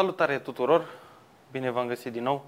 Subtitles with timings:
[0.00, 0.88] Salutare tuturor!
[1.50, 2.44] Bine v-am găsit din nou!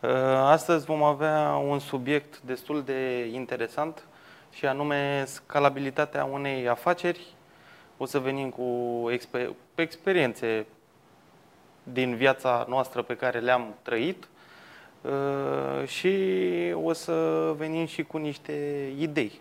[0.00, 4.06] Uh, astăzi vom avea un subiect destul de interesant
[4.50, 7.26] și anume scalabilitatea unei afaceri.
[7.96, 8.64] O să venim cu
[9.10, 10.66] exper- experiențe
[11.82, 14.28] din viața noastră pe care le-am trăit
[15.02, 16.16] uh, și
[16.82, 17.14] o să
[17.56, 18.52] venim și cu niște
[18.98, 19.40] idei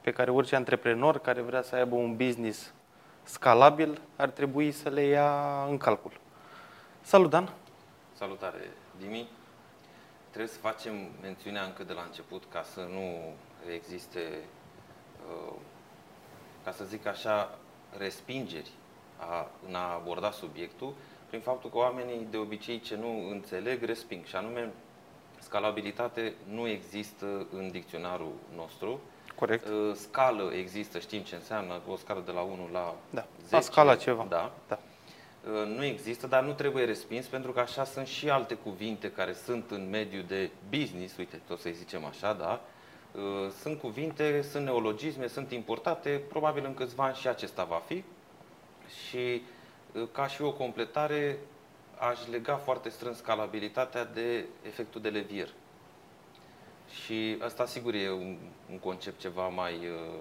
[0.00, 2.72] pe care orice antreprenor care vrea să aibă un business
[3.22, 6.22] scalabil ar trebui să le ia în calcul.
[7.06, 7.52] Salut, Dan!
[8.12, 9.28] Salutare, Dimi!
[10.28, 13.34] Trebuie să facem mențiunea încă de la început ca să nu
[13.74, 14.38] existe,
[15.28, 15.54] uh,
[16.64, 17.58] ca să zic așa,
[17.98, 18.70] respingeri
[19.18, 20.94] a, în a aborda subiectul,
[21.28, 24.72] prin faptul că oamenii de obicei ce nu înțeleg resping și anume
[25.38, 29.00] scalabilitate nu există în dicționarul nostru.
[29.34, 29.68] Corect.
[29.68, 33.54] Uh, Scală există, știm ce înseamnă, o scală de la 1 la Da, 10.
[33.54, 34.26] la scala ceva.
[34.28, 34.52] Da.
[34.68, 34.78] da.
[35.52, 39.32] Uh, Nu există, dar nu trebuie respins, pentru că așa sunt și alte cuvinte care
[39.32, 42.60] sunt în mediul de business, uite, tot să-i zicem așa, da?
[43.12, 48.04] Uh, Sunt cuvinte, sunt neologisme, sunt importate, probabil în câțiva ani și acesta va fi.
[49.08, 49.42] Și
[49.92, 51.38] uh, ca și o completare,
[51.98, 55.48] aș lega foarte strâns scalabilitatea de efectul de levier.
[57.04, 58.36] Și asta, sigur, e un,
[58.70, 60.20] un concept ceva mai, uh,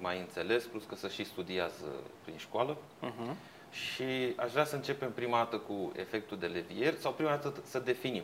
[0.00, 1.86] mai înțeles, plus că se și studiază
[2.24, 2.76] prin școală.
[2.76, 3.34] Uh-huh.
[3.72, 7.78] Și aș vrea să începem prima dată cu efectul de levier sau prima dată să
[7.78, 8.22] definim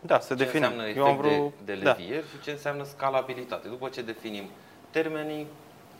[0.00, 0.62] Da, să ce definim.
[0.68, 1.52] înseamnă Eu am efect vreo...
[1.64, 1.90] de, de da.
[1.92, 3.68] levier și ce înseamnă scalabilitate.
[3.68, 4.44] După ce definim
[4.90, 5.46] termenii,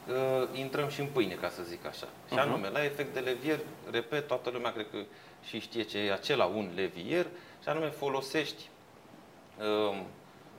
[0.09, 2.06] uh, intrăm și în pâine, ca să zic așa.
[2.28, 2.39] Și Mhm.
[2.39, 3.59] anume, la efect de levier,
[3.91, 4.97] repet, toată lumea cred că
[5.42, 7.27] și știe ce e acela un levier,
[7.62, 8.69] și anume folosești
[9.91, 9.98] uh,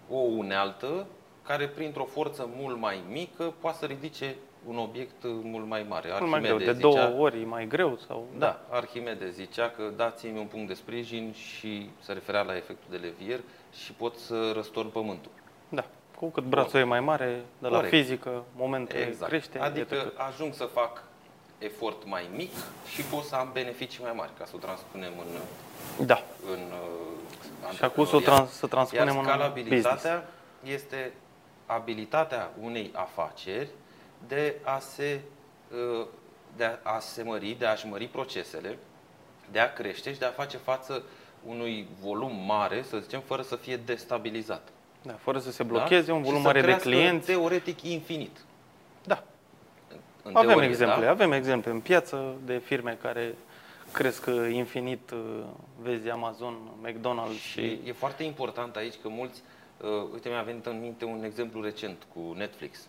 [0.10, 1.08] o unealtă
[1.44, 4.36] care printr-o forță mult mai mică poate să ridice
[4.68, 6.10] un obiect uh, mult mai mare.
[6.20, 8.28] Mult mai greu, de Arhimede două zicea- ori mai greu sau...
[8.38, 12.98] da, Arhimede zicea că dați-mi un punct de sprijin și se referea la efectul de
[12.98, 13.40] levier
[13.84, 15.32] și pot să răstorn pământul.
[15.70, 15.86] Da.
[16.20, 17.94] Cu cât brațul e mai mare, de la Corect.
[17.94, 19.30] fizică, momentul Exact.
[19.30, 19.60] crește.
[19.60, 21.04] adică iată că- ajung să fac
[21.58, 22.52] efort mai mic
[22.94, 26.24] și pot să am beneficii mai mari, ca să o transpunem în, Da.
[26.52, 28.24] în uh, Și acum să o antreprenoriat.
[28.24, 29.82] trans, să transpunem Iar în business.
[29.90, 30.28] scalabilitatea
[30.64, 31.14] este
[31.66, 33.68] abilitatea unei afaceri
[34.28, 35.20] de a se
[36.00, 36.08] uh,
[36.58, 38.78] de a se mări, de a-și mări procesele,
[39.52, 41.04] de a crește și de a face față
[41.46, 44.68] unui volum mare, să zicem, fără să fie destabilizat.
[45.02, 47.26] Da, fără să se blocheze, un Și volum să mare de crească clienți.
[47.26, 48.38] Teoretic infinit.
[49.04, 49.24] Da.
[50.24, 51.10] În Avem teorie, exemple, da?
[51.10, 53.36] avem exemple în piață de firme care
[53.92, 55.44] cresc uh, infinit, uh,
[55.82, 57.50] vezi Amazon, McDonald's și...
[57.50, 59.42] Și e foarte important aici că mulți,
[59.82, 62.88] uh, uite mi-a venit în minte un exemplu recent cu Netflix.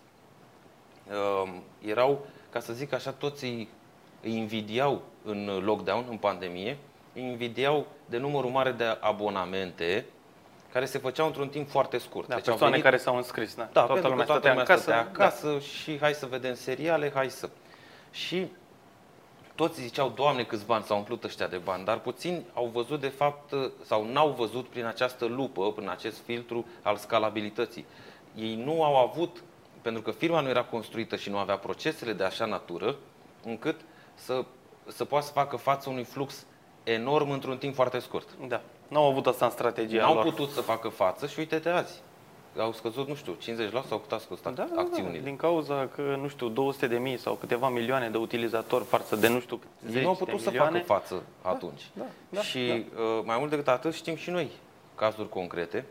[1.11, 1.53] Uh,
[1.87, 3.69] erau, ca să zic așa, toți îi,
[4.23, 6.77] îi invidiau în lockdown, în pandemie,
[7.15, 10.07] îi invidiau de numărul mare de abonamente
[10.73, 12.29] care se făceau într-un timp foarte scurt.
[12.29, 13.63] Da, Deci au persoane venit- care s-au înscris, da.
[13.63, 14.83] da, toată pentru lumea că toată stătea lumea în casă.
[14.83, 15.25] stătea da.
[15.25, 17.49] acasă și hai să vedem seriale, hai să.
[18.11, 18.47] Și
[19.55, 23.09] toți ziceau, Doamne, câți bani s-au umplut ăștia de bani, dar puțini au văzut de
[23.09, 23.53] fapt,
[23.85, 27.85] sau n-au văzut prin această lupă, prin acest filtru al scalabilității.
[28.35, 29.43] Ei nu au avut,
[29.87, 32.97] pentru că firma nu era construită și nu avea procesele de așa natură,
[33.45, 33.81] încât
[34.15, 34.45] să,
[34.87, 36.47] să poată să facă față unui flux
[36.85, 38.29] enorm într-un timp foarte scurt.
[38.49, 38.61] Da.
[38.89, 40.25] Nu au avut asta în strategia N-au lor.
[40.25, 42.01] putut să facă față și uite-te azi.
[42.59, 43.37] Au scăzut, nu știu,
[43.85, 45.19] 50% sau cât a scăzut Da, da, acțiunile.
[45.19, 49.17] da, din cauza că, nu știu, 200 de mii sau câteva milioane de utilizatori față
[49.17, 50.81] de, nu știu, cât, Ei nu au zeci de putut să milioane.
[50.83, 51.91] facă față atunci.
[51.93, 54.51] da, da, și uh, mai mult decât atât știm și noi
[54.95, 55.85] cazuri concrete,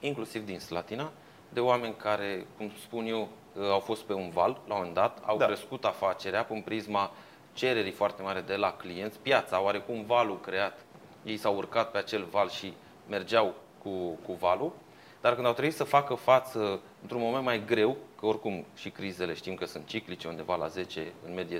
[0.00, 1.10] inclusiv din Slatina,
[1.48, 4.94] de oameni care, cum spun eu, uh, au fost pe un val la un moment
[4.94, 5.46] dat, au Da.
[5.46, 7.10] crescut afacerea prin prisma
[7.52, 10.78] cererii foarte mare de la clienți, piața, oarecum valul creat,
[11.24, 12.72] ei s-au urcat pe acel val și
[13.08, 14.72] mergeau cu, cu valul,
[15.20, 19.34] dar când au trebuit să facă față într-un moment mai greu, că oricum și crizele
[19.34, 21.58] știm că sunt ciclice, undeva la 10, în medie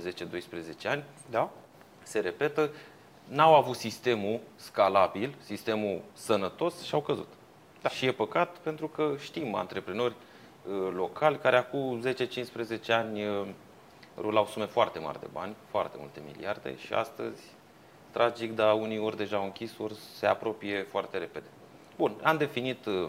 [0.85, 1.51] 10-12 ani, Da?
[2.03, 2.71] se repetă,
[3.29, 7.29] n-au avut sistemul scalabil, sistemul sănătos și au căzut.
[7.83, 7.89] Da.
[7.89, 12.03] Și e păcat pentru că știm antreprenori uh, locali care acum
[12.87, 13.47] 10-15 ani uh,
[14.17, 17.43] rulau sume foarte mari de bani, foarte multe miliarde și astăzi,
[18.11, 21.47] tragic, dar unii ori deja au închis, ori se apropie foarte repede.
[21.97, 23.09] Bun, am definit uh,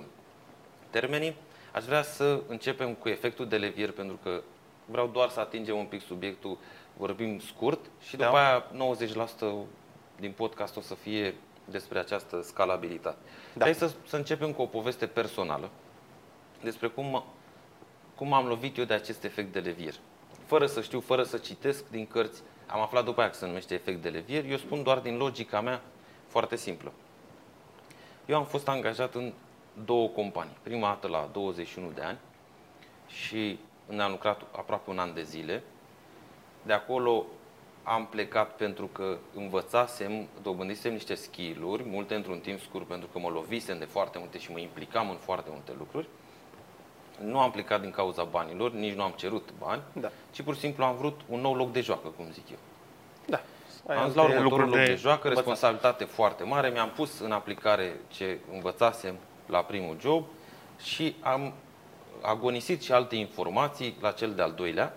[0.90, 1.36] termenii.
[1.74, 4.42] Aș vrea să începem cu efectul de levier pentru că
[4.86, 6.58] vreau doar să atingem un pic subiectul,
[6.98, 8.48] vorbim scurt și după Da.
[8.48, 8.66] aia
[9.66, 9.68] 90%
[10.20, 11.36] din podcast o să fie
[11.70, 13.18] despre această scalabilitate.
[13.54, 13.64] Da.
[13.64, 15.70] Hai să, să începem cu o poveste personală
[16.62, 17.24] despre cum,
[18.16, 19.94] cum am lovit eu de acest efect de levier.
[20.46, 23.74] Fără să știu, fără să citesc din cărți, am aflat după aia că se numește
[23.74, 24.46] efect de levier.
[24.46, 25.82] Eu spun doar din logica mea
[26.28, 26.92] foarte simplă.
[28.26, 29.34] Eu am fost angajat în
[29.86, 30.58] două companii.
[30.62, 32.18] Prima dată la 21 de ani
[33.08, 35.64] și ne-am lucrat aproape un an de zile.
[36.62, 37.26] De acolo
[37.90, 43.30] am plecat pentru că învățasem, dobândisem niște skill-uri, multe într-un timp scurt, pentru că mă
[43.30, 46.08] lovisem de foarte multe și mă implicam în foarte multe lucruri.
[47.24, 50.10] Nu am plecat din cauza banilor, nici nu am cerut bani, Da.
[50.32, 52.58] ci pur și simplu am vrut un nou loc de joacă, cum zic eu.
[53.26, 53.42] Da.
[53.88, 55.46] Ai Am alte zis la următorul loc lucruri de, joacă, învățat.
[55.46, 60.26] responsabilitate foarte mare, mi-am pus în aplicare ce învățasem la primul job
[60.82, 61.54] și am
[62.22, 64.96] agonisit și alte informații la cel de-al doilea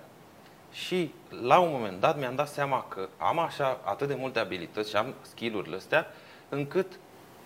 [0.73, 1.13] și
[1.43, 4.97] la un moment dat mi-am dat seama că am așa atât de multe abilități și
[4.97, 6.07] am skill-urile astea
[6.49, 6.99] încât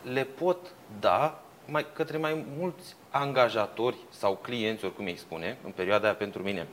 [0.03, 0.59] le pot
[1.01, 6.43] da mai, către mai mulți angajatori sau clienți, oricum îi spune, în perioada aia pentru
[6.43, 6.67] mine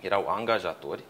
[0.00, 1.02] erau angajatori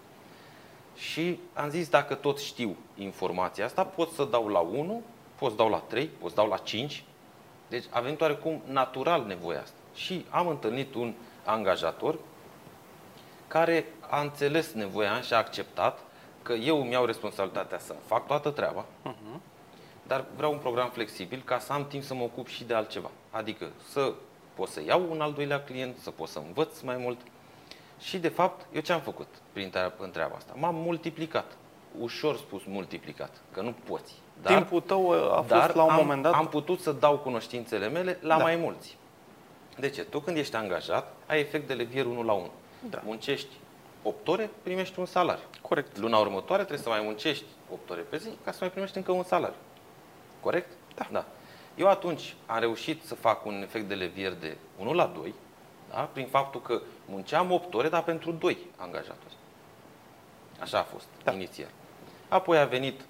[0.96, 5.02] și am zis, dacă tot știu informația asta, pot să dau la 1,
[5.38, 7.04] pot să dau la 3, pot să dau la 5.
[7.68, 9.76] Deci a venit oarecum natural nevoia asta.
[9.94, 12.18] Și am întâlnit un angajator
[13.48, 15.98] care a înțeles nevoia și a acceptat
[16.42, 18.84] că eu îmi iau responsabilitatea să fac toată treaba,
[20.02, 23.10] dar vreau un program flexibil ca să am timp să mă ocup și de altceva.
[23.30, 24.12] Adică să
[24.54, 27.18] pot să iau un al doilea client, să pot să învăț mai mult.
[28.00, 30.52] Și de fapt, eu ce am făcut prin treaba, în treaba asta?
[30.56, 31.44] M-am multiplicat.
[32.00, 34.12] Ușor spus multiplicat, că nu poți.
[34.42, 36.32] Dar, Timpul tău a fost dar la un am, moment dat...
[36.34, 38.42] am putut să dau cunoștințele mele la Da.
[38.42, 38.96] mai mulți.
[39.78, 40.02] De ce?
[40.04, 42.50] Tu când ești angajat, ai efect de levier 1 la 1.
[42.90, 43.00] Da.
[43.04, 43.54] Muncești
[44.02, 45.44] 8 ore, primești un salariu.
[45.62, 45.98] Corect.
[45.98, 49.12] Luna următoare trebuie să mai muncești 8 ore pe zi ca să mai primești încă
[49.12, 49.56] un salariu.
[50.40, 50.70] Corect?
[50.94, 51.08] Da.
[51.12, 51.24] da.
[51.76, 55.34] Eu atunci am reușit să fac un efect de levier de 1 la 2,
[55.90, 56.00] da?
[56.12, 59.34] prin faptul că munceam 8 ore, dar pentru 2 angajatori.
[60.60, 61.30] Așa a fost, Da.
[61.30, 61.36] da.
[61.36, 61.68] inițial.
[62.28, 63.00] Apoi a venit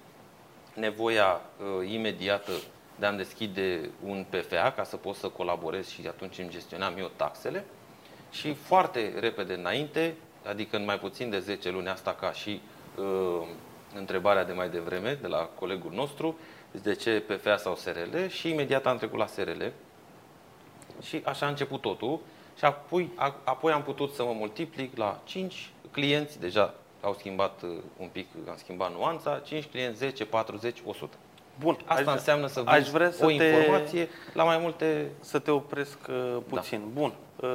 [0.73, 1.41] nevoia
[1.79, 2.51] uh, imediată
[2.99, 7.11] de a-mi deschide un PFA ca să pot să colaborez și atunci îmi gestionam eu
[7.15, 7.65] taxele.
[8.39, 10.15] Și foarte repede înainte,
[10.45, 12.61] adică în mai puțin de 10 luni asta ca și
[12.97, 13.47] uh,
[13.97, 16.37] întrebarea de mai devreme de la colegul nostru,
[16.71, 19.63] de ce PFA sau SRL și imediat am trecut la SRL
[21.01, 22.19] și așa a început totul.
[22.57, 27.61] Și apoi, a, apoi am putut să mă multiplic la 5 clienți, deja au schimbat
[27.61, 31.17] uh, un pic, am schimbat nuanța, 5 clienți, 10, 40, 100.
[31.59, 31.77] Bun.
[31.85, 35.07] Asta aș, înseamnă să aș vinzi vrea să o te- informație la mai multe...
[35.19, 36.41] Să te opresc uh, Da.
[36.49, 36.81] puțin.
[36.93, 37.13] Bun.
[37.39, 37.49] Uh,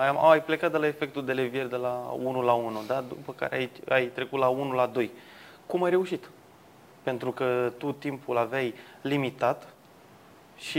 [0.00, 3.04] ai, ai plecat de la efectul de levier de la 1 la 1, da?
[3.08, 5.10] după care ai, ai trecut la 1 la 2.
[5.66, 6.30] Cum ai reușit?
[7.02, 9.68] Pentru că tu timpul aveai limitat
[10.56, 10.78] și,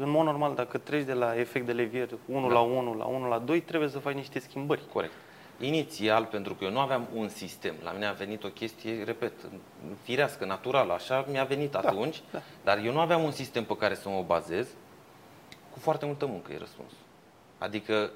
[0.00, 2.52] în mod normal, dacă treci de la efect de levier 1 Da.
[2.54, 4.80] la 1 la 1 la 2, trebuie să faci niște schimbări.
[4.92, 5.12] Corect.
[5.60, 9.32] Inițial, pentru că eu nu aveam un sistem, la mine a venit o chestie, repet,
[10.02, 12.42] firească, naturală, așa mi-a venit atunci, da.
[12.64, 14.66] dar eu nu aveam un sistem pe care să mă bazez,
[15.72, 16.96] cu foarte multă muncă e răspunsul.
[17.58, 18.10] Adică,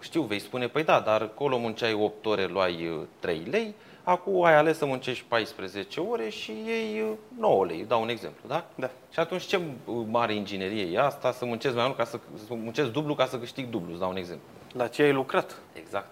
[0.00, 4.44] știu, vei spune, păi da, dar acolo munceai 8 ore, luai uh, 3 lei, acum
[4.44, 8.66] ai ales să muncești 14 ore și iei uh, 9 lei, dau un exemplu, da?
[8.74, 8.90] Da.
[9.10, 12.54] Și atunci ce uh, mare inginerie e asta, să muncesc mai mult, ca să, să
[12.54, 14.46] muncesc dublu ca să câștig dublu, îți dau un exemplu.
[14.72, 15.56] La ce ai lucrat?
[15.72, 16.08] Exact.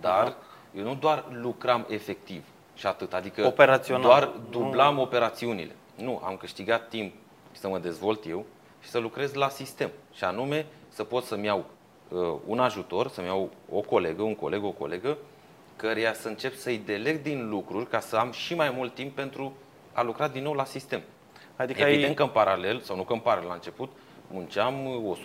[0.00, 0.36] Dar
[0.76, 2.44] eu nu doar lucram efectiv
[2.74, 4.02] și atât, adică Operațional.
[4.02, 5.74] doar dublam operațiunile.
[5.94, 7.14] Nu, am câștigat timp
[7.52, 8.44] să mă dezvolt eu
[8.82, 9.90] și să lucrez la sistem.
[10.12, 11.64] Și anume să pot să-mi iau
[12.08, 15.18] uh, un ajutor, să-mi iau o colegă, un coleg, o colegă,
[15.76, 19.52] căreia să încep să-i deleg din lucruri ca să am și mai mult timp pentru
[19.92, 21.02] a lucra din nou la sistem.
[21.56, 22.14] Adică Evident ai...
[22.14, 23.90] că în paralel, sau nu că în paralel la început,
[24.30, 25.16] munceam uh,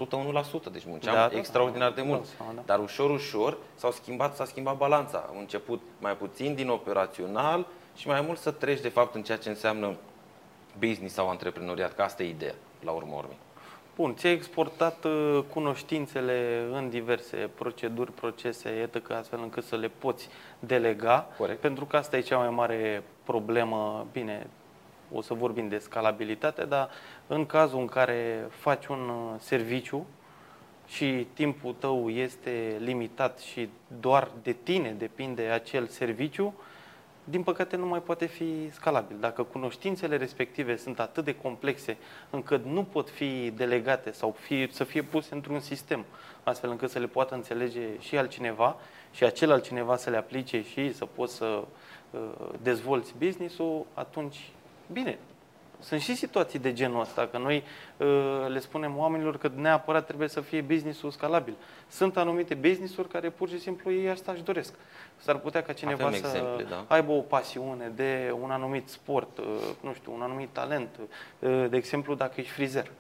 [0.70, 1.38] 101%, deci munceam Da, da.
[1.38, 2.38] extraordinar de Da, mult.
[2.38, 2.62] da, da.
[2.66, 5.26] Dar ușor, ușor s-au schimbat, s-a schimbat balanța.
[5.30, 7.66] Am început mai puțin din operațional
[7.96, 9.96] și mai mult să treci de fapt în ceea ce înseamnă
[10.80, 13.38] business sau antreprenoriat, că asta e ideea, la urmă urmei.
[13.96, 20.30] Bun, ți-ai exportat uh, cunoștințele în diverse proceduri, procese, etc., astfel încât să le poți
[20.60, 21.60] delega, Corect.
[21.60, 24.48] pentru că asta e cea mai mare problemă, bine,
[25.14, 26.90] o să vorbim de scalabilitate, dar
[27.28, 30.06] în cazul în care faci un uh, serviciu
[30.88, 36.54] și timpul tău este limitat și doar de tine depinde acel serviciu,
[37.24, 39.18] din păcate nu mai poate fi scalabil.
[39.20, 41.98] Dacă cunoștințele respective sunt atât de complexe
[42.30, 46.06] încât nu pot fi delegate sau fi, să fie puse într-un sistem,
[46.44, 48.76] astfel încât să le poată înțelege și altcineva
[49.12, 51.64] și acel altcineva să le aplice și să poți să
[52.12, 52.20] uh,
[52.62, 54.52] dezvolți business-ul, atunci,
[54.92, 55.18] bine,
[55.80, 57.64] Sunt și situații de genul ăsta, că noi
[57.98, 61.54] uh, le spunem oamenilor că neapărat trebuie să fie business-ul scalabil.
[61.88, 64.74] Sunt anumite business-uri care pur și simplu ei asta își doresc.
[65.18, 66.86] S-ar putea ca cineva Avem să exemple, da.
[66.88, 69.46] aibă o pasiune de un anumit sport, uh,
[69.82, 71.00] nu știu, un anumit talent.
[71.40, 72.92] Uh, de exemplu, dacă ești frizer.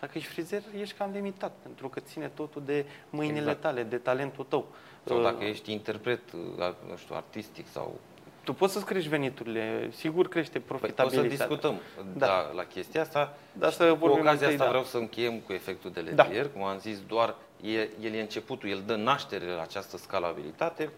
[0.00, 3.60] Dacă ești frizer, ești cam limitat, pentru că ține totul de mâinile Exact.
[3.60, 4.66] tale, de talentul tău.
[5.04, 7.98] Sau Uh, dacă ești interpret, uh, nu știu, artistic sau...
[8.48, 11.46] Tu poți să-ți crești veniturile, sigur crește Păi, o să profitabilitatea.
[11.46, 11.80] discutăm
[12.16, 12.26] Da.
[12.26, 12.32] da.
[12.32, 13.36] la, la chestia asta.
[13.52, 14.68] Dar Și să cu vorbim ocazia întâi, asta da.
[14.68, 16.22] vreau să încheiem cu efectul de Da.
[16.22, 16.48] levier.
[16.52, 20.90] Cum am zis, doar e, el e începutul, el dă naștere la această scalabilitate.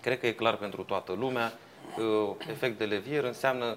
[0.00, 1.52] Cred că e clar pentru toată lumea.
[1.98, 3.76] Uh, Efect de levier înseamnă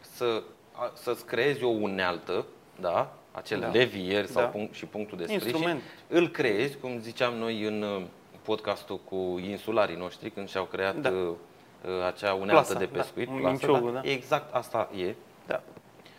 [0.00, 2.46] să, a- să-ți creezi o unealtă,
[2.80, 3.16] da?
[3.32, 3.66] acel Da.
[3.68, 4.48] levier sau Da.
[4.48, 5.46] punct, și punctul de sprijin.
[5.48, 5.82] Instrument.
[6.08, 8.02] Îl creezi, cum ziceam noi în uh,
[8.42, 11.12] podcastul cu insularii noștri, când și-au creat Da.
[11.84, 12.98] Uh, uh, acea unealtă Plasa, de da.
[12.98, 13.28] pescuit.
[13.28, 14.00] Un plasa, minciogul, da.
[14.02, 15.14] Exact asta e.
[15.46, 15.62] Da.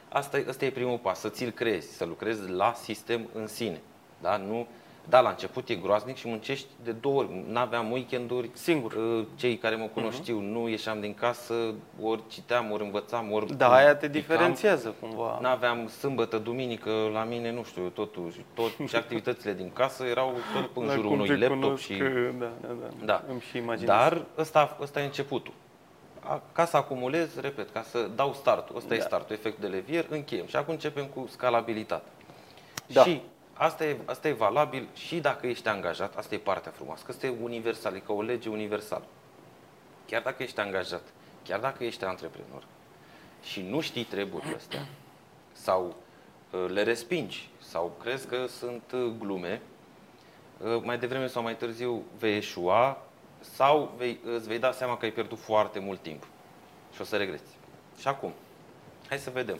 [0.10, 3.82] Asta, e- asta e primul pas, să ți-l creezi, să lucrezi la sistem în sine.
[4.22, 4.38] Da?
[4.38, 4.68] Nu,
[5.10, 7.44] da, la început e groaznic și muncești de două ori.
[7.48, 8.50] N-aveam weekenduri.
[8.54, 8.94] Singur.
[8.94, 13.58] Uh, Cei care mă cunosc știu, nu ieșeam din casă, ori citeam, ori învățam, ori
[13.58, 14.12] Da, aia te picam.
[14.22, 15.38] diferențiază cumva.
[15.42, 20.70] N-aveam sâmbătă, duminică, la mine, nu știu, totuși, tot, și activitățile din casă erau tot
[20.76, 21.94] în La jurul cum unui te laptop cunosc, și...
[22.40, 23.06] Da, da, da.
[23.06, 23.24] Da.
[23.30, 23.88] Îmi și imaginez.
[23.90, 25.54] Dar ăsta, ăsta e începutul.
[26.20, 29.04] A- Ca să acumulez, repet, ca să dau startul, ăsta e Da.
[29.04, 30.46] startul, efect de levier, încheiem.
[30.48, 32.04] Și acum începem cu scalabilitate.
[32.88, 33.04] Da.
[33.04, 33.22] Și
[33.58, 37.26] asta e, asta e valabil și dacă ești angajat, asta e partea frumoasă, că asta
[37.26, 39.06] e universal, e ca o lege universală.
[40.06, 41.04] Chiar dacă ești angajat,
[41.44, 42.64] chiar dacă ești antreprenor
[43.44, 44.88] și nu știi treburile astea,
[45.52, 45.96] sau
[46.52, 49.62] uh, le respingi, sau crezi că sunt uh, glume,
[50.58, 53.02] uh, mai devreme sau mai târziu vei eșua
[53.40, 56.28] sau vei, îți vei da seama că ai pierdut foarte mult timp
[56.94, 57.52] și o să regreți.
[58.00, 58.34] Și acum,
[59.08, 59.60] hai să vedem.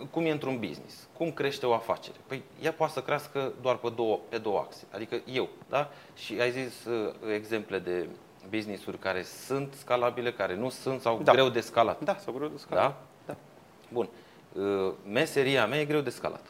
[0.00, 1.08] Um, cum e într-un business?
[1.16, 2.16] Cum crește o afacere?
[2.26, 4.84] Păi ea poate să crească doar pe două, pe două axe.
[4.94, 5.90] Adică eu, da?
[6.14, 8.08] Și ai zis uh, exemple de
[8.50, 11.32] business-uri care sunt scalabile, care nu sunt sau Da.
[11.32, 12.04] greu de scalat.
[12.04, 12.82] Da, sau greu de scalat.
[12.84, 12.96] Da?
[13.26, 13.36] da.
[13.92, 14.08] Bun.
[14.52, 16.42] Uh, meseria mea e greu de scalat.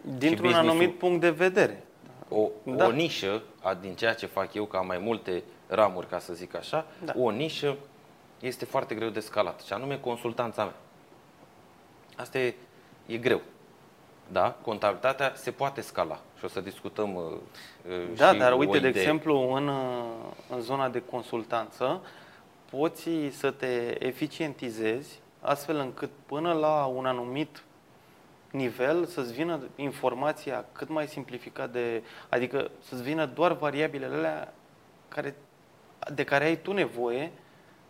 [0.00, 1.84] Dintr-un business-ul- anumit punct de vedere.
[2.28, 2.86] O, Da.
[2.86, 6.54] o nișă, a, din ceea ce fac eu, ca mai multe ramuri, ca să zic
[6.56, 7.12] așa, Da.
[7.16, 7.76] o nișă
[8.40, 10.74] este foarte greu de scalat, și anume consultanța mea.
[12.16, 12.54] Asta e,
[13.06, 13.40] e greu.
[14.32, 14.56] Da?
[14.62, 17.22] Contabilitatea se poate scala și o să discutăm uh,
[17.88, 19.02] uh, Da, și dar o uite, de idee.
[19.02, 20.04] exemplu, în, uh,
[20.50, 22.00] în zona de consultanță,
[22.70, 27.62] poți să te eficientizezi astfel încât până la un anumit
[28.50, 32.02] nivel să-ți vină informația cât mai simplificat de...
[32.28, 34.54] Adică să-ți vină doar variabilele alea
[35.08, 35.34] care,
[36.14, 37.32] de care ai tu nevoie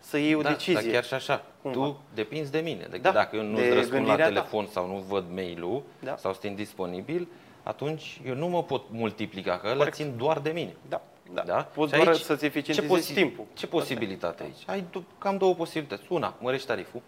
[0.05, 0.75] să iei o da, decizie.
[0.83, 1.45] Dar chiar și așa.
[1.63, 1.79] Cumva.
[1.79, 2.87] Tu depinzi de mine.
[2.91, 4.33] De, Da, dacă eu nu de îți răspund la gândirea ta.
[4.33, 6.17] telefon sau nu văd mail-ul Da.
[6.17, 7.29] sau sunt indisponibil,
[7.63, 9.97] atunci eu nu mă pot multiplica, că ăla Corect.
[9.97, 10.75] țin doar de mine.
[10.89, 11.43] Da, da.
[11.43, 11.55] Da?
[11.75, 13.45] Poți Și doar aici, să-ți eficientizezi ce posi- timpul.
[13.55, 14.63] Ce posibilitate aici?
[14.67, 16.03] Ai du- cam două posibilități.
[16.09, 17.01] Una, mărești tariful,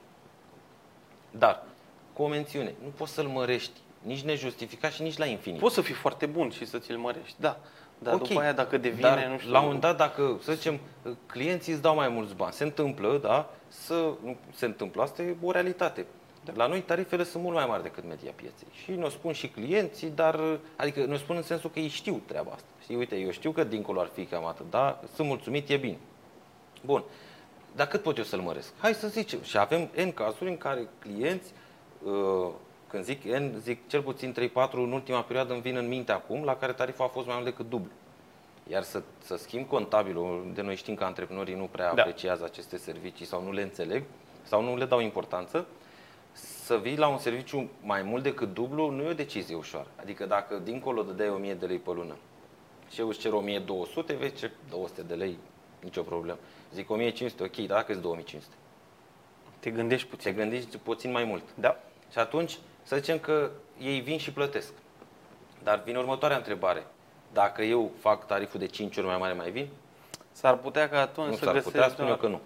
[1.30, 1.62] dar
[2.12, 2.74] cu o mențiune.
[2.82, 3.72] Nu poți să-l mărești
[4.02, 5.60] nici nejustificat și nici la infinit.
[5.60, 7.58] Poți să fii foarte bun și să ți-l mărești, da.
[7.98, 8.28] Dar Ok.
[8.28, 9.52] după aia dacă devine, Dar nu știu...
[9.52, 10.80] la un moment dat, dacă, să zicem,
[11.26, 15.36] clienții îți dau mai mulți bani, se întâmplă, da, să, nu se întâmplă, asta e
[15.42, 16.06] o realitate.
[16.44, 16.52] Da.
[16.56, 18.66] La noi tarifele sunt mult mai mari decât media pieței.
[18.84, 20.40] Și ne-o spun și clienții, dar,
[20.76, 22.66] adică ne-o spun în sensul că ei știu treaba asta.
[22.82, 25.98] Știi, uite, eu știu că dincolo ar fi cam atât, da, sunt mulțumit, e bine.
[26.84, 27.04] Bun.
[27.74, 28.72] Dar cât pot eu să-l măresc?
[28.78, 29.42] Hai să zicem.
[29.42, 31.52] Și avem N cazuri în care clienți,
[32.02, 32.48] uh,
[32.88, 36.44] când zic N, zic cel puțin 3-4 în ultima perioadă îmi vin în minte acum,
[36.44, 37.90] la care tariful a fost mai mult decât dublu.
[38.70, 42.02] Iar să, să schimb contabilul, de noi știm că antreprenorii nu prea Da.
[42.02, 44.02] apreciază aceste servicii sau nu le înțeleg
[44.42, 45.66] sau nu le dau importanță,
[46.32, 49.86] să vii la un serviciu mai mult decât dublu nu e o decizie ușoară.
[49.96, 52.16] Adică dacă dincolo de dai 1000 de lei pe lună
[52.90, 55.38] și eu îți cer 1200, vezi ce 200 de lei,
[55.80, 56.38] nicio problemă.
[56.74, 58.54] Zic 1500, ok, dar dacă îți 2500?
[59.58, 60.34] Te gândești Te puțin.
[60.34, 61.42] gândești puțin mai mult.
[61.54, 61.80] Da.
[62.12, 64.72] Și atunci, să zicem că ei vin și plătesc.
[65.62, 66.86] Dar vine următoarea întrebare.
[67.32, 69.68] Dacă eu fac tariful de 5 ori mai mare, mai vin?
[70.32, 71.72] S-ar putea ca atunci Nu să s-ar găsești...
[71.72, 72.40] putea, spun eu că nu.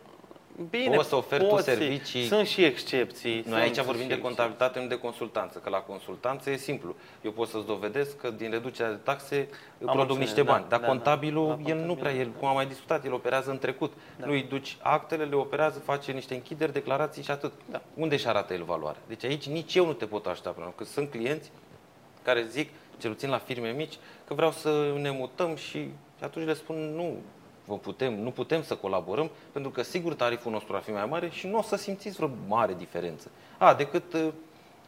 [0.70, 2.24] Bine, Poți să oferi tu poți, servicii.
[2.24, 3.34] Sunt și excepții.
[3.34, 4.22] Noi sunt aici și vorbim de excepții.
[4.22, 6.96] contabilitate, nu de consultanță, că la consultanță e simplu.
[7.22, 9.48] Eu pot să-ți dovedesc că din reducerea de taxe
[9.78, 10.64] produc înțeles, niște da, bani.
[10.68, 11.54] Dar da, contabilul, da.
[11.62, 12.38] La el nu contabil, prea, el, da.
[12.38, 13.92] cum am mai discutat, el operează în trecut.
[14.18, 14.26] Da.
[14.26, 17.52] Nu îi duci actele, le operează, face niște închideri, declarații și atât.
[17.70, 17.82] Da.
[17.94, 19.00] Unde și arată el valoarea?
[19.06, 21.50] Deci aici nici eu nu te pot ajuta până la urmă, că sunt clienți
[22.22, 23.94] care zic, cel puțin la firme mici,
[24.26, 25.78] că vreau să ne mutăm și,
[26.18, 27.39] și atunci le spun nu, vă
[27.76, 31.46] putem, nu putem să colaborăm, pentru că sigur tariful nostru ar fi mai mare și
[31.46, 33.30] nu o să simțiți vreo mare diferență.
[33.58, 34.28] A, decât uh,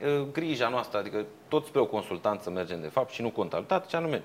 [0.01, 3.97] uh, grija noastră, adică tot spre o consultanță mergem de fapt și nu contabilitate, ce
[3.97, 4.23] anume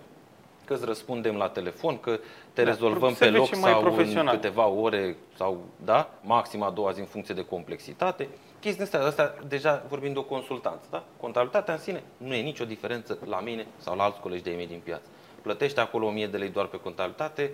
[0.66, 2.20] că îți răspundem la telefon, că
[2.54, 4.38] te Da, rezolvăm pe servicii loc mai sau în profesionale.
[4.38, 8.28] câteva ore sau, da, maxim a doua zi în funcție de complexitate.
[8.60, 11.04] Chestia astea, astea deja vorbim de o consultanță, da?
[11.20, 14.68] Contabilitatea în sine nu e nicio diferență la mine sau la alți colegi de mei
[14.68, 15.06] din piață.
[15.42, 17.52] Plătești acolo 1000 de lei doar pe contabilitate,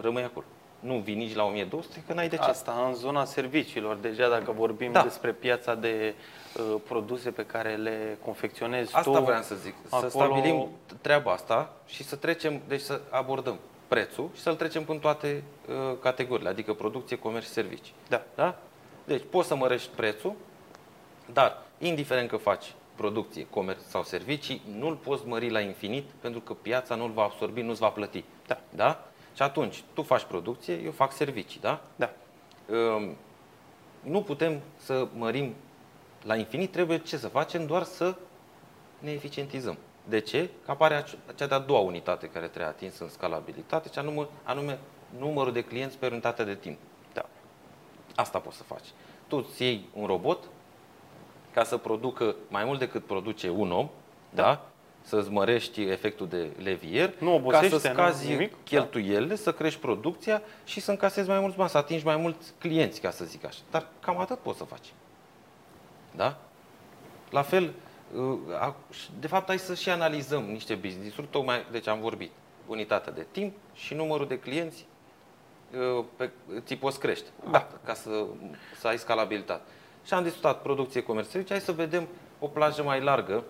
[0.00, 0.44] rămâi acolo.
[0.80, 2.42] Nu vii nici la 1200, că n-ai de ce.
[2.42, 5.02] Asta în zona serviciilor, deja dacă vorbim Da.
[5.02, 6.14] despre piața de
[6.58, 9.24] uh, produse pe care le confecționezi Asta tu.
[9.24, 9.74] vreau să zic.
[9.88, 10.68] Să acolo- stabilim
[11.00, 15.74] treaba asta și să trecem, deci să abordăm prețul și să-l trecem în toate uh,
[16.00, 17.94] categoriile, adică producție, comerț și servicii.
[18.08, 18.22] Da.
[18.34, 18.58] Da?
[19.04, 20.32] Deci poți să mărești prețul,
[21.32, 26.52] dar indiferent că faci producție, comerț sau servicii, nu-l poți mări la infinit pentru că
[26.52, 28.24] piața nu-l va absorbi, nu-ți va plăti.
[28.46, 28.60] Da.
[28.70, 29.04] Da?
[29.36, 31.82] Și atunci, tu faci producție, eu fac servicii, da?
[31.96, 32.10] Da.
[32.74, 33.16] Um,
[34.00, 35.54] nu putem să mărim
[36.22, 37.66] la infinit, trebuie ce să facem?
[37.66, 38.16] Doar să
[38.98, 39.76] ne eficientizăm.
[40.04, 40.50] De ce?
[40.64, 44.78] Că apare ace- cea de-a doua unitate care trebuie atinsă în scalabilitate, și anume, anume
[45.18, 46.78] numărul de clienți pe unitate de timp.
[47.12, 47.26] Da.
[48.14, 48.86] Asta poți să faci.
[49.26, 50.48] Tu îți iei un robot
[51.52, 53.88] ca să producă mai mult decât produce un om,
[54.30, 54.42] da?
[54.42, 54.66] da?
[55.06, 58.56] Să-ți mărești efectul de levier, Nu ca obosește, să nu scazi nimic, da.
[58.64, 63.00] cheltuielile, să crești producția și să încasezi mai mulți bani, să atingi mai mulți clienți,
[63.00, 63.58] ca să zic așa.
[63.70, 64.92] Dar cam atât poți să faci.
[66.16, 66.38] Da?
[67.30, 67.72] La fel,
[68.16, 72.30] uh, a- și de fapt, hai să și analizăm niște business-uri, tocmai, deci am vorbit,
[72.66, 74.86] unitatea de timp și numărul de clienți
[75.98, 76.30] uh, pe,
[76.64, 77.68] ți poți crește, Da.
[77.84, 78.24] ca să,
[78.80, 79.62] să ai scalabilitate.
[80.04, 82.08] Și am discutat producție comercială, hai să vedem
[82.38, 83.44] o plajă mai largă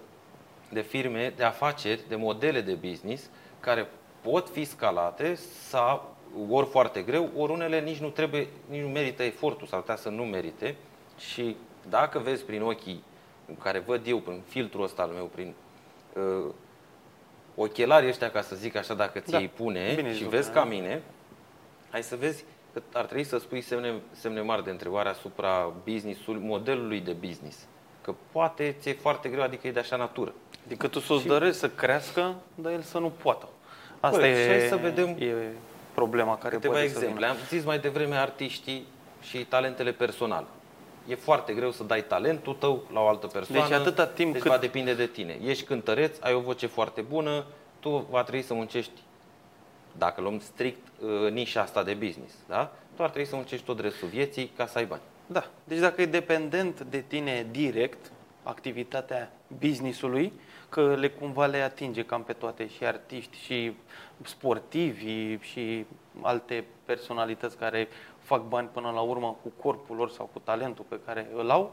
[0.68, 3.30] de firme, de afaceri, de modele de business
[3.61, 3.88] care
[4.20, 5.35] pot fi scalate
[5.68, 6.16] sau
[6.50, 10.08] ori foarte greu, ori unele nici nu trebuie, nici nu merită efortul, s-ar putea să
[10.08, 10.76] nu merite.
[11.18, 11.56] Și
[11.88, 13.02] dacă vezi prin ochii
[13.62, 15.54] care văd eu, prin filtrul ăsta al meu, prin
[16.12, 16.52] uh,
[17.54, 19.38] ochelarii ăștia, ca să zic așa, dacă ți Da.
[19.38, 20.61] îi pune Bine și zis, vezi da.
[20.61, 21.02] ca mine,
[21.90, 26.42] hai să vezi că ar trebui să spui semne, semne mari de întrebare asupra business-ului,
[26.42, 27.66] modelului de business.
[28.02, 30.35] Că poate ți-e foarte greu, adică e de așa natură.
[30.66, 33.48] Adică tu să-ți Și- dorești să crească, dar el să nu poată.
[34.00, 34.37] Asta Corect.
[34.38, 35.35] e, Și hai să vedem e
[35.94, 37.26] problema care Câteva poate să exemple.
[37.26, 37.29] vină.
[37.40, 38.87] Am zis mai devreme artiștii
[39.22, 40.46] și talentele personale.
[41.09, 43.68] E foarte greu să dai talentul tău la o altă persoană.
[43.68, 45.38] Deci atâta timp deci cât- va depinde de tine.
[45.44, 47.44] Ești cântăreț, ai o voce foarte bună,
[47.81, 48.92] tu va trebui să muncești,
[49.98, 50.87] dacă luăm strict
[51.24, 52.72] uh, nișa asta de business, da?
[52.96, 55.00] tu ar trebui să muncești tot restul vieții ca să ai bani.
[55.26, 55.44] Da.
[55.64, 58.11] Deci dacă e dependent de tine direct,
[58.42, 60.32] activitatea businessului,
[60.68, 63.72] că le cumva le atinge cam pe toate și artiști și
[64.24, 65.85] sportivi și
[66.22, 70.98] alte personalități care fac bani până la urmă cu corpul lor sau cu talentul pe
[71.04, 71.72] care îl au,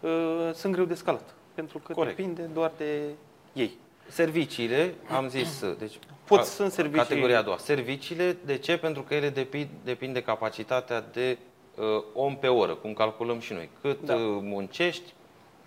[0.00, 1.34] uh, sunt greu de scalat.
[1.54, 2.16] Pentru că Corect.
[2.16, 3.08] depinde doar de
[3.52, 3.70] ei.
[4.08, 7.56] Serviciile, am zis, deci Pot- a- sunt servicii- Categoria a doua.
[7.56, 8.78] Serviciile, de ce?
[8.78, 11.38] Pentru că ele depind, depind de capacitatea de
[11.76, 13.68] uh, om pe oră, cum calculăm și noi.
[13.80, 14.14] Cât Da.
[14.14, 15.12] uh, muncești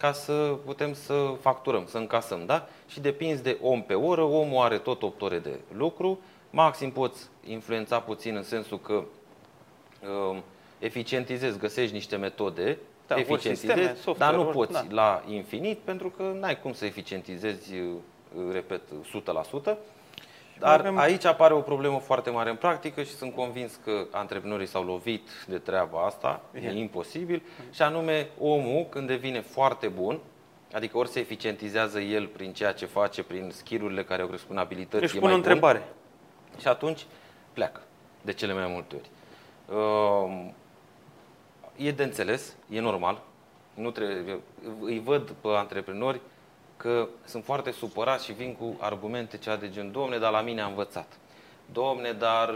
[0.04, 2.68] ca să putem să facturăm, să încasăm, da?
[2.88, 7.28] Și depinzi de om pe oră, omul are tot 8 ore de lucru, maxim poți
[7.48, 10.38] influența puțin în sensul că uh,
[10.80, 14.86] eficientizezi, găsești niște metode, Da, ori eficientizezi, sisteme, dar software, nu ori- poți da.
[14.90, 19.78] la infinit pentru că n-ai cum să eficientizezi, uh, repet, 100%.
[20.60, 24.66] Dar avem- aici apare o problemă foarte mare în practică și sunt convins că antreprenorii
[24.68, 26.72] s-au lovit de treaba asta, e Ia.
[26.72, 30.20] imposibil, și anume omul când devine foarte bun,
[30.74, 34.58] adică ori se eficientizează el prin ceea ce face, prin skillurile care au crescut în
[34.58, 35.84] abilități, Își e pun o mai bun, întrebare.
[36.60, 37.06] și atunci
[37.54, 37.82] pleacă,
[38.22, 39.10] de cele mai multe ori.
[39.80, 40.54] Um,
[41.76, 43.22] E de înțeles, e normal.
[43.74, 44.40] Nu trebuie,
[44.82, 46.22] îi văd pe antreprenori
[46.84, 50.62] că sunt foarte supărați și vin cu argumente cea de gen, domne, dar la mine
[50.62, 51.08] a învățat.
[51.72, 52.54] Domne, dar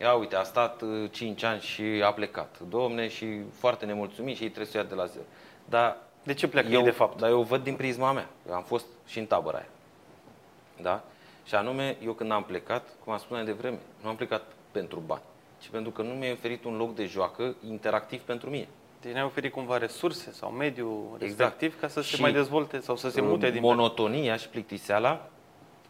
[0.00, 2.58] ia uite, a stat 5 ani și a plecat.
[2.68, 5.24] Domne, și foarte nemulțumit și ei trebuie să ia de la zero.
[5.64, 7.18] Dar De ce pleacă eu, ei de fapt?
[7.18, 8.28] Dar eu văd din prisma mea.
[8.48, 9.68] Eu am fost și în tabăra aia.
[10.82, 11.02] Da?
[11.44, 15.02] Și anume, eu când am plecat, cum am spus mai devreme, nu am plecat pentru
[15.06, 15.22] bani,
[15.60, 18.68] ci pentru că nu mi-a oferit un loc de joacă interactiv pentru mine.
[19.02, 21.20] Deci ne-ai oferit cumva resurse sau mediu Exact.
[21.20, 25.28] respectiv ca să se Și mai dezvolte sau să se mute din Monotonia și plictiseala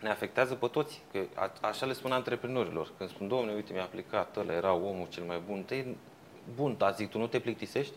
[0.01, 1.03] ne afectează pe toți.
[1.13, 2.89] Că a, așa le spun antreprenorilor.
[2.99, 5.63] Când spun, domnule, uite, mi-a plecat, ăla era omul cel mai bun.
[5.63, 5.85] Te,
[6.57, 7.93] bun, dar zic, tu nu te plictisești?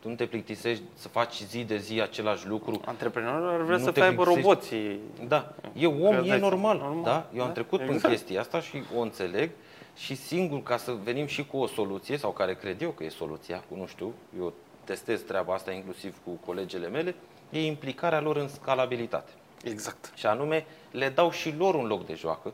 [0.00, 2.80] Tu nu te plictisești să faci zi de zi același lucru?
[2.84, 4.48] Antreprenorul ar vrea Nu să te aibă plictisești.
[4.48, 5.00] roboții.
[5.28, 6.76] Da, e om, Că e dai normal.
[6.78, 7.26] seama, normal, Da?
[7.34, 7.98] Eu am da, trecut exact.
[8.00, 9.50] prin chestia asta și o înțeleg.
[9.98, 13.08] Și singur ca să venim și cu o soluție, sau care cred eu că e
[13.08, 14.52] soluția, cu nu știu, eu
[14.84, 17.14] testez treaba asta inclusiv cu colegele mele,
[17.50, 19.30] e implicarea lor în scalabilitate.
[19.64, 20.12] Exact.
[20.14, 22.52] Și anume, le dau și lor un loc de joacă,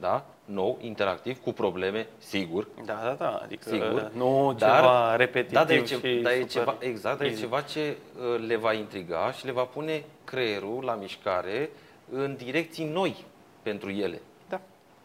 [0.00, 0.24] da?
[0.44, 2.68] nou, interactiv, cu probleme, sigur.
[2.84, 3.40] Da, da, da.
[3.42, 4.10] Adică Sigur.
[4.14, 7.26] nu Dar- ceva repetitiv Da, dar e, și ce, dar e super ceva, exact, dar
[7.26, 7.40] e easy.
[7.40, 11.70] ceva ce uh, le va intriga și le va pune creierul la mișcare
[12.10, 13.24] în direcții noi
[13.62, 14.20] pentru ele.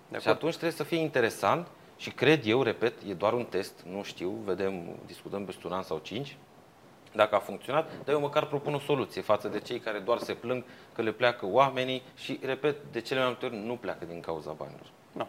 [0.10, 0.18] Da.
[0.18, 0.36] De Și acord.
[0.38, 1.68] atunci trebuie să fie interesant
[1.98, 5.84] și cred eu, repet, e doar un test, nu știu, vedem, discutăm peste un an
[5.84, 6.38] sau cinci,
[7.16, 10.34] dacă a funcționat, dar eu măcar propun o soluție față de cei care doar se
[10.34, 10.64] plâng
[10.96, 14.52] că le pleacă oamenii și, repet, de cele mai multe ori nu pleacă din cauza
[14.52, 14.86] banilor.
[15.12, 15.28] Nu.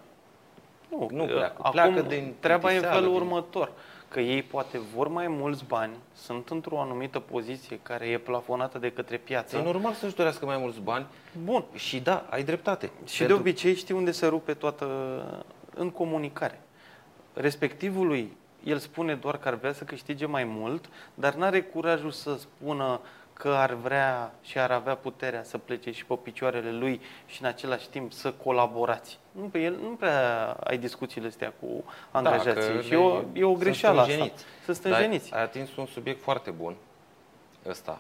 [0.91, 1.55] Nu, Nu pleacă.
[1.59, 3.73] Acum, Pleacă din treaba e în plictiseală, felul din- următor.
[4.11, 8.93] Că ei poate vor mai mulți bani, sunt într-o anumită poziție care e plafonată de
[8.93, 9.57] către piață.
[9.57, 11.07] E normal să-și dorească mai mulți bani
[11.45, 11.65] Bun.
[11.75, 12.91] și da, ai dreptate.
[13.05, 14.87] Și Pentru- de obicei știi unde se rupe toată
[15.75, 16.61] în comunicare.
[17.35, 22.11] Respectivului, el spune doar că ar vrea să câștige mai mult, dar nu are curajul
[22.11, 23.01] să spună
[23.41, 27.49] că ar vrea și ar avea puterea să plece și pe picioarele lui și în
[27.49, 29.19] același timp să colaborați.
[29.33, 33.23] Nu, pe el, nu prea ai discuțiile astea cu angajații Da, că și e o,
[33.33, 34.13] e o sunt greșeală asta.
[34.13, 34.45] stânjeniți.
[34.65, 35.31] Să stânjeniți.
[35.31, 36.77] Dar ai atins un subiect foarte bun,
[37.69, 37.99] ăsta.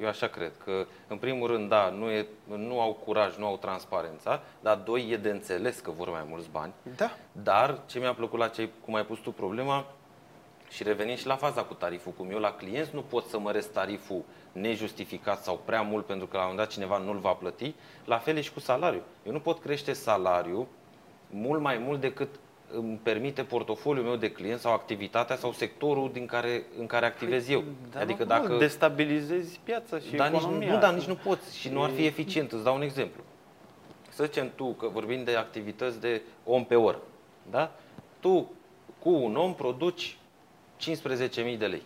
[0.00, 3.56] Eu așa cred, că în primul rând, da, nu, e, nu au curaj, nu au
[3.56, 6.72] transparența, dar doi, e de înțeles că vor mai mulți bani.
[6.96, 7.10] Da.
[7.32, 9.86] Dar ce mi-a plăcut la ce, cum ai pus tu problema,
[10.70, 13.72] și revenim și la faza cu tariful, cum eu la clienți nu pot să măresc
[13.72, 17.74] tariful nejustificat sau prea mult pentru că la un moment dat cineva nu-l va plăti,
[18.04, 19.02] la fel e și cu salariul.
[19.26, 20.66] Eu nu pot crește salariul
[21.30, 22.28] mult mai mult decât
[22.72, 27.48] îmi permite portofoliul meu de client sau activitatea sau sectorul din care, în care activez
[27.48, 27.64] eu.
[27.92, 30.72] Dar adică normal, dacă destabilizezi piața și dar nici, economia.
[30.72, 32.52] nu, dar nici nu poți și nu ar fi eficient.
[32.52, 33.22] Îți dau un exemplu.
[34.08, 37.02] Să zicem tu că vorbim de activități de om pe oră.
[37.50, 37.72] Da?
[38.20, 38.50] Tu
[38.98, 40.16] cu un om produci
[40.80, 41.82] 15.000 de lei.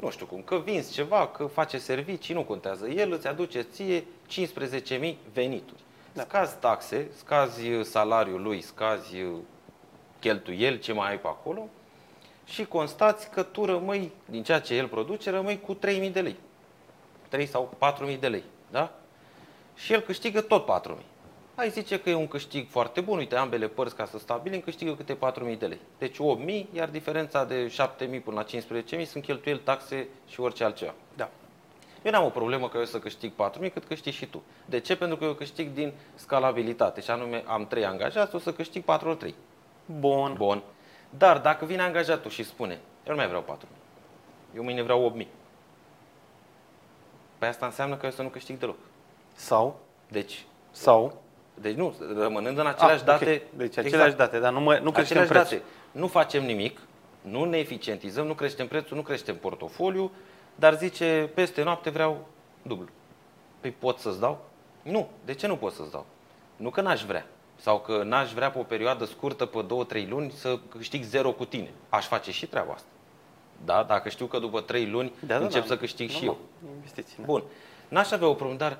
[0.00, 0.06] Da.
[0.06, 2.88] Nu știu cum, că vinzi ceva, că face servicii, nu contează.
[2.88, 5.80] El îți aduce ție 15.000 venituri.
[6.12, 6.22] Da.
[6.22, 9.38] Scazi taxe, scazi uh, salariul lui, scazi uh,
[10.20, 11.68] cheltuieli, ce mai ai pe acolo
[12.48, 16.36] și constați că tu rămâi, din ceea ce el produce, rămâi cu 3.000 de lei.
[17.28, 17.76] 3 sau
[18.08, 18.42] 4.000 de lei.
[18.70, 18.92] Da?
[19.74, 20.96] Și el câștigă tot 4.000.
[21.58, 24.94] Hai zice că e un câștig foarte bun, uite, ambele părți ca să stabilim câștigă
[24.94, 25.18] câte
[25.52, 25.80] 4.000 de lei.
[25.98, 28.44] Deci 8.000, iar diferența de 7.000 până la
[29.00, 30.94] 15.000 sunt cheltuieli, taxe și orice altceva.
[31.16, 31.30] Da.
[32.02, 34.42] Eu n-am o problemă că eu să câștig 4.000 cât câștigi și tu.
[34.64, 34.96] De ce?
[34.96, 39.08] Pentru că eu câștig din scalabilitate și anume am 3 angajați, o să câștig 4
[39.08, 39.34] ori 3.
[39.98, 40.34] Bun.
[40.36, 40.62] Bun.
[41.10, 43.66] Dar dacă vine angajatul și spune, eu nu mai vreau 4.000,
[44.56, 45.26] eu mâine vreau 8.000.
[47.38, 48.76] Păi asta înseamnă că eu să nu câștig deloc.
[49.34, 51.22] Sau, Deci, sau,
[51.60, 53.42] deci nu, rămânând în aceleași Ah, date.
[53.52, 53.58] ok.
[53.58, 55.66] Deci aceleași date, dar nu, mă, nu creștem aceleași prețul.
[55.66, 55.98] date.
[56.00, 56.80] Nu facem nimic,
[57.20, 60.10] nu ne eficientizăm, nu creștem prețul, nu creștem portofoliu,
[60.54, 62.26] dar zice, peste noapte vreau
[62.62, 62.86] dublu.
[63.60, 64.44] Păi pot să-ți dau?
[64.82, 65.08] Nu.
[65.24, 66.06] De ce nu pot să-ți dau?
[66.56, 67.26] Nu că n-aș vrea.
[67.56, 69.64] Sau că n-aș vrea pe o perioadă scurtă, pe
[70.04, 71.70] 2-3 luni, să câștig zero cu tine.
[71.88, 72.88] Aș face și treaba asta.
[73.64, 73.82] Da?
[73.88, 75.66] Dacă știu că după 3 luni Da, da, încep da.
[75.66, 76.38] să câștig și eu.
[76.60, 76.76] Normal.
[76.76, 77.14] Investiții.
[77.18, 77.24] da.
[77.24, 77.42] Bun.
[77.88, 78.78] N-aș avea o problemă, dar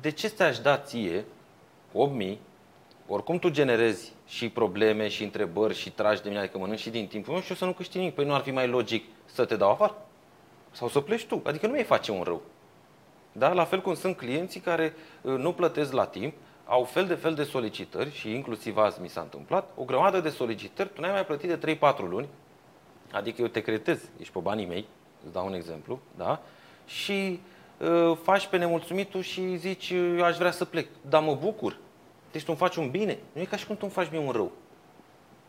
[0.00, 1.24] de ce ți-aș da ție
[1.92, 2.36] 8.000,
[3.06, 7.06] oricum tu generezi și probleme și întrebări și tragi de mine, adică mănânci și din
[7.06, 8.14] timpul meu și eu să nu câștig nimic.
[8.14, 10.06] Păi nu ar fi mai logic să te dau afară?
[10.70, 11.42] Sau să pleci tu?
[11.44, 12.42] Adică nu mi-ai face un rău.
[13.32, 13.52] Da?
[13.52, 16.34] La fel cum sunt clienții care uh, nu plătesc la timp,
[16.66, 20.28] au fel de fel de solicitări și inclusiv azi mi s-a întâmplat, o grămadă de
[20.28, 22.28] solicitări, tu n-ai mai plătit de 3-4 luni,
[23.12, 24.86] adică eu te cretez, ești pe banii mei,
[25.24, 26.40] îți dau un exemplu, da?
[26.86, 27.38] Și uh,
[28.22, 31.76] faci pe nemulțumitul și zici, uh, eu aș vrea să plec, dar mă bucur.
[32.32, 34.20] Deci tu îmi faci un bine, nu e ca și cum tu îmi faci mie
[34.20, 34.52] un rău.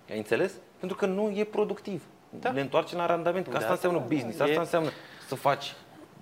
[0.09, 0.53] Ai înțeles?
[0.79, 2.03] Pentru că nu e productiv.
[2.39, 2.51] Da.
[2.51, 4.43] Ne întoarcem la randament, că Da, asta înseamnă da, business, da.
[4.43, 4.89] asta E- înseamnă
[5.27, 5.73] să faci,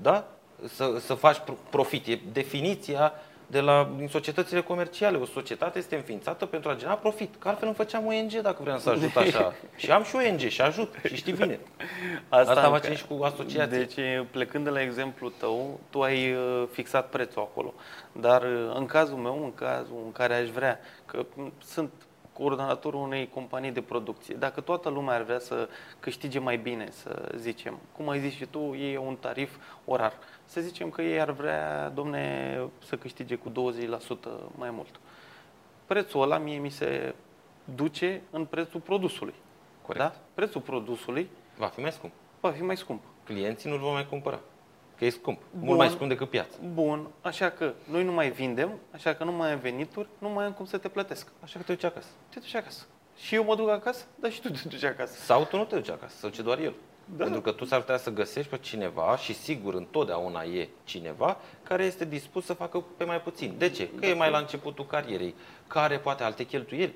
[0.02, 0.28] da?
[0.67, 2.08] Să, să faci pro- profit.
[2.08, 3.13] E definiția
[3.47, 5.17] de la, din societățile comerciale.
[5.17, 7.36] O societate este înființată pentru a genera profit.
[7.39, 9.53] Că altfel nu făceam ONG dacă vreau să ajut așa.
[9.75, 10.95] și am și ONG și ajut.
[11.05, 11.60] Și știi bine.
[12.29, 13.77] Asta, asta încă- facem și cu asociații.
[13.77, 13.95] Deci,
[14.31, 17.73] plecând de la exemplul tău, tu ai uh, fixat prețul acolo.
[18.12, 21.91] Dar uh, în cazul meu, în cazul în care aș vrea, că m, sunt
[22.33, 25.67] coordonatorul unei companii de producție, dacă toată lumea ar vrea să
[25.99, 29.55] câștige mai bine, să zicem, cum ai zis și tu, ei au un tarif
[29.86, 30.13] orar.
[30.49, 33.53] Să zicem că ei ar vrea, domne, să câștige cu 20%
[34.55, 34.99] mai mult.
[35.86, 37.15] Prețul ăla mie mi se
[37.75, 39.33] duce în prețul produsului.
[39.86, 40.03] Corect.
[40.03, 40.15] Da?
[40.33, 42.13] Prețul produsului Va fi mai scump.
[42.39, 43.01] va fi mai scump.
[43.23, 44.39] Clienții nu-l vor mai cumpăra.
[44.97, 45.41] Că e scump.
[45.51, 45.65] Bun.
[45.65, 46.57] Mult mai scump decât piața.
[46.73, 50.45] Bun, așa că noi nu mai vindem, așa că nu mai am venituri, nu mai
[50.45, 51.31] am cum să te plătesc.
[51.43, 52.07] Așa că te duci acasă.
[52.29, 52.86] Te duci acasă.
[53.17, 55.13] Și eu mă duc acasă, dar și tu te duci acasă.
[55.19, 56.73] Sau tu nu te duci acasă, sau ce doar el.
[57.15, 57.23] Da.
[57.23, 61.84] Pentru că tu s-ar putea să găsești pe cineva și sigur întotdeauna e cineva care
[61.84, 63.56] este dispus să facă pe mai puțin.
[63.58, 63.89] De ce?
[63.89, 65.36] Că e mai la începutul carierei,
[65.67, 66.93] care poate alte cheltuieli,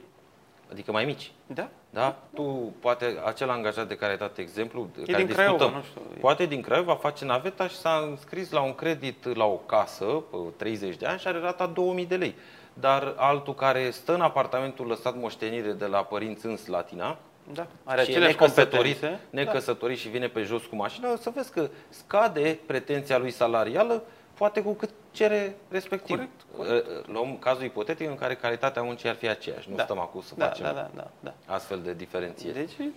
[0.72, 1.32] adică mai mici.
[1.48, 1.70] Da?
[1.90, 2.18] Da?
[2.34, 5.78] Tu, poate, acel angajat de care ai dat exemplu, de E care din Craiova, discutăm,
[5.78, 9.46] nu știu, e- poate din Craiova face naveta și s-a înscris la un credit la
[9.46, 12.36] o casă, pe 30 de ani, și are rata 2000 de lei.
[12.74, 17.18] Dar altul care stă în apartamentul lăsat moștenire de la părinți în Slatina,
[17.54, 17.68] Da.
[17.84, 19.20] Are și e aceleași necăsătorit, competențe.
[19.30, 24.04] necăsătorit și vine pe jos cu mașina, o să vezi că scade pretenția lui salarială
[24.34, 26.16] poate cu cât cere respectiv.
[26.16, 27.08] Corect, corect.
[27.08, 29.70] Luăm cazul ipotetic în care calitatea muncii ar fi aceeași.
[29.70, 29.84] Nu Da.
[29.84, 31.34] stăm acum să Da, facem da, da, da, da.
[31.54, 32.58] astfel de diferențieri.
[32.58, 32.90] Deci,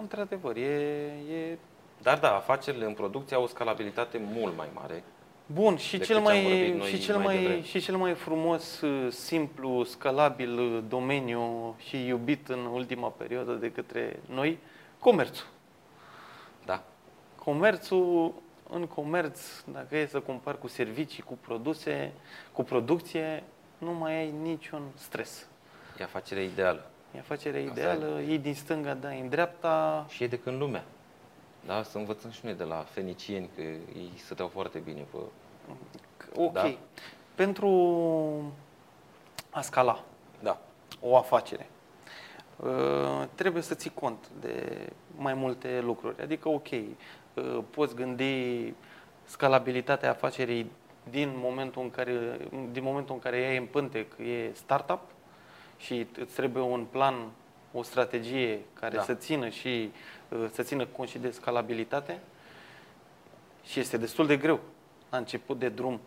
[0.00, 0.60] într-adevăr, e,
[1.34, 1.58] e
[2.02, 5.04] Dar da, afacerile în producție au o scalabilitate mult mai mare.
[5.46, 7.62] Bun, și decât cel ce am mai, vorbit noi și cel mai mai, devreme.
[7.62, 13.72] și cel mai frumos, uh, simplu, scalabil uh, domeniu și iubit în ultima perioadă de
[13.72, 14.58] către noi,
[14.98, 15.46] comerțul.
[16.64, 16.82] Da.
[17.38, 18.32] Comerțul,
[18.70, 19.40] în comerț,
[19.72, 22.12] dacă e să compar cu servicii, cu produse,
[22.52, 23.42] cu producție,
[23.78, 25.46] nu mai ai niciun stres.
[25.98, 26.90] E afacerea ideală.
[27.14, 30.06] E afacerea Asta ideală, iei din stânga, dai în dreapta.
[30.08, 30.84] Și e de când lumea.
[31.66, 35.16] Da, să învățăm și noi de la fenicieni, că ei stăteau foarte bine pe...
[36.36, 36.52] Ok.
[36.52, 36.76] Da.
[37.34, 37.68] Pentru
[39.50, 40.04] a scala
[40.42, 40.60] Da.
[41.00, 41.66] o afacere,
[42.56, 46.22] uh, trebuie să ții cont de mai multe lucruri.
[46.22, 48.72] Adică, ok, uh, poți gândi
[49.24, 50.70] scalabilitatea afacerii
[51.10, 52.36] din momentul în care,
[52.72, 55.00] din momentul în care ea e în pântec, e startup
[55.78, 57.14] și îți trebuie un plan,
[57.72, 59.02] o strategie care Da.
[59.02, 59.92] să țină și
[60.28, 62.20] uh, să țină cont și de scalabilitate.
[63.64, 64.60] Și este destul de greu
[65.10, 66.00] la început de drum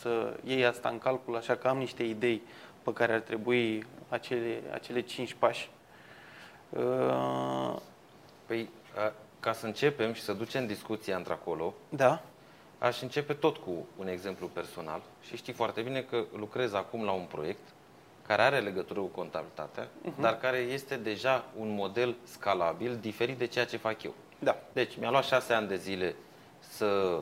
[0.00, 2.42] să iei asta în calcul, așa că am niște idei
[2.82, 5.70] pe care ar trebui acele, acele cinci pași.
[6.68, 7.76] Uh,
[8.46, 12.22] Păi, a, ca să începem și să ducem discuția într-acolo, Da,
[12.78, 17.10] Aș începe tot cu un exemplu personal și știi foarte bine că lucrez acum la
[17.12, 17.68] un proiect
[18.26, 19.88] care are legătură cu contabilitatea,
[20.20, 24.14] dar care este deja un model scalabil, diferit de ceea ce fac eu.
[24.38, 24.56] da.
[24.72, 26.14] Deci mi-a luat șase ani de zile
[26.58, 27.20] să,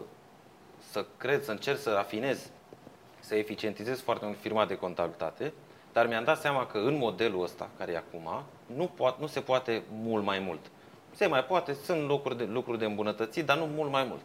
[0.90, 2.50] să cred, să încerc să rafinez,
[3.20, 5.52] să eficientizez foarte mult firma de contabilitate,
[5.92, 8.42] dar mi-am dat seama că în modelul ăsta, care e acum,
[8.76, 10.60] nu, poate, nu se poate mult mai mult.
[11.14, 14.22] Se mai poate, sunt lucruri de, lucruri de îmbunătățit, dar nu mult mai mult.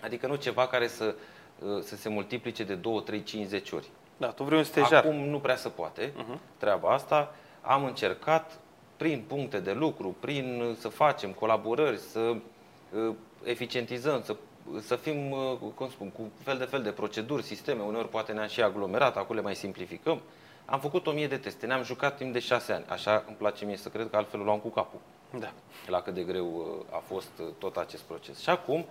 [0.00, 1.14] Adică nu ceva care să,
[1.58, 3.88] uh, să se multiplice de 2, 3, 5, 10 ori.
[4.16, 5.04] Da, tu vrei un stejar.
[5.04, 6.40] Acum nu prea se poate Mhm.
[6.56, 7.34] treaba asta.
[7.60, 8.58] Am încercat
[8.96, 14.36] prin puncte de lucru, prin uh, să facem colaborări, să uh, eficientizăm, să,
[14.80, 18.48] să fim, uh, cum spun, cu fel de fel de proceduri, sisteme, uneori poate ne-am
[18.48, 20.20] și aglomerat, acum le mai simplificăm.
[20.64, 22.84] Am făcut o mie de teste, ne-am jucat timp de șase ani.
[22.88, 24.98] Așa îmi place mie să cred că altfel o luam cu capul
[25.38, 25.52] Da.
[25.86, 28.38] la cât de greu uh, a fost uh, tot acest proces.
[28.40, 28.84] Și acum,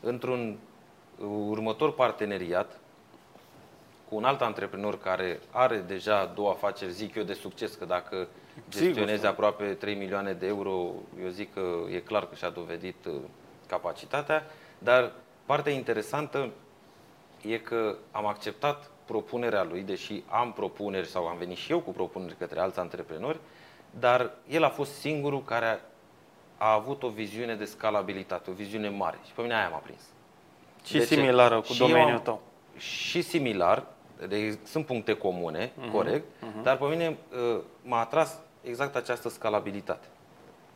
[0.00, 0.58] într-un
[1.18, 2.78] uh, următor parteneriat
[4.08, 8.28] cu un alt antreprenor care are deja două afaceri, zic eu, de succes, că dacă
[8.68, 9.28] Sigur, gestionezi da.
[9.28, 10.92] aproape 3 milioane de euro,
[11.22, 13.14] eu zic că e clar că și-a dovedit uh,
[13.66, 14.46] capacitatea,
[14.78, 15.12] dar
[15.46, 16.48] partea interesantă
[17.42, 21.90] e că am acceptat propunerea lui, deși am propuneri sau am venit și eu cu
[21.90, 23.38] propuneri către alți antreprenori,
[23.90, 25.78] dar el a fost singurul care a,
[26.64, 29.18] a avut o viziune de scalabilitate, o viziune mare.
[29.26, 30.00] Și pe mine aia m-a prins.
[30.84, 31.04] Și De ce?
[31.04, 32.40] similară cu Și eu domeniul am- tău.
[32.76, 33.86] Și similar,
[34.28, 36.24] de, sunt puncte comune, Mhm, corect,
[36.62, 37.16] dar pe mine
[37.54, 40.06] uh, m-a atras exact această scalabilitate.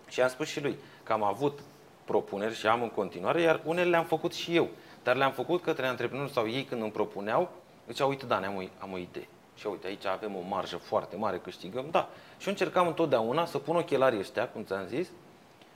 [0.08, 1.60] Și am spus și lui că am avut
[2.04, 4.68] propuneri și am în continuare, iar unele le-am făcut și eu.
[5.02, 7.50] Dar le-am făcut către antreprenori sau ei când îmi propuneau,
[7.88, 9.28] ziceau, uite, da, am o, am o idee.
[9.56, 12.08] Și uite, aici avem o marjă foarte mare, câștigăm, da.
[12.38, 15.08] Și eu încercam întotdeauna să pun ochelarii ăștia, cum ți-am zis,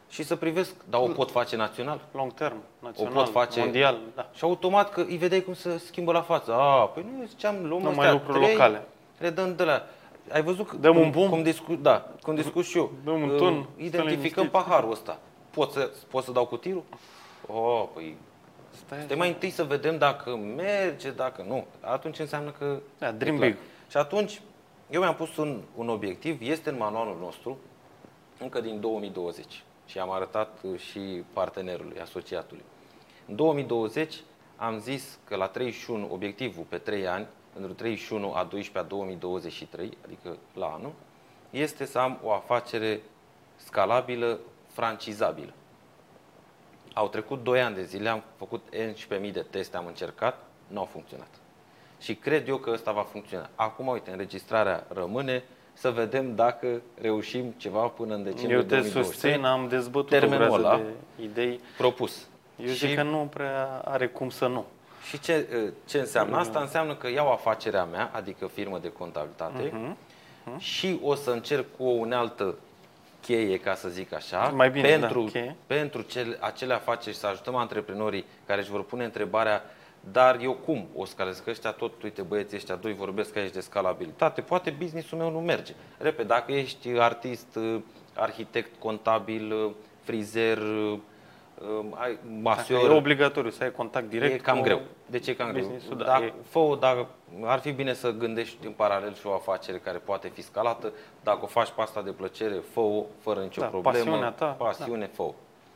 [0.08, 2.00] și să privesc, dar o pot face național.
[2.12, 3.98] Long term, național, pot face- mondial.
[4.14, 4.30] Da.
[4.34, 6.52] Și automat că îi vedeai cum se schimbă la față.
[6.54, 8.82] A, păi nu ziceam, luăm Nu astea mai lucruri trei, locale.
[9.18, 9.86] Le dăm de la...
[10.32, 11.28] Ai văzut că- Dăm cum, un bum?
[11.28, 12.92] cum discu, da, cum discut și eu.
[13.04, 14.48] Dăm un Uh, ton, stăm Identificăm liniștiți.
[14.48, 15.18] paharul ăsta.
[15.50, 16.82] Pot să, pot să dau cu tirul?
[17.46, 18.16] Oh, păi
[18.86, 21.66] Stai Stai mai întâi să vedem dacă merge, dacă nu.
[21.80, 22.78] Atunci înseamnă că...
[22.98, 23.48] Da, e dream clar.
[23.48, 23.58] big.
[23.90, 24.40] Și atunci,
[24.90, 27.58] eu mi-am pus un, un obiectiv, este în manualul nostru,
[28.40, 29.62] încă din 2020.
[29.86, 32.64] Și am arătat uh, și partenerului, asociatului.
[33.28, 34.14] În 2020
[34.56, 39.96] am zis că la 31, obiectivul pe 3 ani, pentru 31 a 12 a 2023,
[40.04, 40.92] adică la anul,
[41.50, 43.00] este să am o afacere
[43.56, 45.52] scalabilă, francizabilă.
[46.94, 48.62] Au trecut 2 ani de zile, am făcut
[49.20, 51.28] 11.000 de teste, am încercat, nu au funcționat.
[52.00, 53.48] Și cred eu că ăsta va funcționa.
[53.54, 55.44] Acum, uite, înregistrarea rămâne,
[55.78, 56.66] să vedem dacă
[57.00, 59.04] reușim ceva până în decembrie Eu te 2023.
[59.30, 60.68] susțin, am dezbătut Termenul o ăla.
[60.68, 60.82] groază
[61.16, 61.60] de idei.
[61.76, 62.26] Propus.
[62.56, 64.64] Eu zic că nu prea are cum să nu.
[65.08, 65.46] Și ce,
[65.86, 66.60] ce înseamnă asta?
[66.60, 70.58] Înseamnă că iau afacerea mea, adică firmă de contabilitate, Mhm.
[70.58, 72.54] și o să încerc cu o unealtă
[73.22, 75.56] cheie, ca să zic așa, Mai bine, pentru, da, cheie.
[75.66, 79.62] pentru cele, acele afaceri să ajutăm antreprenorii care își vor pune întrebarea
[80.12, 81.38] dar eu cum o scalez?
[81.38, 85.40] Că ăștia tot, uite băieții ăștia doi vorbesc aici de scalabilitate, poate businessul meu nu
[85.40, 85.74] merge.
[85.98, 87.58] Repede, dacă ești artist,
[88.14, 90.58] arhitect, contabil, frizer,
[91.94, 94.80] ai Dacă masior, e obligatoriu să ai contact direct E cam cu greu.
[95.06, 95.60] De ce e cam greu?
[95.60, 97.06] business-ul, da, Dacă, e- fă dar
[97.44, 100.92] ar fi bine să gândești în paralel și o afacere care poate fi scalată.
[101.22, 103.96] Dacă o faci pe asta de plăcere, fă-o fără nicio Da, problemă.
[103.96, 105.30] pasiunea ta, Pasiune, fă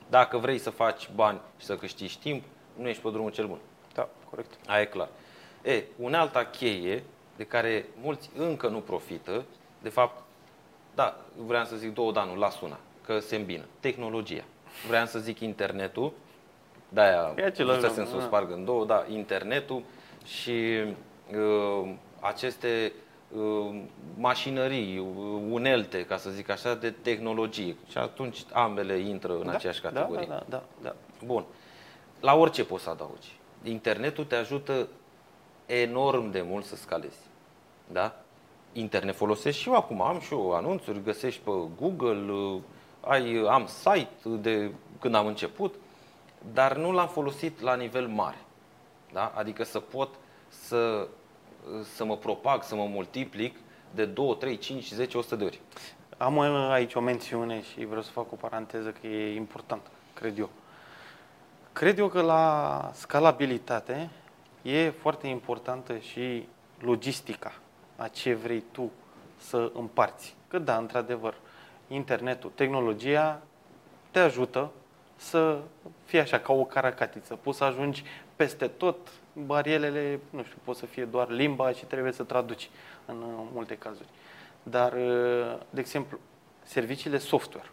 [0.08, 2.44] Dacă vrei să faci bani și să câștigi timp,
[2.76, 3.58] nu ești pe drumul cel bun.
[4.30, 4.52] Da, corect.
[4.66, 5.08] Aia e clar.
[5.62, 7.02] E, unealta cheie
[7.36, 9.44] de care mulți încă nu profită,
[9.82, 10.22] de fapt,
[10.94, 13.64] da, vreau să zic două, dar nu, las una, că se îmbină.
[13.80, 14.44] Tehnologia.
[14.86, 16.12] Vreau să zic internetul,
[16.88, 18.22] de-aia E același să lucru, se da.
[18.22, 19.82] spargă în două, da, internetul
[20.24, 20.80] și
[21.34, 22.92] uh, aceste
[23.36, 23.80] uh,
[24.18, 27.76] mașinării, uh, unelte, ca să zic așa, de tehnologie.
[27.90, 30.26] Și atunci ambele intră în da, aceeași da, categorie.
[30.28, 30.94] Da, da, da, da.
[31.24, 31.44] Bun.
[32.20, 33.39] La orice poți să adaugi.
[33.62, 34.88] Internetul te ajută
[35.66, 37.18] enorm de mult să scalezi.
[37.92, 38.20] Da?
[38.72, 42.60] Internet folosesc și eu acum, am și eu anunțuri, găsești pe Google, uh,
[43.00, 44.70] ai, am site de
[45.00, 45.74] când am început,
[46.52, 48.38] dar nu l-am folosit la nivel mare.
[49.12, 49.32] Da?
[49.34, 50.08] Adică să pot
[50.48, 51.08] să,
[51.94, 53.56] să mă propag, să mă multiplic
[53.94, 55.60] de 2, 3, 5, 10, 100 de ori.
[56.16, 59.82] Am uh, aici o mențiune și vreau să fac o paranteză că e important,
[60.14, 60.50] cred eu.
[61.80, 64.10] Cred eu că la scalabilitate
[64.62, 66.48] e foarte importantă și
[66.80, 67.52] logistica
[67.96, 68.90] a ce vrei tu
[69.36, 70.36] să împarți.
[70.48, 71.34] Că da, într-adevăr,
[71.88, 73.42] internetul, tehnologia
[74.10, 74.70] te ajută
[75.16, 75.58] să
[76.04, 77.34] fie așa ca o caracatiță.
[77.34, 78.04] Poți să ajungi
[78.36, 78.96] peste tot,
[79.32, 82.70] barierele, nu știu, pot să fie doar limba și trebuie să traduci
[83.06, 84.08] în uh, multe cazuri.
[84.62, 86.18] Dar, uh, de exemplu,
[86.62, 87.70] serviciile software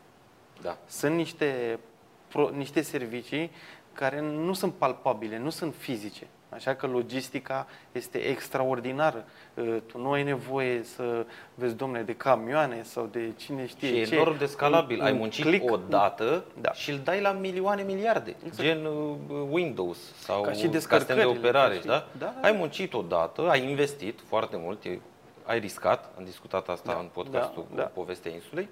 [0.61, 0.77] Da.
[0.85, 1.79] sunt niște,
[2.27, 3.51] pro, niște servicii
[3.97, 6.27] care nu sunt palpabile, nu sunt fizice.
[6.49, 9.25] Așa că logistica este extraordinară.
[9.53, 13.97] Uh, Tu nu ai nevoie să vezi, domne, de camioane sau de cine știe Și
[13.99, 14.15] e ce.
[14.15, 14.99] enorm de scalabil.
[14.99, 16.71] Un- Ai un muncit click, o dată Da.
[16.71, 18.35] și îl dai la milioane, miliarde.
[18.45, 18.61] Exact.
[18.67, 19.15] Gen uh,
[19.49, 21.73] Windows sau Ca și sistem de descărcările, operare.
[21.75, 22.07] ca și- Da?
[22.17, 22.57] da, Ai da.
[22.57, 24.99] muncit o dată, ai investit foarte mult, e-
[25.45, 27.83] ai riscat, am discutat asta Da, în podcastul da, da.
[27.83, 28.69] cu Povestea Insulei.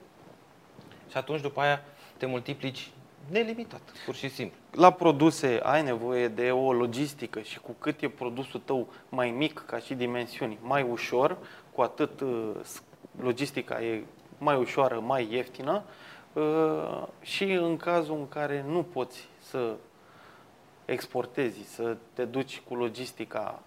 [1.09, 1.83] Și atunci după aia
[2.17, 2.91] te multiplici
[3.29, 4.57] nelimitat, pur și simplu.
[4.71, 9.63] La produse ai nevoie de o logistică și cu cât e produsul tău mai mic
[9.65, 11.37] ca și dimensiuni, mai ușor,
[11.71, 12.83] cu atât uh, s-
[13.21, 14.03] logistica e
[14.37, 15.83] mai ușoară, mai ieftină
[16.33, 19.75] uh, și în cazul în care nu poți să
[20.85, 23.59] exportezi, să te duci cu logistica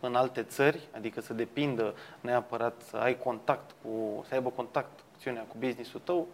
[0.00, 5.42] în alte țări, adică să depindă neapărat să ai contact cu, să aibă contact acțiunea
[5.42, 6.26] cu businessul tău,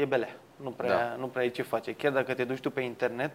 [0.00, 0.36] e belea.
[0.56, 1.16] Nu prea, Da.
[1.18, 1.94] nu prea ai ce face.
[1.94, 3.30] Chiar dacă te duci tu pe internet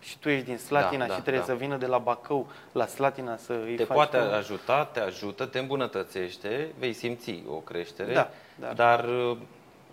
[0.00, 1.46] și tu ești din Slatina Da, da, și trebuie da.
[1.46, 5.00] să vină de la Bacău la Slatina să îi Te faci poate tu- ajuta, te
[5.00, 8.72] ajută, te îmbunătățește, vei simți o creștere, Da, da.
[8.72, 9.36] dar uh,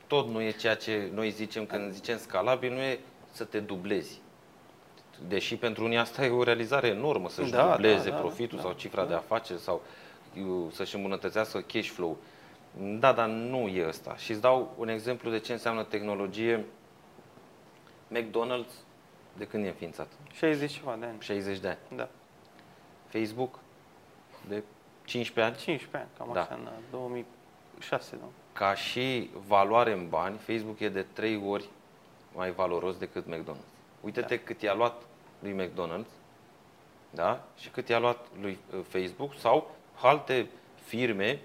[0.08, 3.00] tot nu e ceea ce noi zicem când zicem scalabil, nu e
[3.32, 4.22] să te dublezi.
[5.28, 8.64] Deși pentru unii asta e o realizare enormă, să-și Da, dubleze da, da, profitul da,
[8.64, 9.08] sau cifra da.
[9.08, 9.82] de afaceri sau
[10.38, 12.18] uh, să-și îmbunătățească cash flow.
[12.82, 14.16] Da, dar nu e ăsta.
[14.16, 16.66] Și îți dau un exemplu de ce înseamnă tehnologie.
[18.14, 18.74] McDonald's,
[19.38, 20.08] de când e înființat?
[20.32, 21.18] 60 ceva de ani.
[21.20, 21.78] 60 de ani.
[21.96, 22.10] Da.
[23.08, 23.60] Facebook,
[24.48, 24.64] de
[25.06, 25.64] 15 ani.
[25.64, 26.42] 15 ani, cam Da.
[26.42, 28.26] așa, în 2006, da.
[28.54, 31.70] ca și valoare în bani, Facebook e de 3 ori
[32.36, 33.68] mai valoros decât McDonald's.
[34.02, 34.42] Uite-te Da.
[34.44, 35.02] cât i-a luat
[35.40, 36.18] lui McDonald's
[37.10, 37.44] da?
[37.58, 40.48] și cât i-a luat lui uh, Facebook sau alte
[40.86, 41.40] firme,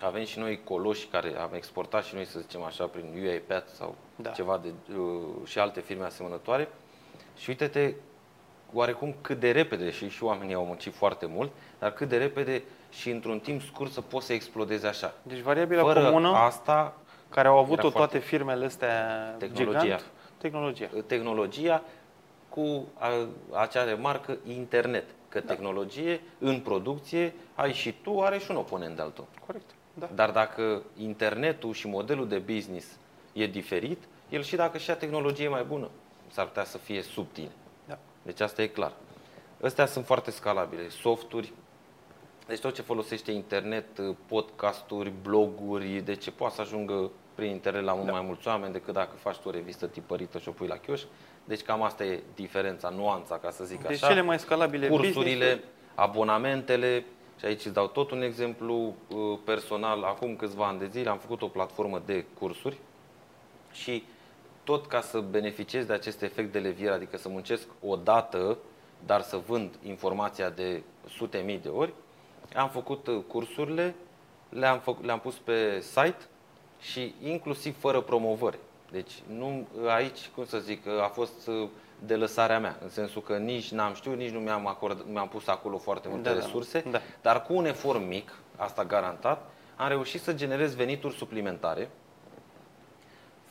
[0.00, 3.94] avem și noi coloși care am exportat și noi, să zicem așa, prin UiPath sau
[4.16, 4.30] Da.
[4.30, 6.68] ceva de, uh, și alte firme asemănătoare.
[7.36, 7.94] Și uite-te
[8.72, 12.62] oarecum cât de repede, și și oamenii au muncit foarte mult, dar cât de repede
[12.90, 15.14] și într-un timp scurt să poți să explodeze așa.
[15.22, 16.96] Deci variabila Fără comună asta,
[17.28, 19.80] care au avut-o era toate foarte- firmele astea Tehnologia.
[19.80, 20.04] gigant,
[20.38, 20.88] tehnologia.
[21.06, 21.82] tehnologia
[22.48, 23.08] cu a,
[23.60, 25.04] acea remarcă internet.
[25.28, 29.24] Că tehnologie în producție ai și tu, are și un oponent de altul.
[29.46, 29.70] Corect.
[29.98, 30.08] Da.
[30.14, 32.86] Dar dacă internetul și modelul de business
[33.32, 35.88] e diferit, el și dacă și a tehnologie e mai bună,
[36.30, 37.50] s-ar putea să fie sub tine.
[37.86, 37.98] da.
[38.22, 38.92] Deci asta e clar.
[39.62, 40.88] Astea sunt foarte scalabile.
[40.88, 41.52] Softuri,
[42.46, 43.86] Deci tot ce folosește internet,
[44.26, 48.12] podcasturi, bloguri, de ce poate să ajungă prin internet la mult da.
[48.12, 51.02] mai mulți oameni decât dacă faci tu o revistă tipărită și o pui la chioș.
[51.44, 54.06] Deci cam asta e diferența, nuanța, ca să zic deci așa.
[54.06, 57.04] cele mai scalabile Cursurile, business abonamentele,
[57.38, 58.74] și aici îți dau tot un exemplu
[59.08, 60.02] uh, personal.
[60.02, 62.78] Acum câțiva ani de zile am făcut o platformă de cursuri
[63.72, 64.04] și
[64.64, 68.58] tot ca să beneficiez de acest efect de levier, adică să muncesc o dată,
[69.06, 71.92] dar să vând informația de sute mii de ori,
[72.56, 73.94] am făcut uh, cursurile,
[74.48, 76.26] le-am, făcut, le-am pus pe site
[76.80, 78.58] și inclusiv fără promovări.
[78.90, 81.68] Deci nu, aici, cum să zic, a fost uh,
[82.06, 85.46] de lăsarea mea, în sensul că nici n-am știut, nici nu mi-am, acord, mi-am pus
[85.46, 87.00] acolo foarte multe Da, da, resurse, da.
[87.22, 91.90] dar cu un efort mic, asta garantat, am reușit să generez venituri suplimentare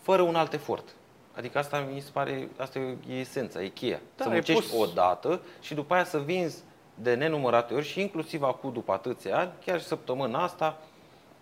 [0.02, 0.90] fără un alt efort.
[1.36, 4.00] Adică asta mi se pare, asta e esența, e cheia.
[4.16, 6.64] Da, să ai muncești pus- o dată și după aia să vinzi
[6.96, 10.78] de nenumărate ori și inclusiv acum după atâția ani, chiar și săptămâna asta,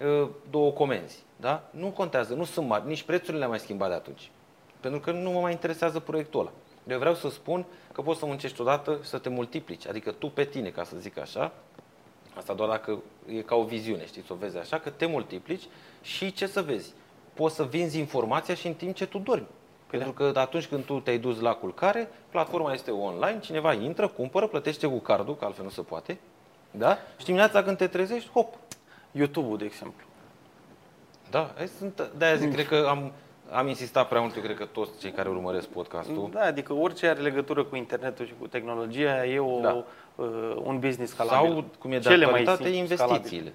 [0.02, 1.24] ă, două comenzi.
[1.36, 1.64] Da?
[1.70, 4.32] Nu contează, nu sunt mari, nici prețurile le-am mai schimbat de atunci.
[4.80, 6.52] Pentru că nu mă mai interesează proiectul ăla.
[6.88, 9.88] Eu vreau să spun că poți să muncești odată și să te multiplici.
[9.88, 11.52] Adică tu pe tine, ca să zic așa,
[12.38, 15.64] Asta doar dacă e ca o viziune, știi, să o vezi așa, că te multiplici
[16.02, 16.94] și ce să vezi?
[17.34, 19.48] Poți să vinzi informația și în timp ce tu dormi.
[19.88, 24.48] Pentru că atunci când tu te-ai dus la culcare, platforma este online, cineva intră, cumpără,
[24.48, 26.20] plătește cu cardul, că altfel nu se poate.
[26.72, 26.98] Da?
[27.18, 28.54] Și dimineața când te trezești, hop.
[29.12, 30.06] YouTube-ul, de exemplu.
[31.30, 33.12] Da, hai sunt, de-aia zic, cred că am,
[33.52, 36.30] am insistat prea mult, eu cred că toți cei care urmăresc podcastul.
[36.34, 39.84] Da, adică orice are legătură cu internetul și cu tehnologia e o, Da.
[40.16, 40.26] uh,
[40.64, 41.52] un business scalabil.
[41.52, 43.54] Sau, cum e de Cele mai actualitate, sim- investițiile.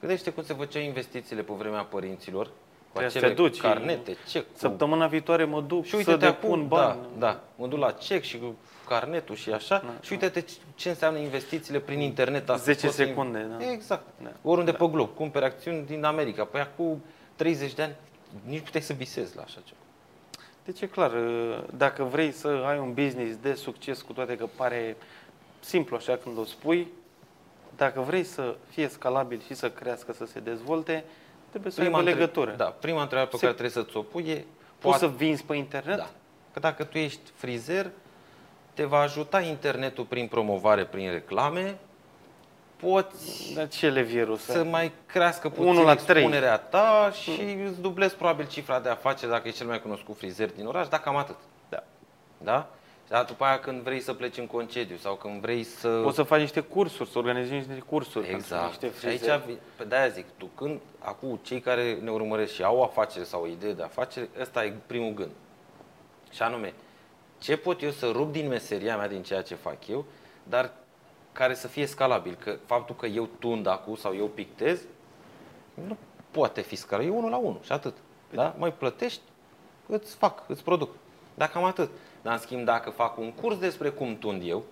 [0.00, 2.52] Gândește cum se făceau investițiile pe vremea părinților, cu
[2.90, 3.60] Trebuie să acele te duci.
[3.60, 6.98] carnete, ce, cu Săptămâna viitoare mă duc Și să uite-te depun acum, bani.
[7.18, 8.54] da, da, mă duc la cec și cu
[8.88, 9.82] carnetul și așa.
[9.84, 9.92] Da.
[10.00, 12.48] și uite-te ce înseamnă investițiile prin internet.
[12.50, 12.64] Astăzi.
[12.64, 13.70] 10 Poți să- secunde, da.
[13.70, 14.02] Exact.
[14.22, 14.30] Da.
[14.42, 15.08] Oriunde pe glob.
[15.14, 16.44] Cumperi acțiuni din America.
[16.44, 17.02] Păi acum
[17.36, 17.94] 30 de ani
[18.46, 19.80] nici puteai să visezi la așa ceva.
[20.64, 24.46] Deci e clar, uh, dacă vrei să ai un business de succes, cu toate că
[24.56, 24.96] pare
[25.60, 26.88] simplu așa când o spui,
[27.76, 31.04] dacă vrei să fie scalabil și să crească, să se dezvolte,
[31.50, 32.54] trebuie să aibă între- legătură.
[32.56, 34.44] Da, prima întrebare pe Se- care trebuie să ți-o pui e
[34.78, 35.96] Poți să vinzi pe internet?
[35.96, 36.10] Da.
[36.52, 37.90] Că dacă tu ești frizer,
[38.74, 41.78] te va ajuta internetul prin promovare, prin reclame,
[42.80, 44.52] poți Dar ce levierul să...
[44.52, 46.22] să mai crească puțin Unul la trei.
[46.22, 47.30] expunerea ta și
[47.66, 51.00] îți dublezi probabil cifra de afaceri dacă e cel mai cunoscut frizer din oraș, dar
[51.00, 51.36] cam atât.
[51.68, 51.82] Da.
[52.38, 52.70] Da?
[53.08, 55.88] Dar după aia când vrei să pleci în concediu sau când vrei să...
[55.88, 58.66] Poți să faci niște cursuri, să organizezi niște cursuri pentru Exact.
[58.66, 59.30] niște Și frizeri.
[59.30, 63.24] aici, pe de-aia zic, tu când, acum, cei care ne urmăresc și au o afacere
[63.24, 65.30] sau o idee de afacere, ăsta e primul gând.
[66.32, 66.72] Și anume,
[67.38, 70.04] ce pot eu să rup din meseria mea, din ceea ce fac eu,
[70.42, 70.70] dar
[71.40, 72.34] care să fie scalabil.
[72.34, 74.80] Că faptul că eu tund acum sau eu pictez,
[75.74, 75.96] nu
[76.30, 77.12] poate fi scalabil.
[77.12, 77.96] E unul la unul și atât.
[78.32, 78.54] Da?
[78.58, 79.20] Mai plătești,
[79.86, 80.90] îți fac, îți produc.
[81.34, 81.90] Dar cam atât.
[82.22, 84.62] Dar în schimb, dacă fac un curs despre cum tund eu,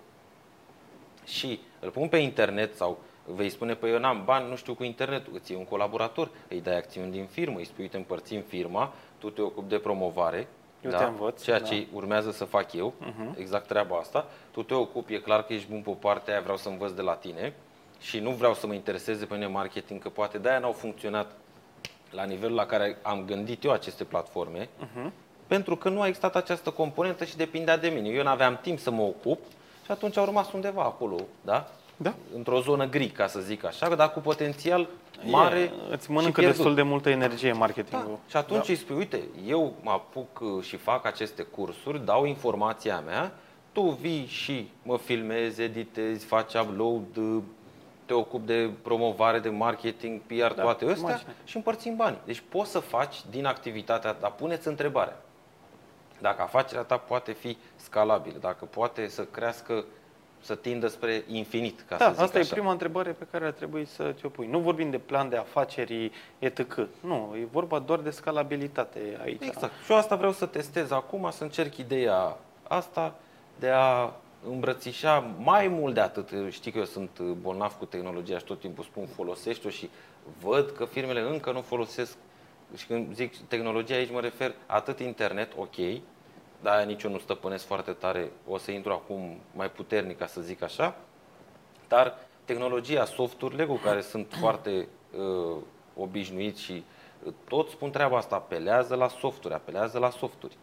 [1.24, 4.84] și îl pun pe internet sau vei spune, păi eu n-am bani, nu știu cu
[4.84, 8.92] internetul, îți iei un colaborator, îi dai acțiuni din firmă, îi spui, uite, împărțim firma,
[9.18, 10.48] tu te ocupi de promovare,
[10.80, 11.66] Eu te învăț, ceea da.
[11.66, 12.94] ce urmează să fac eu,
[13.36, 16.56] exact treaba asta, tu te ocupi, e clar că ești bun pe partea aia, vreau
[16.56, 17.54] să învăț de la tine
[18.00, 21.30] și nu vreau să mă intereseze pe mine marketing, că poate de-aia n-au funcționat
[22.10, 24.68] la nivelul la care am gândit eu aceste platforme,
[25.46, 28.08] pentru că nu a existat această componentă și depindea de mine.
[28.08, 29.38] Eu nu aveam timp să mă ocup
[29.84, 31.70] și atunci au rămas undeva acolo, da?
[31.96, 32.14] Da.
[32.34, 34.88] Într-o zonă gri, ca să zic așa, dar cu potențial
[35.24, 36.56] mare E, îți mănâncă și pierdut.
[36.56, 37.58] destul de multă energie Da.
[37.58, 38.18] marketingul.
[38.28, 43.00] Și atunci îi spui, uite, eu mă apuc uh, și fac aceste cursuri, dau informația
[43.00, 43.32] mea,
[43.72, 47.42] tu vii și mă filmezi, editezi, faci upload, uh,
[48.06, 51.34] te ocupi de promovare, de marketing, PR, Da, toate astea imagine.
[51.44, 52.18] și împărțim banii.
[52.24, 55.16] Deci poți să faci din activitatea ta, puneți întrebarea.
[56.20, 59.84] Dacă afacerea ta poate fi scalabilă, dacă poate să crească,
[60.40, 62.48] să tindă spre infinit, ca Da, să zic asta așa.
[62.50, 64.46] e prima întrebare pe care ar trebui să ți-o pui.
[64.46, 66.88] Nu vorbim de plan de afaceri, etc.
[67.00, 69.42] Nu, e vorba doar de scalabilitate aici.
[69.44, 69.72] Exact.
[69.84, 73.14] Și eu asta vreau să testez acum, să încerc ideea asta
[73.58, 74.12] de a
[74.48, 76.30] îmbrățișa mai mult de atât.
[76.50, 79.90] Știi că eu sunt bolnav cu tehnologia și tot timpul spun folosește-o și
[80.40, 82.16] văd că firmele încă nu folosesc
[82.76, 85.76] și când zic tehnologia aici mă refer atât internet, ok,
[86.62, 90.40] dar nici eu nu stăpânesc foarte tare, o să intru acum mai puternic ca să
[90.40, 90.96] zic așa,
[91.88, 95.56] dar tehnologia, softurile cu care sunt foarte uh,
[95.96, 96.84] obișnuiți și
[97.22, 100.56] uh, toți spun treaba asta, apelează la softuri, apelează la softuri.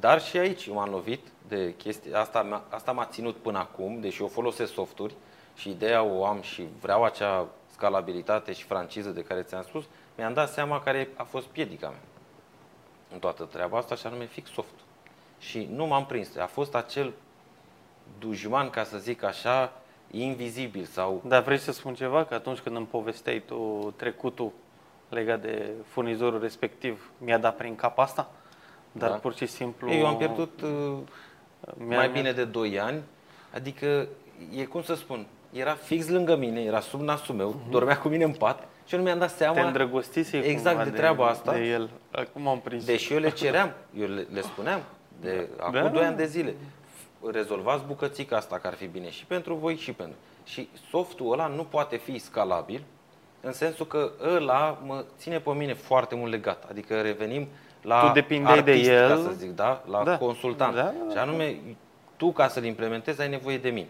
[0.00, 4.20] Dar și aici m-am lovit de chestii, asta, m-a- asta m-a ținut până acum, deși
[4.20, 5.14] eu folosesc softuri
[5.54, 9.84] și ideea o am și vreau acea scalabilitate și franciză de care ți-am spus,
[10.16, 12.00] mi-am dat seama care a fost piedica mea
[13.12, 14.74] în toată treaba asta și anume fix soft.
[15.38, 16.36] Și nu m-am prins.
[16.36, 17.12] A fost acel
[18.18, 19.72] dușman, ca să zic așa,
[20.10, 21.22] invizibil sau...
[21.26, 22.24] Dar vrei să spun ceva?
[22.24, 24.52] Că atunci când îmi povesteai tu trecutul
[25.08, 28.30] legat de furnizorul respectiv, mi-a dat prin cap asta?
[28.92, 29.16] Dar Da.
[29.16, 29.92] pur și simplu...
[29.92, 30.98] Eu am pierdut uh,
[31.74, 33.02] mi-a- mai bine de 2 ani,
[33.54, 34.06] adică
[34.56, 38.24] e cum să spun, era fix lângă mine, era sub nasul meu, dormea cu mine
[38.24, 41.52] în pat și eu nu mi-am dat Te seama, îndrăgostisei Exact cumva de treaba asta.
[41.52, 41.90] De el.
[42.10, 42.84] Acum am prins.
[42.84, 44.80] deși eu le ceream, eu le, le spuneam,
[45.20, 45.88] de acum Da.
[45.88, 46.54] 2 ani de zile,
[47.30, 50.16] rezolvați bucățica asta, că ar fi bine și pentru voi și pentru...
[50.44, 52.82] Și softul ăla nu poate fi scalabil,
[53.40, 56.64] în sensul că ăla mă ține pe mine foarte mult legat.
[56.70, 57.48] Adică revenim
[57.82, 59.08] la Tu depindeai de artist, el.
[59.08, 59.82] ca să zic, da?
[59.90, 60.18] La Da.
[60.18, 60.74] consultant.
[60.74, 61.10] Da, da, da.
[61.12, 61.56] Și anume,
[62.16, 63.88] tu ca să-l implementezi ai nevoie de mine.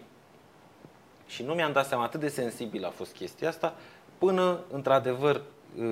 [1.27, 3.73] Și nu mi-am dat seama atât de sensibil a fost chestia asta,
[4.17, 5.41] până, într-adevăr,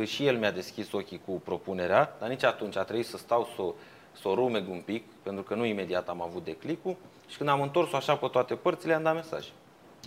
[0.04, 3.62] și el mi-a deschis ochii cu propunerea, dar nici atunci a trebuit să stau să,
[3.62, 3.74] o-
[4.22, 6.96] să o rumeg un pic, pentru că nu imediat am avut declicul.
[7.28, 9.48] Și când am întors-o așa pe toate părțile, am dat mesaj.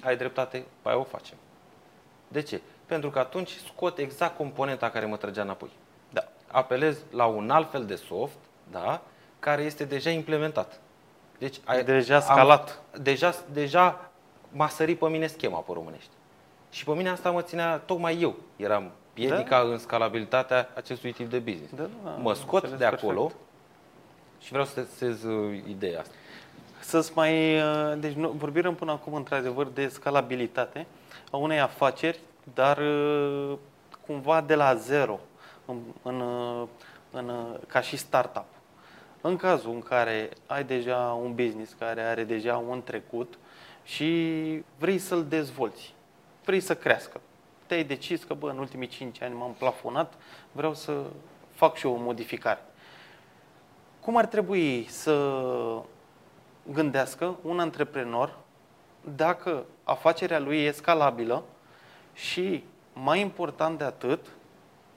[0.04, 1.36] Ai dreptate, pe aia o facem.
[2.28, 2.61] De ce?
[2.86, 5.70] Pentru că atunci scot exact componenta care mă trăgea înapoi.
[6.11, 6.24] Da.
[6.46, 8.36] Apelez la un alt fel de soft,
[8.70, 9.00] da,
[9.38, 10.80] care este deja implementat.
[11.38, 12.80] Deci ai, Deja am- scalat.
[13.00, 14.11] deja, deja
[14.50, 16.11] m-a sărit pe mine schema pe românești.
[16.70, 21.38] Și pe mine asta mă ținea, tocmai eu eram piedica în scalabilitatea acestui tip de
[21.38, 21.72] business.
[21.74, 23.40] Da, da, mă am scot înțeles de acolo perfect.
[24.41, 26.14] Și vreau să testez uh, ideea asta.
[26.80, 27.61] Să-ți mai...
[27.61, 30.86] uh, Deci nu, vorbim până acum într-adevăr de scalabilitate
[31.30, 32.18] a unei afaceri,
[32.55, 33.59] dar uh,
[34.07, 35.20] cumva de la zero,
[35.64, 36.66] în, în, uh,
[37.11, 38.45] în, uh, ca și startup.
[39.20, 43.39] În cazul în care ai deja un business care are deja un trecut
[43.84, 45.95] și vrei să-l dezvolți,
[46.45, 47.20] vrei să crească,
[47.66, 50.14] te-ai decis că, bă, în ultimii 5 ani m-am plafonat,
[50.53, 51.03] vreau să
[51.55, 52.61] fac și eu o modificare.
[54.09, 55.32] Cum ar trebui să
[56.72, 58.38] gândească un antreprenor
[59.16, 61.44] dacă afacerea lui e scalabilă
[62.12, 64.26] și, mai important de atât,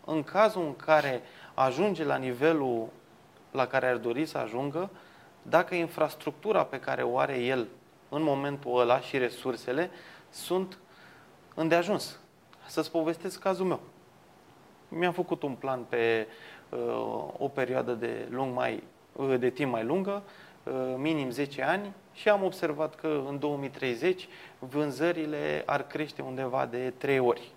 [0.06, 1.22] în cazul în care
[1.54, 2.88] ajunge la nivelul
[3.52, 4.90] la care ar dori să ajungă,
[5.42, 7.68] dacă infrastructura pe care o are el
[8.10, 9.90] în momentul ăla și resursele
[10.30, 10.78] sunt
[11.56, 12.20] îndeajuns.
[12.68, 13.80] Să-ți povestesc cazul meu.
[14.88, 16.28] Mi-am făcut un plan pe
[16.70, 18.82] uh, o perioadă de, lung mai, uh,
[19.40, 20.24] de timp mai lungă,
[20.64, 24.28] uh, minim 10 ani, și am observat că în 2030
[24.60, 27.52] vânzările ar crește undeva de 3 ori.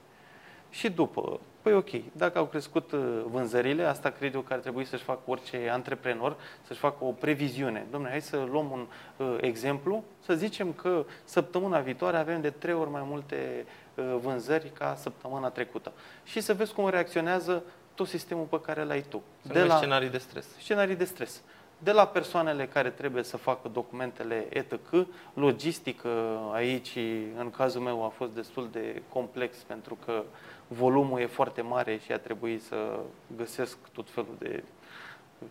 [0.71, 4.85] Și după, păi ok, dacă au crescut uh, vânzările, asta cred eu că ar trebui
[4.85, 6.37] să-și facă orice antreprenor,
[6.67, 7.87] să-și facă o previziune.
[7.91, 8.87] Domnule, hai să luăm un
[9.17, 14.71] uh, exemplu, să zicem că săptămâna viitoare avem de trei ori mai multe uh, vânzări
[14.75, 15.93] ca săptămâna trecută.
[16.25, 17.63] Și să vezi cum reacționează
[17.95, 19.23] tot sistemul pe care l-ai tu.
[19.43, 19.77] Sunt de la...
[19.77, 20.47] scenarii de stres.
[20.59, 21.43] scenarii de stres.
[21.79, 26.99] De la persoanele care trebuie să facă documentele ETC, logistică aici,
[27.39, 30.23] în cazul meu, a fost destul de complex pentru că
[30.67, 32.99] volumul e foarte mare și a trebuit să
[33.37, 34.65] găsesc tot felul de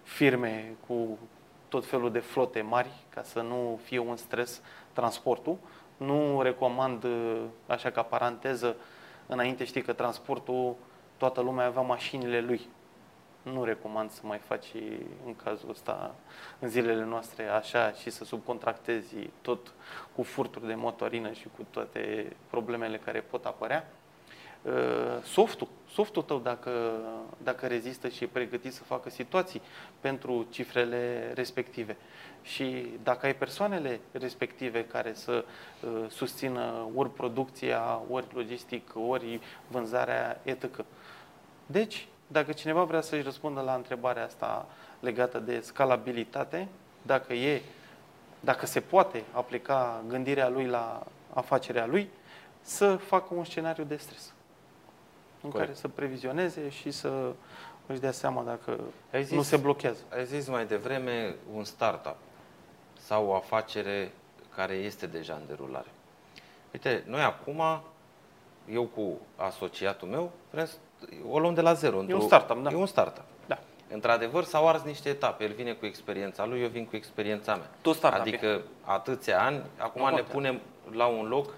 [0.04, 1.18] firme cu
[1.68, 4.62] tot felul de flote mari ca să nu fie un stres
[4.94, 5.58] transportul.
[5.98, 7.06] Nu recomand,
[7.68, 8.76] așa ca paranteză,
[9.28, 10.76] înainte știi că transportul,
[11.18, 12.62] toată lumea avea mașinile lui.
[13.44, 14.68] Nu recomand să mai faci
[15.26, 16.16] în cazul ăsta,
[16.60, 19.74] în zilele noastre, așa și să subcontractezi tot
[20.16, 23.92] cu furturi de motorină și cu toate problemele care pot apărea.
[24.62, 24.72] Uh,
[25.24, 26.72] Softul, softul tău dacă,
[27.44, 29.62] dacă rezistă și e pregătit să facă situații
[30.00, 31.98] pentru cifrele respective.
[32.42, 35.46] Și dacă ai persoanele respective care să
[35.82, 40.86] uh, susțină ori producția, ori logistic, ori vânzarea etc.
[41.66, 44.66] Deci, dacă cineva vrea să-și răspundă la întrebarea asta
[45.00, 46.68] legată de scalabilitate,
[47.02, 47.62] dacă e,
[48.40, 51.04] dacă se poate aplica gândirea lui la
[51.34, 52.10] afacerea lui,
[52.62, 54.34] să facă un scenariu de stres
[55.42, 55.70] în Corect.
[55.70, 57.32] care să previzioneze și să
[57.86, 58.80] își dea seama dacă
[59.14, 60.02] Ai zis- nu se blochează.
[60.16, 62.16] Ai zis mai devreme un startup
[63.00, 64.12] sau o afacere
[64.56, 65.88] care este deja în derulare.
[66.74, 67.62] Uite, noi acum,
[68.70, 70.76] eu cu asociatul meu, vrem să
[71.30, 72.00] o luăm de la zero.
[72.00, 72.70] într-o- startup, da.
[72.72, 73.24] E un startup.
[73.46, 73.60] Da.
[73.94, 75.44] Într-adevăr, s-au ars niște etape.
[75.44, 77.70] El vine cu experiența lui, eu vin cu experiența mea.
[77.82, 80.32] Tot startup Adică atâția ani, acum Nu ne contează.
[80.34, 80.60] punem
[80.92, 81.54] la un loc,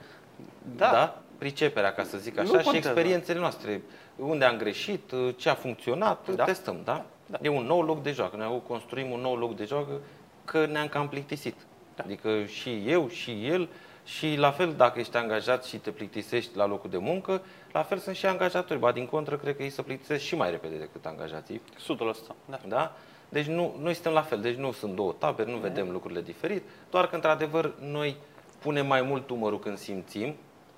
[0.78, 0.92] Da.
[0.92, 2.78] da, priceperea, ca să zic Nu așa, și contează.
[2.78, 3.82] experiențele noastre.
[4.16, 6.44] Unde am greșit, ce a funcționat, Da.
[6.44, 7.06] testăm, da?
[7.26, 7.38] Da.
[7.42, 8.36] E un nou loc de joacă.
[8.36, 10.00] Noi construim un nou loc de joacă
[10.46, 11.56] că ne-am cam plictisit.
[11.96, 12.04] Da.
[12.04, 13.70] Adică și eu, și el,
[14.06, 17.42] Și la fel, dacă ești angajat și te plictisești la locul de muncă,
[17.72, 18.80] la fel sunt și angajatori.
[18.80, 21.62] Ba, din contră, cred că ei se plictisesc și mai repede decât angajații.
[21.78, 22.36] 100%.
[22.46, 22.60] Da.
[22.68, 22.96] Da?
[23.30, 26.64] Deci nu, noi suntem la fel, deci nu sunt două tabere, nu vedem lucrurile diferit,
[26.90, 28.16] doar că într-adevăr noi
[28.60, 30.36] punem mai mult umărul când simțim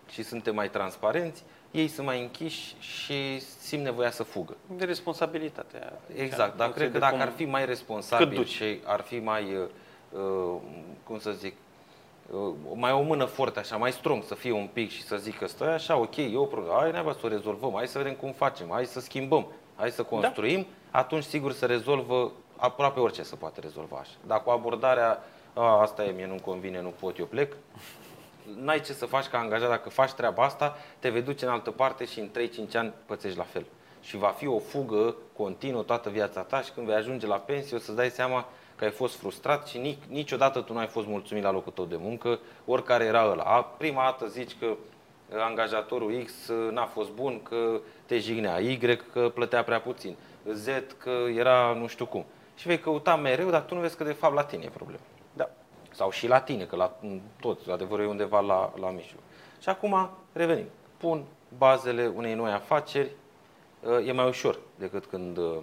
[0.10, 4.58] și suntem mai transparenți, ei sunt mai închiși și simt nevoia să fugă.
[4.78, 5.94] De responsabilitatea.
[6.16, 8.48] Exact, dar În cred că funcție de dacă cum- ar fi mai cât responsabil duci.
[8.48, 9.68] și ar fi mai, uh,
[10.22, 10.56] uh,
[11.04, 11.60] cum să zic, uh,
[12.74, 15.74] mai o mână foarte așa, mai strong să fie un pic și să zică stai
[15.74, 18.68] așa, ok, e o problemă, hai neaba să o rezolvăm, hai să vedem cum facem,
[18.72, 23.98] hai să schimbăm, hai să construim, atunci sigur se rezolvă aproape orice se poate rezolva
[24.00, 24.16] așa.
[24.26, 25.24] Dar cu abordarea,
[25.54, 27.56] a, asta e, mie nu-mi convine, nu pot, eu plec,
[28.56, 29.70] n-ai ce să faci ca angajat.
[29.70, 32.30] Dacă faci treaba asta, te vei duce în altă parte și în
[32.70, 33.66] 3-5 ani pățești la fel.
[34.02, 37.78] Și va fi o fugă continuă toată viața ta și când vei ajunge la pensie
[37.78, 38.46] o să-ți dai seama
[38.78, 41.86] că ai fost frustrat și nic- niciodată tu nu ai fost mulțumit la locul tău
[41.86, 43.44] de muncă, oricare era ăla.
[43.44, 44.76] A, prima dată zici că uh,
[45.40, 50.16] angajatorul X uh, n-a fost bun, că te jignea, Y că plătea prea puțin,
[50.52, 50.68] Z
[50.98, 52.26] că era nu știu cum.
[52.56, 55.02] Și vei căuta mereu, dar tu nu vezi că de fapt la tine e problema.
[55.34, 55.50] Da.
[55.92, 56.96] Sau și la tine, că la
[57.40, 59.22] toți, adevărul e undeva la, la mijloc.
[59.62, 60.66] Și acum revenim.
[60.98, 61.24] Pun
[61.58, 63.10] bazele unei noi afaceri,
[64.06, 65.58] e mai ușor decât când uh,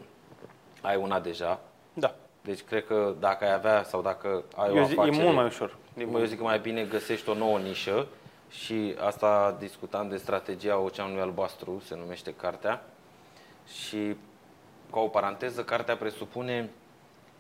[0.82, 1.60] ai una deja.
[1.92, 2.14] Da.
[2.44, 5.22] Deci cred că dacă ai avea sau dacă ai o Eu zic, e afacere...
[5.24, 5.76] mult mai ușor.
[5.94, 8.06] Din Eu zic că mai bine găsești o nouă nișă
[8.50, 12.84] și asta discutam de strategia Oceanului Albastru, se numește cartea.
[13.66, 14.16] Și
[14.92, 16.70] ca o paranteză, cartea presupune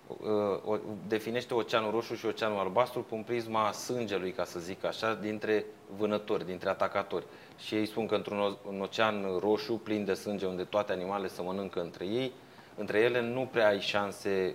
[0.06, 0.16] uh,
[0.64, 0.78] o-
[1.08, 5.64] definește Oceanul Roșu și Oceanul Albastru prin prisma sângelui, ca să zic așa, dintre
[5.96, 7.24] vânători, dintre atacatori.
[7.58, 11.28] Și ei spun că într-un o- un ocean roșu plin de sânge, unde toate animalele
[11.28, 12.32] se mănâncă între ei,
[12.76, 14.54] între ele nu prea ai șanse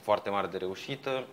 [0.00, 1.24] foarte mari de reușită,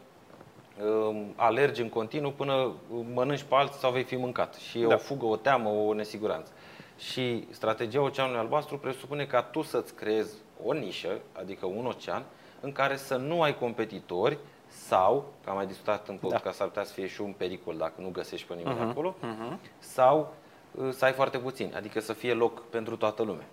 [0.84, 2.72] um, alergi în continuu până
[3.14, 4.56] mănânci pe alții sau vei fi mâncat.
[4.56, 4.94] Și e Da.
[4.94, 6.52] o fugă, o teamă, o nesiguranță.
[6.98, 12.24] Și strategia Oceanului Albastru presupune ca tu să-ți creezi o nișă, adică un ocean,
[12.60, 14.38] în care să nu ai competitori
[14.68, 16.52] sau, că am mai discutat în podcast, da.
[16.52, 18.90] s-ar putea să fie și un pericol dacă nu găsești pe nimeni uh-huh.
[18.90, 19.58] acolo, uh-huh.
[19.80, 20.34] sau
[20.72, 23.46] uh, să ai foarte puțini, adică să fie loc pentru toată lumea.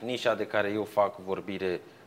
[0.00, 1.97] Nișa de care eu fac vorbire uh,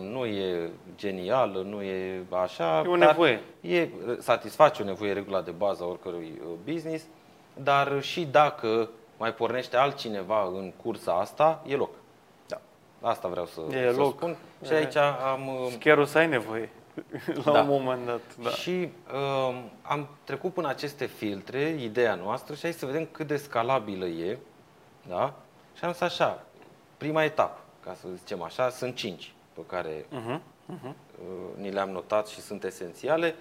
[0.00, 2.82] nu e genială, nu e așa.
[2.86, 3.40] E o dar nevoie.
[3.60, 3.88] E,
[4.18, 7.04] satisface o nevoie regula de bază a oricărui uh, business,
[7.62, 8.88] dar și dacă
[9.18, 11.90] mai pornește altcineva în cursa asta, e loc.
[12.46, 12.60] Da.
[13.00, 14.16] Asta vreau să, E să loc.
[14.16, 14.36] spun.
[14.64, 14.76] Și E.
[14.76, 15.48] aici am...
[15.48, 16.68] uh, Chiar o să ai nevoie
[17.44, 17.60] la Da.
[17.60, 18.20] un moment dat.
[18.42, 18.48] Da.
[18.50, 18.88] Și
[19.50, 24.04] uh, am trecut până aceste filtre, ideea noastră, și hai să vedem cât de scalabilă
[24.06, 24.38] e.
[25.08, 25.34] Da?
[25.76, 26.42] Și am zis așa,
[26.96, 30.40] prima etapă, ca să zicem așa, sunt cinci pe care Mhm.
[30.66, 30.86] uh,
[31.56, 33.34] ni le-am notat și sunt esențiale,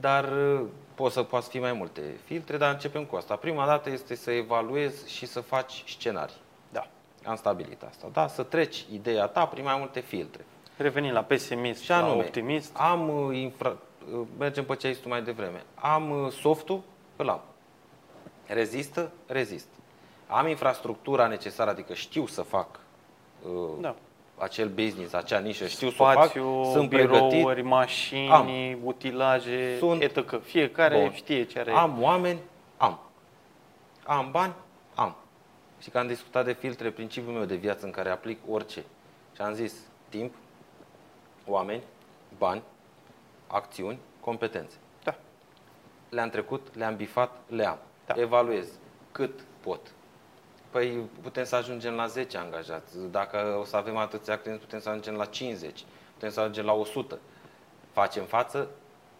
[0.00, 0.60] dar uh,
[0.94, 3.36] pot să poată fi mai multe filtre, dar începem cu asta.
[3.36, 6.34] Prima dată este să evaluezi și să faci scenarii.
[6.72, 6.86] Da.
[7.24, 8.26] Am stabilit asta, da?
[8.28, 10.44] Să treci ideea ta prin mai multe filtre.
[10.76, 12.76] Revenim la pesimist Și anume, la optimist.
[12.76, 13.76] am uh, infra...
[14.14, 15.62] uh, mergem pe ce ai zis tu mai devreme.
[15.74, 16.82] Am uh, softul,
[17.16, 17.40] îl am.
[18.46, 19.66] Rezistă, rezist.
[20.26, 22.80] Am infrastructura necesară, adică știu să fac
[23.42, 23.94] uh, Da.
[24.38, 28.48] Acel business, acea nișă, știu să o fac, Spațiu, sunt pregătit, birouri, mașini, Am.
[28.84, 30.40] utilaje, Sunt- etc.
[30.42, 31.12] Fiecare Bun.
[31.12, 31.70] știe ce are.
[31.70, 32.38] am oameni,
[32.76, 32.98] am.
[34.04, 34.52] Am bani,
[34.94, 35.16] am.
[35.80, 38.84] Și că am discutat de filtre, principiul meu de viață în care aplic orice.
[39.34, 39.74] Și am zis
[40.08, 40.34] timp,
[41.46, 41.82] oameni,
[42.38, 42.62] bani,
[43.46, 44.76] acțiuni, competențe.
[45.02, 45.14] Da.
[46.08, 47.78] Le-am trecut, le-am bifat, le am.
[48.06, 48.14] Da.
[48.20, 48.68] Evaluez
[49.12, 49.80] cât pot.
[50.76, 52.98] Păi putem să ajungem la 10 angajați.
[53.10, 56.72] Dacă o să avem atâția clienți, putem să ajungem la 50, putem să ajungem la
[56.72, 57.18] 100.
[57.92, 58.68] Facem față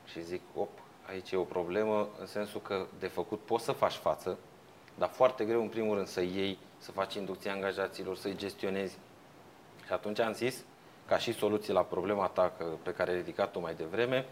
[0.05, 0.69] și zic, op,
[1.09, 4.39] aici e o problemă, în sensul că de făcut poți să faci față,
[4.95, 8.99] dar foarte greu în primul rând să iei, să faci inducția angajaților, să-i gestionezi.
[9.87, 10.65] Și atunci am zis,
[11.09, 14.27] ca și soluție la problema ta că, pe care ai ridicat-o mai devreme,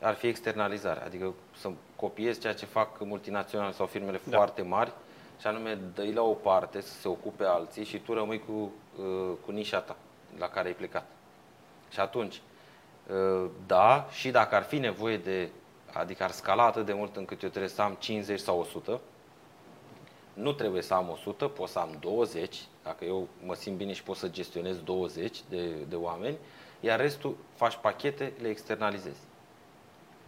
[0.00, 4.36] ar fi externalizarea, adică să copiezi ceea ce fac multinaționale sau firmele Da.
[4.36, 4.92] foarte mari
[5.40, 9.32] și anume dă la o parte să se ocupe alții și tu rămâi cu, uh,
[9.44, 9.96] cu nișa ta
[10.38, 11.06] la care ai plecat.
[11.90, 12.40] Și atunci,
[13.10, 15.48] uh, da, și dacă ar fi nevoie de,
[15.92, 19.00] adică ar scala atât de mult încât eu trebuie să am 50 sau 100,
[20.32, 24.02] nu trebuie să am 100, pot să am 20, dacă eu mă simt bine și
[24.02, 26.36] pot să gestionez 20 de, de oameni,
[26.80, 29.20] iar restul faci pachete, le externalizezi.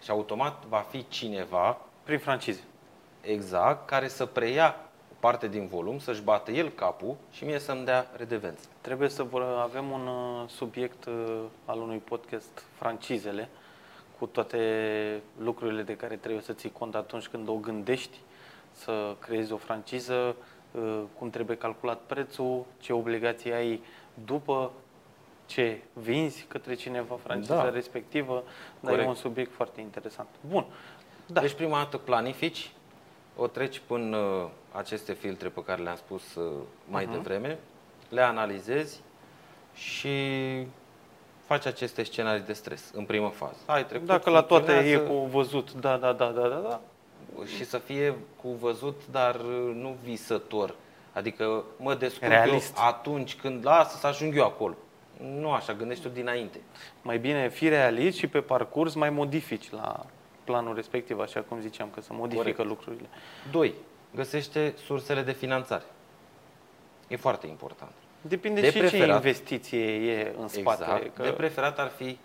[0.03, 2.61] Și automat va fi cineva Prin francize.
[3.21, 4.88] exact care să preia o
[5.21, 8.69] parte din volum, să-și bată el capul și mie să-mi dea redevență.
[8.81, 13.49] Trebuie să vor- avem un uh, subiect uh, al unui podcast, francizele,
[14.19, 14.59] cu toate
[15.41, 18.17] lucrurile de care trebuie să ții cont atunci când o gândești,
[18.73, 20.37] să creezi o franciză,
[20.71, 23.83] uh, cum trebuie calculat prețul, ce obligații ai
[24.25, 24.71] după
[25.47, 27.71] ce vinzi către cineva franciza Da.
[27.71, 28.43] respectivă,
[28.81, 29.09] dar e Corect.
[29.09, 30.29] un subiect foarte interesant.
[30.49, 30.65] Bun.
[31.27, 31.41] Da.
[31.41, 32.71] Deci prima dată planifici,
[33.41, 36.53] o treci până uh, aceste filtre pe care le-am spus uh,
[36.89, 37.13] mai Mhm.
[37.13, 37.59] devreme,
[38.09, 39.01] le analizezi
[39.75, 40.17] și
[41.47, 43.57] faci aceste scenarii de stres în primă fază.
[43.67, 46.81] Ai trecut, Dacă la toate e funcționează cu văzut, da, da, da, da, da, da.
[47.57, 50.75] și să fie cu văzut, dar uh, nu visător.
[51.13, 52.77] Adică mă descurc Realist.
[52.79, 54.75] eu atunci când lasă să ajung eu acolo.
[55.39, 56.61] Nu așa, gândești-o dinainte.
[57.03, 60.07] Mai bine fi realist și pe parcurs mai modifici la
[60.51, 62.69] planul respectiv, așa cum ziceam, că se modifică Corect.
[62.69, 63.09] lucrurile.
[63.51, 63.75] Doi,
[64.15, 65.85] găsește sursele de finanțare.
[67.09, 67.93] E foarte important.
[68.21, 69.17] Depinde De și ce preferat.
[69.17, 70.83] investiție e în spate.
[70.83, 71.15] Exact.
[71.17, 71.23] Că...
[71.23, 72.19] De preferat ar fi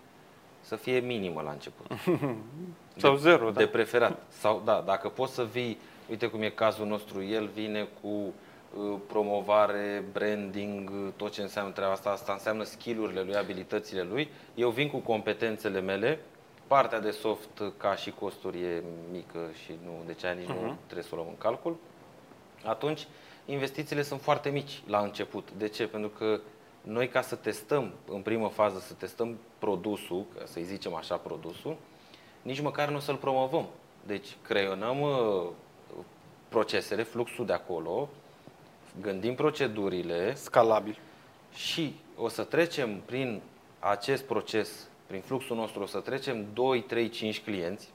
[0.62, 1.86] să fie minimă la început.
[2.98, 3.60] Sau de, zero, da.
[3.60, 4.22] De preferat.
[4.28, 5.78] Sau, da, dacă poți să vii,
[6.10, 11.72] uite cum e cazul nostru, el vine cu uh, promovare, branding, uh, tot ce înseamnă
[11.72, 14.30] treaba asta, asta înseamnă skill-urile lui, abilitățile lui.
[14.56, 16.20] Eu vin cu competențele mele,
[16.68, 20.54] partea de soft uh, ca și costuri e mică și nu, deci aia nici nu
[20.54, 20.78] Mhm.
[20.86, 21.76] trebuie să o luăm în calcul.
[22.66, 23.08] Atunci,
[23.46, 25.50] investițiile sunt foarte mici la început.
[25.58, 25.88] De ce?
[25.88, 26.40] Pentru că
[26.82, 31.76] noi ca să testăm, în primă fază, să testăm produsul, ca să-i zicem așa produsul,
[32.42, 33.66] nici măcar nu o să-l promovăm.
[34.06, 35.48] Deci creionăm uh,
[36.50, 38.10] procesele, fluxul de acolo,
[39.02, 40.98] gândim procedurile Scalabil.
[41.54, 43.42] și o să trecem prin
[43.80, 47.90] acest proces, prin fluxul nostru, o să trecem 2, 3, 5 clienți,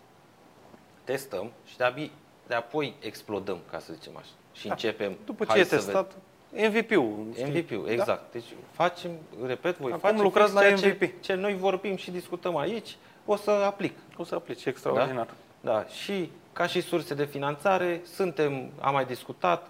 [1.05, 2.11] testăm și de-abia
[2.47, 4.29] de apoi explodăm, ca să zicem așa.
[4.53, 5.11] Și începem.
[5.11, 5.16] Da.
[5.25, 5.93] După ce hai e să vedem.
[5.93, 6.16] testat,
[6.53, 7.27] MVP-ul.
[7.33, 7.45] știi?
[7.45, 8.33] MVP-ul, exact.
[8.33, 9.11] Deci facem,
[9.47, 11.01] repet, voi Acum faceți lucrați fix la ceea MVP.
[11.01, 12.97] Ce, ce noi vorbim și discutăm aici,
[13.27, 13.97] o să aplic.
[14.16, 15.29] O să aplici extraordinar.
[15.61, 19.69] Da, și ca și surse de finanțare, suntem, am mai discutat,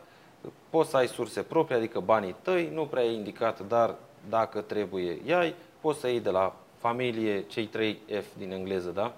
[0.70, 3.94] poți să ai surse proprii, adică banii tăi, nu prea e indicat, dar
[4.28, 9.14] dacă trebuie, iai, poți să iei de la familie, cei 3 F din engleză, da?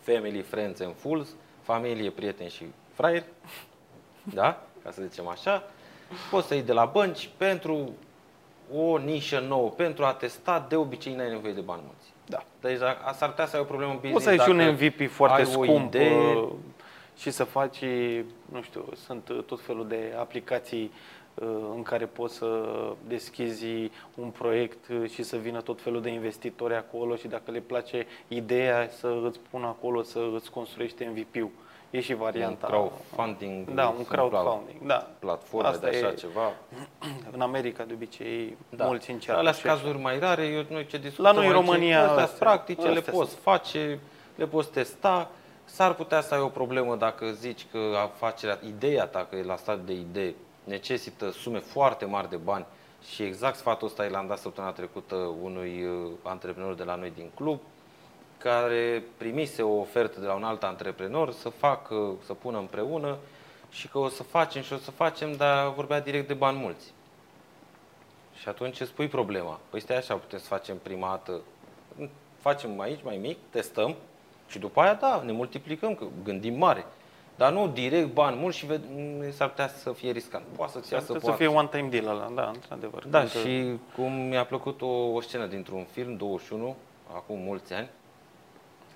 [0.00, 1.28] Family, friends and fools,
[1.62, 3.24] familie, prieteni și fraieri,
[4.22, 4.62] da?
[4.82, 5.62] Ca să zicem așa.
[6.30, 7.90] Poți să iei de la bănci pentru
[8.74, 12.12] o nișă nouă, pentru a testa, de obicei n-ai nevoie de bani mulți.
[12.26, 12.44] Da.
[12.60, 14.56] Deci dacă- s-ar putea să ai o problemă în business Poți să ai și un
[14.56, 16.34] dacă MVP foarte ai o scump idee.
[16.34, 16.48] uh,
[17.16, 17.84] și să faci,
[18.52, 21.21] nu știu, sunt uh, tot felul de aplicații uh,
[21.74, 22.62] în care poți să
[23.06, 27.58] deschizi un proiect uh, și să vină tot felul de investitori acolo și dacă le
[27.60, 31.50] place ideea să îți pună acolo să îți construiești MVP-ul.
[31.90, 32.66] E și varianta.
[32.66, 33.70] Un crowdfunding.
[33.74, 35.08] Da, un sunt crowdfunding, da.
[35.18, 36.52] Platforme Asta de așa e- ceva.
[37.34, 38.84] În America, de obicei, Da.
[38.84, 39.40] mulți încearcă.
[39.40, 40.46] Alea și sunt cazuri mai rare.
[40.46, 43.12] Eu, noi ce discutăm La noi în aici, România, astea sunt astea- practice, le astea
[43.12, 43.42] poți sunt.
[43.42, 43.98] face,
[44.34, 45.30] le poți testa.
[45.64, 49.56] S-ar putea să ai o problemă dacă zici că afacerea, ideea ta, că e la
[49.56, 50.34] stadiu de idee,
[50.64, 52.66] necesită sume foarte mari de bani
[53.10, 57.30] și exact sfatul ăsta l-am dat săptămâna trecută unui uh, antreprenor de la noi din
[57.34, 57.60] club,
[58.38, 63.16] care primise o ofertă de la un alt antreprenor să facă, să pună împreună
[63.70, 66.92] și că o să facem și o să facem, dar vorbea direct de bani mulți.
[68.34, 69.60] Și atunci îți pui problema.
[69.70, 71.40] Păi stai așa, putem să facem prima dată,
[72.40, 73.94] facem aici mai mic, testăm
[74.48, 76.86] și după aia, da, ne multiplicăm, că gândim mare.
[77.36, 80.44] Dar nu direct bani mulți și ved- s-ar putea să fie riscant.
[80.56, 81.36] Poate să-ți iasă, Să, să poate.
[81.36, 83.06] fie one-time deal ăla, da, într-adevăr.
[83.06, 86.76] Da, Pentru că- și cum mi-a plăcut o, o scenă dintr-un film, 21,
[87.14, 87.88] acum mulți ani,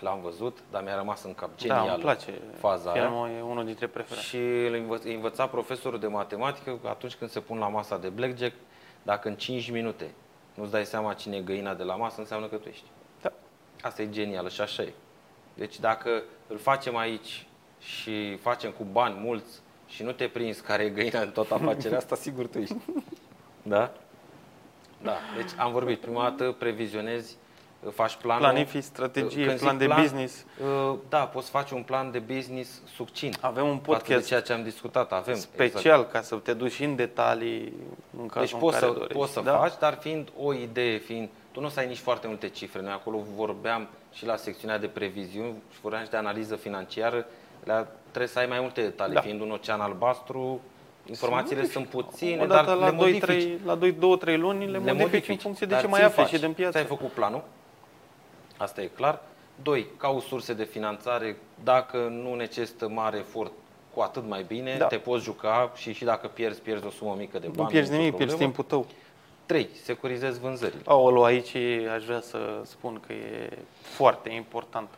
[0.00, 2.40] l-am văzut, dar mi-a rămas în cap Da, genial îmi place.
[2.58, 3.02] faza aia.
[3.02, 4.26] Filmul e unul dintre preferate.
[4.26, 7.98] Și îl învăț, îi învăța profesorul de matematică că atunci când se pun la masa
[7.98, 8.54] de blackjack,
[9.02, 10.10] dacă în 5 minute
[10.54, 12.84] nu-ți dai seama cine e găina de la masă, înseamnă că tu ești.
[13.22, 13.32] Da.
[13.82, 14.92] Asta e genial și așa e.
[15.54, 17.46] Deci dacă îl facem aici
[17.86, 19.58] și facem cu bani mulți
[19.88, 22.76] și nu te prinzi care e găina în toată afacerea asta, sigur tu ești.
[23.62, 23.92] Da?
[25.02, 25.16] Da.
[25.36, 26.00] Deci am vorbit.
[26.00, 27.36] Prima dată previzionezi,
[27.94, 28.42] faci planul.
[28.42, 30.44] Planifici strategie, Când zic plan de business.
[30.90, 33.38] uh, Da, poți face un plan de business succint.
[33.40, 35.34] Avem un Față de podcast ceea ce am discutat, avem.
[35.34, 37.72] special ca să te duci și în detalii
[38.20, 39.18] în cazul Deci în poți care să, dorești.
[39.18, 39.56] poți să da?
[39.58, 42.80] faci, dar fiind o idee, fiind, tu nu o să ai nici foarte multe cifre.
[42.82, 47.26] Noi acolo vorbeam și la secțiunea de previziuni și vorbeam și de analiză financiară.
[47.66, 49.20] La, trebuie să ai mai multe detalii, Da.
[49.20, 50.60] fiind un ocean albastru,
[51.06, 53.22] informațiile sunt puține, Odată dar la le 2, modifici.
[53.22, 56.06] 3, la 2, 2, 3 luni le, modifici în funcție de dar ce mai ți-l
[56.08, 56.32] afli faci.
[56.32, 56.70] și din piață.
[56.72, 57.42] Ți-ai făcut planul,
[58.56, 59.20] asta e clar.
[59.62, 61.36] Doi, cauți surse de finanțare.
[61.64, 63.52] Dacă nu necesită mare efort,
[63.94, 64.86] cu atât mai bine, Da.
[64.86, 67.58] te poți juca și, și dacă pierzi, pierzi o sumă mică de bani.
[67.62, 68.52] nu pierzi nicio nimic, pierzi problemă.
[68.54, 68.86] timpul tău.
[69.46, 69.68] 3.
[69.82, 70.80] Securizezi vânzările.
[70.84, 71.54] Aolo, aici
[71.94, 73.48] aș vrea să spun că e
[73.80, 74.88] foarte important.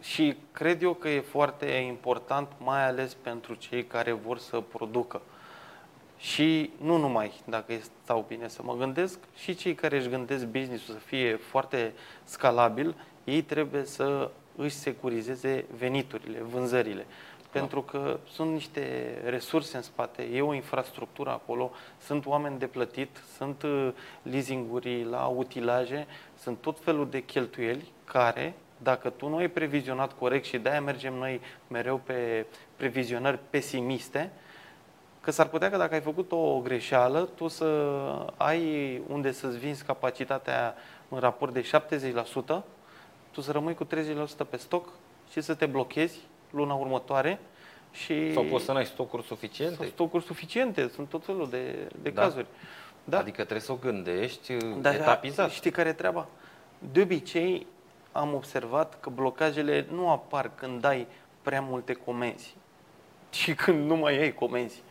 [0.00, 5.20] Și cred eu că e foarte important, mai ales pentru cei care vor să producă.
[6.18, 7.72] Și nu numai, dacă
[8.02, 11.92] stau bine să mă gândesc, și cei care își gândesc business-ul să fie foarte
[12.24, 17.06] scalabil, ei trebuie să își securizeze veniturile, vânzările.
[17.50, 23.22] Pentru că sunt niște resurse în spate, e o infrastructură acolo, sunt oameni de plătit,
[23.36, 26.06] sunt uh, leasinguri la utilaje,
[26.38, 31.14] sunt tot felul de cheltuieli care, dacă tu nu ai previzionat corect și de-aia mergem
[31.14, 34.30] noi mereu pe previzionări pesimiste,
[35.20, 37.64] că s-ar putea că dacă ai făcut o greșeală, tu să
[38.36, 40.74] ai unde să-ți vinzi capacitatea
[41.08, 41.70] în raport de
[42.60, 42.62] 70%,
[43.30, 43.88] tu să rămâi cu 30%
[44.50, 44.88] pe stoc
[45.30, 46.18] și să te blochezi
[46.50, 47.40] luna următoare
[47.92, 48.32] și...
[48.32, 49.74] Sau poți să n-ai stocuri suficiente?
[49.74, 52.22] Sau stocuri suficiente, sunt tot felul de, de da.
[52.22, 52.46] cazuri.
[53.04, 53.18] Da.
[53.18, 55.50] Adică trebuie să o gândești Dar etapizat.
[55.50, 56.28] Știi care e treaba?
[56.92, 57.66] De obicei
[58.12, 61.06] am observat că blocajele nu apar când dai
[61.42, 62.54] prea multe comenzi,
[63.30, 64.82] ci când nu mai ai comenzi.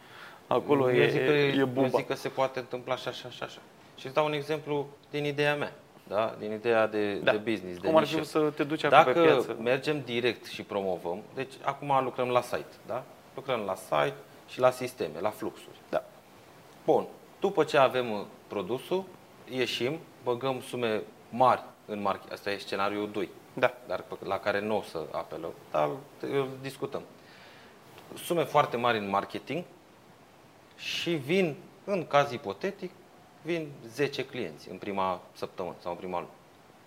[0.48, 1.82] Acolo eu e, zic că, e buba.
[1.82, 3.46] Eu zic că se poate întâmpla așa, așa, așa.
[3.46, 3.60] așa.
[3.98, 5.74] Și îți dau un exemplu din ideea mea
[6.10, 6.36] da?
[6.40, 7.32] din ideea de, da.
[7.32, 7.80] de business.
[7.80, 9.58] De Cum ar fi să te duci Dacă pe piață?
[9.62, 13.04] mergem direct și promovăm, deci acum lucrăm la site, da?
[13.36, 14.16] lucrăm la site
[14.48, 15.76] și la sisteme, la fluxuri.
[15.90, 16.04] Da.
[16.86, 17.06] Bun.
[17.40, 19.04] După ce avem uh, produsul,
[19.50, 22.34] ieșim, băgăm sume mari în marketing.
[22.34, 23.30] Asta e scenariul 2.
[23.54, 23.74] Da.
[23.88, 25.90] Dar la care nu o să apelăm, dar
[26.62, 27.02] discutăm.
[28.16, 29.64] Sume foarte mari în marketing
[30.78, 32.92] și vin, în caz ipotetic,
[33.42, 36.32] vin 10 clienți în prima săptămână sau în prima lună.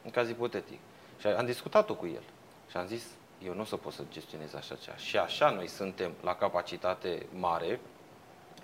[0.05, 0.79] În caz ipotetic.
[1.21, 2.23] Și am discutat-o cu el.
[2.71, 3.07] Și am zis,
[3.45, 4.97] eu nu o să pot să gestionez așa ceva.
[4.97, 7.81] Și așa noi suntem la capacitate mare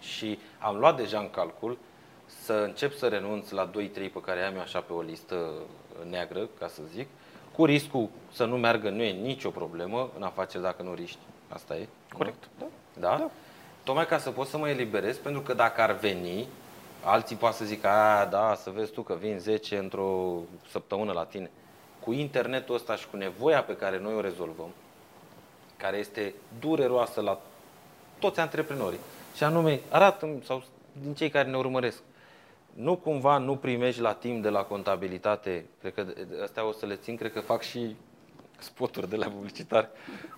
[0.00, 1.78] și am luat deja în calcul
[2.26, 5.52] să încep să renunț la 2-3 pe care am eu așa pe o listă
[6.10, 7.06] neagră, ca să zic,
[7.52, 11.18] cu riscul să nu meargă, nu e nicio problemă în afaceri dacă nu riști.
[11.48, 11.88] Asta e.
[12.12, 12.48] Corect.
[12.58, 12.66] Da?
[13.00, 13.16] da?
[13.18, 13.30] da.
[13.82, 16.46] Tocmai ca să pot să mă eliberez, pentru că dacă ar veni,
[17.04, 20.40] Alții poate să zică, a, da, să vezi tu că vin 10 într-o
[20.70, 21.50] săptămână la tine.
[22.04, 24.68] Cu internetul ăsta și cu nevoia pe care noi o rezolvăm,
[25.76, 27.40] care este dureroasă la
[28.18, 28.98] toți antreprenorii,
[29.34, 30.62] și anume, arată sau
[31.02, 32.02] din cei care ne urmăresc,
[32.80, 36.06] nu cumva nu primești la timp de la contabilitate, cred că
[36.42, 37.96] astea o să le țin, cred că fac și
[38.58, 39.88] spoturi de la publicitar,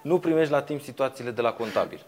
[0.03, 2.07] nu primești la timp situațiile de la contabil.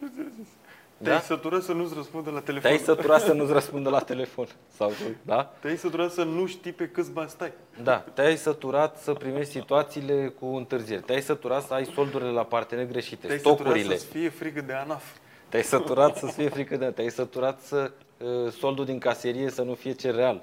[1.03, 1.23] Te-ai da?
[1.23, 2.71] săturat să nu-ți răspundă la telefon.
[2.71, 4.47] Te-ai săturat să nu-ți răspundă la telefon.
[4.77, 5.53] Sau, da?
[5.61, 7.53] Te-ai săturat să nu știi pe câți bani stai.
[7.83, 8.05] Da.
[8.15, 11.03] Te-ai săturat să primești situațiile cu întârzieri.
[11.03, 13.79] Te-ai săturat să ai soldurile la parteneri greșite, Te-ai stocurile.
[13.79, 15.05] săturat să fie frică de ANAF.
[15.49, 17.91] Te-ai săturat să fie frică de Te-ai săturat să uh,
[18.51, 20.43] soldul din caserie să nu fie cereal.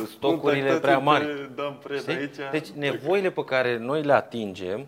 [0.00, 1.50] Uh, stocurile prea mari.
[2.08, 2.34] Aici.
[2.50, 4.86] Deci nevoile pe care noi le atingem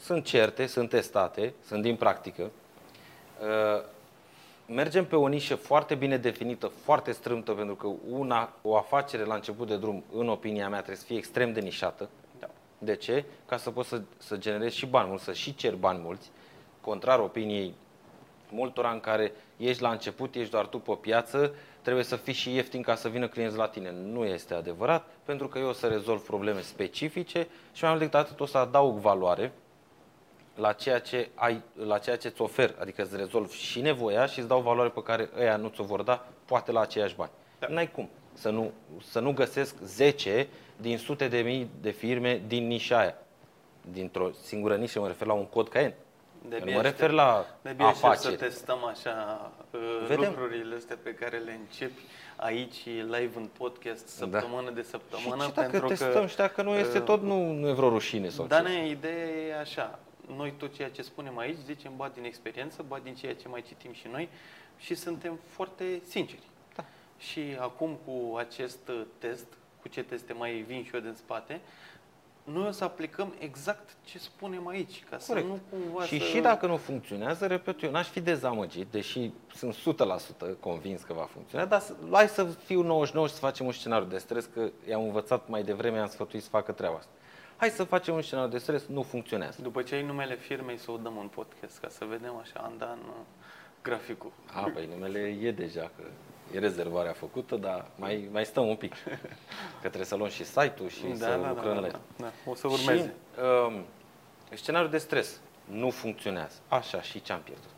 [0.00, 2.50] sunt certe, sunt testate, sunt din practică.
[3.40, 3.82] Uh,
[4.66, 9.34] mergem pe o nișă foarte bine definită, foarte strâmtă, pentru că una, o afacere la
[9.34, 12.08] început de drum, în opinia mea, trebuie să fie extrem de nișată.
[12.40, 12.48] Da.
[12.78, 13.24] De ce?
[13.46, 16.30] Ca să poți să, să generezi și bani mulți, să și cer bani mulți,
[16.80, 17.74] contrar opiniei
[18.50, 21.54] multora în care ești la început, ești doar tu pe piață,
[21.88, 23.92] trebuie să fii și ieftin ca să vină clienți la tine.
[23.92, 28.18] Nu este adevărat, pentru că eu o să rezolv probleme specifice și mai mult decât
[28.18, 29.52] atât o să adaug valoare
[30.54, 34.38] la ceea ce ai, la ceea ce îți ofer, adică îți rezolv și nevoia și
[34.38, 37.30] îți dau valoare pe care ăia nu ți-o vor da, poate la aceiași bani.
[37.58, 37.66] Da.
[37.66, 38.72] N-ai cum să nu,
[39.02, 43.14] să nu găsesc 10 din sute de mii de firme din nișa aia.
[43.90, 45.96] Dintr-o singură nișă, mă refer la un cod Cayenne.
[46.48, 48.36] De nu mă refer la de afaceri.
[48.36, 50.28] să testăm așa uh, Vedem.
[50.28, 52.02] lucrurile astea pe care le începi
[52.36, 54.38] aici live în podcast da.
[54.38, 54.74] săptămână da.
[54.74, 55.42] de săptămână.
[55.42, 57.72] Și, și dacă pentru testăm că, și dacă nu este uh, tot, nu, nu e
[57.72, 58.28] vreo rușine.
[58.28, 59.98] Sau dar ne, ideea e așa,
[60.36, 63.62] noi tot ceea ce spunem aici zicem ba din experiență, ba din ceea ce mai
[63.62, 64.28] citim și noi
[64.78, 66.42] și suntem foarte sinceri.
[66.76, 66.84] Da.
[67.18, 69.46] Și acum cu acest test,
[69.80, 71.60] cu ce teste mai vin și eu din spate,
[72.52, 75.46] noi o să aplicăm exact ce spunem aici, ca Corect.
[75.46, 76.24] să nu cumva Și să...
[76.24, 81.28] și dacă nu funcționează, repet, eu n-aș fi dezamăgit, deși sunt 100% convins că va
[81.32, 85.02] funcționa, dar hai să fiu 99 și să facem un scenariu de stres, că i-am
[85.02, 87.10] învățat mai devreme, am sfătuit să facă treaba asta
[87.58, 89.62] hai să facem un scenariu de stres, nu funcționează.
[89.62, 92.88] După ce ai numele firmei, să o dăm în podcast, ca să vedem așa, an
[92.88, 93.14] an uh,
[93.82, 94.32] graficul.
[94.52, 96.02] A, păi numele e deja, că
[96.54, 98.94] e rezervarea făcută, dar mai, mai stăm un pic.
[99.80, 102.32] Că trebuie să luăm și site-ul și da, să da, lucrăm da, da, da, da.
[102.46, 103.14] O să urmeze.
[103.34, 103.84] Și, um,
[104.54, 106.56] scenariul de stres nu funcționează.
[106.68, 107.70] Așa, și ce am pierdut?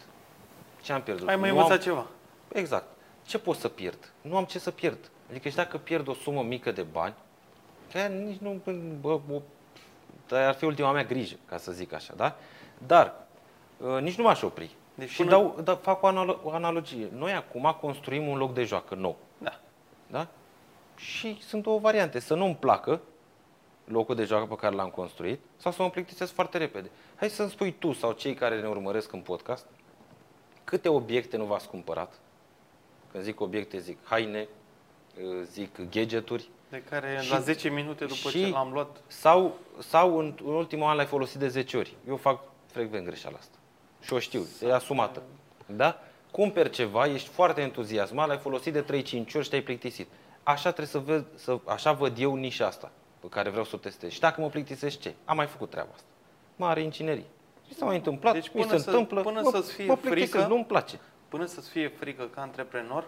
[0.82, 1.28] Ce am pierdut?
[1.28, 1.78] Ai mai învățat am...
[1.78, 2.06] ceva.
[2.52, 2.86] Exact.
[3.26, 4.12] Ce pot să pierd?
[4.20, 5.10] Nu am ce să pierd.
[5.30, 7.14] Adică și dacă pierd o sumă mică de bani,
[7.92, 8.60] chiar nici nu
[9.00, 9.42] bă, o
[10.30, 12.36] dar ar fi ultima mea grijă, ca să zic așa, da?
[12.86, 13.14] Dar
[13.76, 14.70] uh, nici nu m-aș opri.
[15.01, 17.09] Deci și până- dau, da, fac o, analo- o analogie.
[17.16, 19.16] Noi acum construim un loc de joacă nou.
[19.38, 19.61] Da.
[20.07, 20.26] Da?
[20.96, 22.18] Și sunt două variante.
[22.18, 23.01] Să nu-mi placă
[23.84, 26.90] locul de joacă pe care l-am construit sau să mă plictisesc foarte repede.
[27.16, 29.66] Hai să-mi spui tu sau cei care ne urmăresc în podcast
[30.64, 32.18] câte obiecte nu v-ați cumpărat?
[33.12, 34.48] Când zic obiecte, zic haine,
[35.22, 39.57] uh, zic gadgeturi De care Și- la 10 minute după și- ce l-am luat, sau,
[39.78, 41.94] sau în, în ultimul an l-ai folosit de 10 ori.
[42.09, 43.57] Eu fac frecvent greșeala asta.
[44.01, 45.22] Și o știu, e asumată.
[45.66, 45.98] Da?
[46.30, 48.84] Cumperi ceva, ești foarte entuziasmat, l-ai folosit de 3-5
[49.34, 50.09] ori și te-ai plictisit.
[50.42, 52.90] Așa trebuie să văd, să, așa văd eu nișa asta
[53.20, 54.11] pe care vreau să o testez.
[54.11, 55.14] Și dacă mă plictisesc ce?
[55.24, 56.07] Am mai făcut treaba asta.
[56.57, 57.24] Mare inginerie.
[57.68, 59.96] Și s-a mai întâmplat, Deci mi până se să- întâmplă, până mă, să-ți fie mă
[59.96, 61.01] plictisesc, frică- nu-mi place.
[61.28, 63.05] până să-ți fie frică ca antreprenor,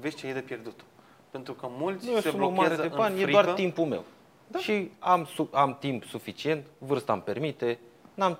[0.00, 0.80] vezi ce e de pierdut.
[1.30, 3.42] Pentru că mulți Nu e o se sumă mare blochează de în bani, e frică.
[3.42, 4.04] doar timpul meu.
[4.46, 4.58] Da.
[4.58, 7.78] Și am, su- am timp suficient, vârsta îmi permite,
[8.16, 8.38] n-am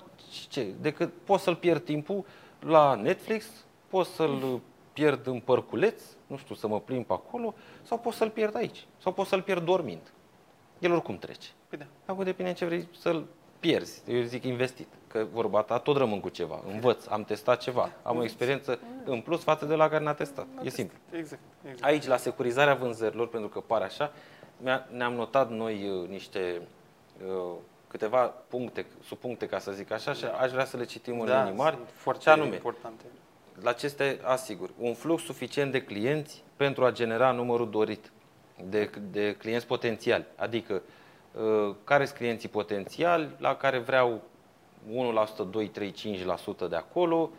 [0.49, 2.25] ce, decât pot să-l pierd timpul
[2.61, 3.47] la Netflix,
[3.89, 4.61] pot să-l
[4.93, 8.87] pierd în părculeț, nu știu, să mă plimb pe acolo, sau pot să-l pierd aici,
[8.99, 10.13] sau pot să-l pierd dormind.
[10.79, 11.49] El oricum trece.
[11.69, 11.85] Păi da.
[12.13, 13.27] Acum depinde ce vrei să-l
[13.61, 14.03] pierzi.
[14.07, 16.63] Eu zic investit, că vorba ta tot rămân cu ceva.
[16.73, 20.47] Învăț, am testat ceva, am o experiență în plus față de la care n-a testat.
[20.63, 20.99] E simplu.
[21.11, 21.85] Exact, exact.
[21.85, 24.13] Aici, la securizarea vânzărilor, pentru că pare așa,
[24.63, 26.63] mi-a- ne-am notat noi uh, niște
[27.27, 27.55] uh,
[27.97, 31.43] câteva puncte, subpuncte, ca să zic așa, și aș vrea să le citim în da,
[31.43, 31.77] linii mari.
[31.77, 32.55] sunt foarte Ce anume?
[32.55, 33.05] importante.
[33.63, 34.71] La ce este asigur?
[34.79, 38.11] Un flux suficient de clienți pentru a genera numărul dorit
[38.65, 40.25] de, de clienți potențiali.
[40.37, 40.83] Adică,
[41.33, 44.23] uh, care sunt clienții potențiali la care vreau
[44.89, 47.31] 1%, 2, 3, 5% de acolo,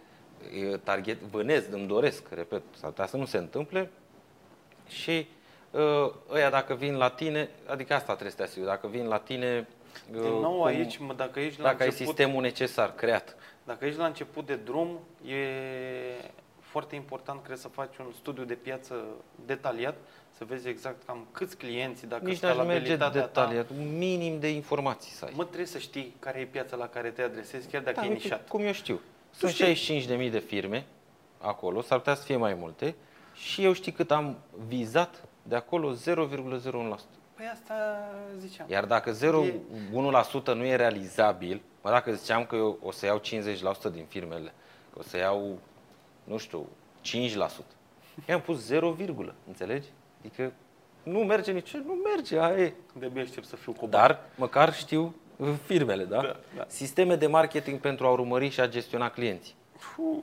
[0.72, 3.92] e target, vânez, îmi doresc, repet, s-ar putea să nu se întâmple
[4.88, 5.28] și
[5.72, 9.18] uh, ăia dacă vin la tine, adică asta trebuie să te asiguri, dacă vin la
[9.18, 9.76] tine, uh,
[10.12, 13.36] Din nou cum- aici, mă, dacă ești la dacă ai început, sistemul necesar creat.
[13.64, 15.36] Dacă ești la început de drum, e
[16.60, 18.96] foarte important, cred, să faci un studiu de piață
[19.46, 19.96] detaliat,
[20.38, 24.40] să vezi exact cam câți clienți, dacă Nici n-aș merge scalabilitatea ta- detaliat, un minim
[24.40, 25.32] de informații să ai.
[25.36, 28.10] Mă, trebuie să știi care e piața la care te adresezi, chiar dacă Da, e
[28.10, 28.48] uite, nișat.
[28.48, 29.02] cum eu știu.
[29.32, 30.06] Sunt știi.
[30.28, 30.86] 65.000 de firme
[31.38, 32.96] acolo, s-ar putea să fie mai multe
[33.34, 34.38] și eu știu cât am
[34.68, 36.98] vizat de acolo 0,01%.
[37.38, 37.74] Păi asta
[38.38, 38.68] ziceam.
[38.70, 43.22] Iar dacă 0,1% nu e realizabil, mă, dacă ziceam că eu o să iau
[43.90, 44.54] 50% din firmele,
[44.94, 45.60] că o să iau,
[46.24, 46.68] nu știu,
[47.04, 47.64] 5%,
[48.26, 49.88] eu am pus 0, virgulă, înțelegi?
[50.20, 50.54] Adică
[51.04, 52.74] nu merge nici, nu merge, aia e.
[52.94, 53.90] De-abia aștept să fiu cobat.
[54.08, 56.22] Dar măcar știu uh, firmele, da?
[56.22, 56.66] Da, da.
[56.68, 59.56] Sisteme de marketing pentru a urmări și a gestiona clienții.
[59.78, 60.18] Fuh.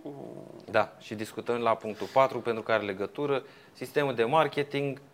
[0.70, 3.44] Da, și discutăm la punctul 4 pentru care are legătură.
[3.72, 5.13] Sistemul de marketing, uh,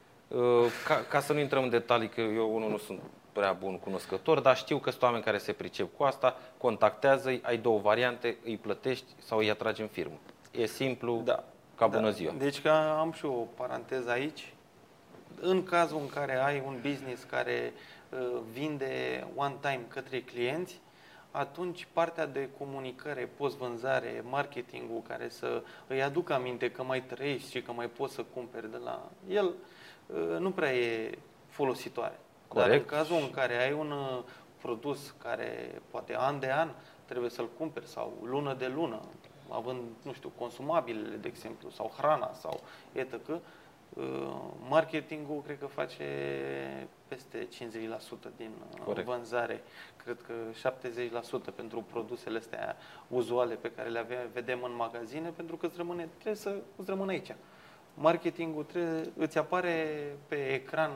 [0.86, 3.00] ca, ca să nu intrăm în detalii, că eu unul nu sunt
[3.32, 7.56] prea bun cunoscător, dar știu că sunt oameni care se pricep cu asta, contactează-i, ai
[7.56, 10.18] două variante, îi plătești sau îi atragi în firmă.
[10.50, 11.44] E simplu, Da.
[11.76, 12.10] ca bună Da.
[12.10, 12.32] ziua.
[12.38, 14.52] Deci că am și o paranteză aici.
[15.40, 17.72] În cazul în care ai un business care
[18.08, 18.18] uh,
[18.52, 20.80] vinde one time către clienți,
[21.30, 27.62] atunci partea de comunicare, post-vânzare, marketingul care să îi aducă aminte că mai trăiești și
[27.62, 29.52] că mai poți să cumperi de la el, uh,
[30.38, 32.18] nu prea e folositoare.
[32.54, 32.86] Dar în Corect.
[32.86, 34.22] cazul în care ai un uh,
[34.60, 36.70] produs care poate an de an
[37.04, 39.00] trebuie să-l cumperi sau lună de lună,
[39.48, 42.60] având, nu știu, consumabilele, de exemplu, sau hrana sau
[42.92, 43.42] etc., uh,
[44.68, 46.04] marketingul cred că face
[47.08, 47.48] peste 50%
[48.36, 49.06] din uh, Corect.
[49.06, 49.62] vânzare.
[50.04, 50.34] Cred că
[51.50, 52.76] 70% pentru produsele astea
[53.08, 56.88] uzuale pe care le avea, vedem în magazine, pentru că îți rămâne, trebuie să îți
[56.88, 57.34] rămână aici.
[57.94, 59.86] Marketingul trebuie, îți apare
[60.28, 60.90] pe ecran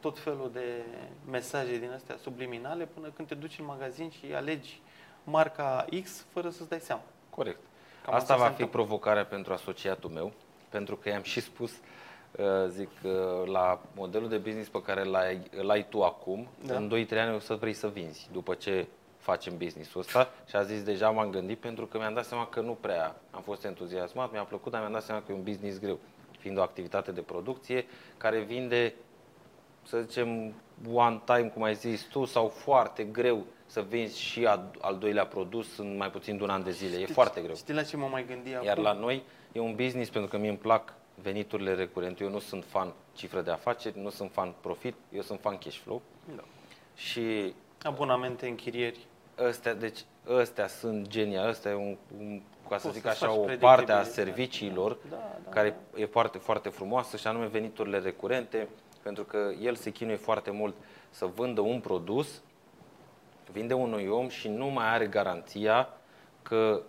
[0.00, 0.82] tot felul de
[1.30, 4.80] mesaje din astea subliminale până când te duci în magazin și alegi
[5.24, 7.02] marca X fără să-ți dai seama.
[7.30, 7.60] Corect.
[8.04, 8.84] Cam Asta asta va se fi întâmplă.
[8.84, 10.32] provocarea pentru asociatul meu,
[10.68, 13.12] pentru că i-am și spus, uh, zic, uh,
[13.46, 16.76] la modelul de business pe care l-ai, îl ai tu acum, Da.
[16.76, 18.86] în 2-3 ani o să vrei să vinzi, după ce
[19.18, 22.60] facem business-ul ăsta și a zis deja m-am gândit pentru că mi-am dat seama că
[22.60, 25.78] nu prea am fost entuziasmat, mi-a plăcut, dar mi-am dat seama că e un business
[25.80, 25.98] greu,
[26.46, 27.84] fiind o activitate de producție
[28.16, 28.94] care vinde
[29.82, 30.52] să zicem,
[30.92, 35.26] one time, cum ai zis tu, sau foarte greu să vinzi și a- al doilea
[35.26, 37.00] produs în mai puțin de un an de zile.
[37.00, 37.54] E foarte greu.
[37.54, 38.82] Știți la ce mă mai gândi Iar acum?
[38.82, 39.22] la noi
[39.52, 42.24] e un business pentru că mie îmi plac veniturile recurente.
[42.24, 45.76] Eu nu sunt fan cifră de afaceri, nu sunt fan profit, eu sunt fan cash
[45.78, 46.02] flow.
[46.36, 46.42] Da.
[46.94, 48.98] Și Abonamente, închirieri.
[49.38, 53.32] ăstea, deci ăstea sunt genia, ăstea e un, un ca să Poți zic să-ți așa,
[53.32, 54.10] faci o parte a predictibilitate.
[54.10, 58.68] serviciilor Da, da, care e foarte, foarte frumoasă și anume veniturile recurente,
[59.02, 60.74] pentru că el se chinuie foarte mult
[61.10, 62.42] să vândă un produs,
[63.52, 65.88] vinde unui om și nu mai are garanția
[66.42, 66.82] că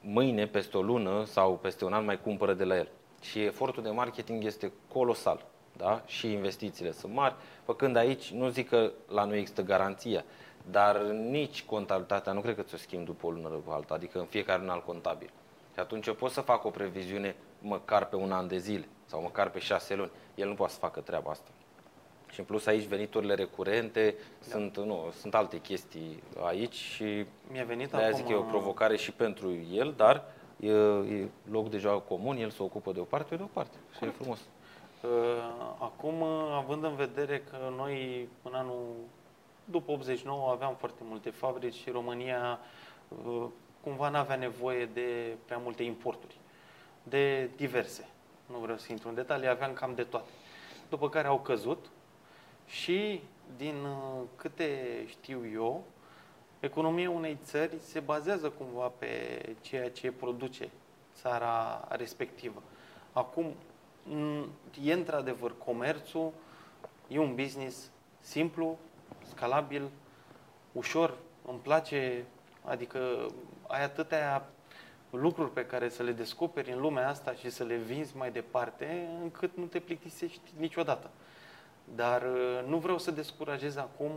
[0.00, 2.88] mâine, peste o lună sau peste un an mai cumpără de la el.
[3.20, 5.46] Și efortul de marketing este colosal.
[5.76, 6.02] Da?
[6.06, 10.24] Și investițiile sunt mari, făcând aici, nu zic că la noi există garanția,
[10.70, 14.24] dar nici contabilitatea nu cred că ți-o schimb după o lună după alta, adică în
[14.24, 15.30] fiecare un alt contabil.
[15.72, 19.22] Și atunci eu pot să fac o previziune măcar pe un an de zile sau
[19.22, 20.10] măcar pe șase luni.
[20.34, 21.50] El nu poate să facă treaba asta.
[22.32, 24.46] Și în plus aici veniturile recurente, da.
[24.50, 28.42] sunt, nu, sunt alte chestii aici și Mi-a venit de acum, zic că e o
[28.42, 30.24] provocare și pentru el, dar
[30.60, 33.50] e, e loc de joacă comun, el se ocupă de o parte, eu de o
[33.52, 33.76] parte.
[33.92, 34.18] Și Corect.
[34.18, 34.38] e frumos.
[35.02, 35.10] Uh,
[35.78, 38.94] Acum, uh, având în vedere că noi în anul
[39.70, 42.58] după 89 aveam foarte multe fabrici și România
[43.08, 43.46] uh,
[43.80, 46.36] cumva nu avea nevoie de prea multe importuri,
[47.02, 48.08] de diverse.
[48.46, 50.30] Nu vreau să intru în detalii, aveam cam de toate.
[50.88, 51.90] După care au căzut
[52.66, 53.22] și
[53.56, 55.84] din uh, câte știu eu,
[56.60, 59.08] economia unei țări se bazează cumva pe
[59.60, 60.70] ceea ce produce
[61.14, 62.62] țara respectivă.
[63.12, 63.54] Acum,
[64.02, 64.48] m,
[64.84, 66.32] e într-adevăr comerțul,
[67.08, 67.90] e un business
[68.20, 68.78] simplu,
[69.40, 69.90] scalabil,
[70.72, 71.16] ușor,
[71.46, 72.24] îmi place,
[72.64, 73.26] adică
[73.66, 74.46] ai atâtea
[75.10, 79.08] lucruri pe care să le descoperi în lumea asta și să le vinzi mai departe,
[79.22, 81.10] încât nu te plictisești niciodată.
[81.94, 84.10] Dar uh, nu vreau să descurajez acum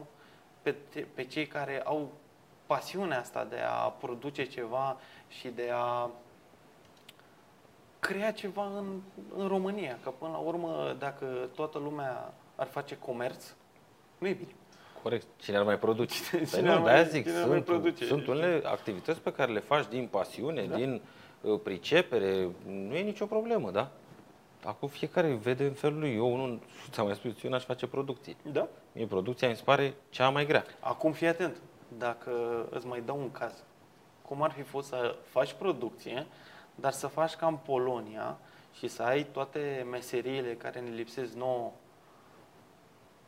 [0.62, 2.12] pe, te- pe cei care au
[2.66, 4.98] pasiunea asta de a produce ceva
[5.28, 6.10] și de a
[8.00, 9.02] crea ceva în,
[9.38, 9.98] în România.
[10.04, 13.54] Că până la urmă, dacă toată lumea ar face comerț,
[14.18, 14.54] nu e bine.
[15.04, 15.26] Corect.
[15.42, 16.16] Cine ar mai produce?
[16.30, 18.06] Cine Păi ar nu, mai- de-aia zic, cine ar mai sunt, produce?
[18.06, 20.76] sunt unele activități pe care le faci din pasiune, Da.
[20.76, 21.02] din
[21.42, 23.92] uh, pricepere, nu e nicio problemă, da?
[24.66, 26.16] Acum fiecare vede în felul lui.
[26.16, 28.36] Eu, nu, ți-am mai spus, eu n-aș face producție.
[28.52, 28.68] Da.
[28.92, 30.66] Mie producția mi se pare cea mai grea.
[30.80, 31.56] Acum fii atent.
[31.98, 32.32] Dacă
[32.70, 33.54] îți mai dau un caz,
[34.28, 36.26] cum ar fi fost să faci producție,
[36.76, 38.38] dar să faci ca în Polonia
[38.78, 41.72] și să ai toate meseriile care ne lipsesc nouă,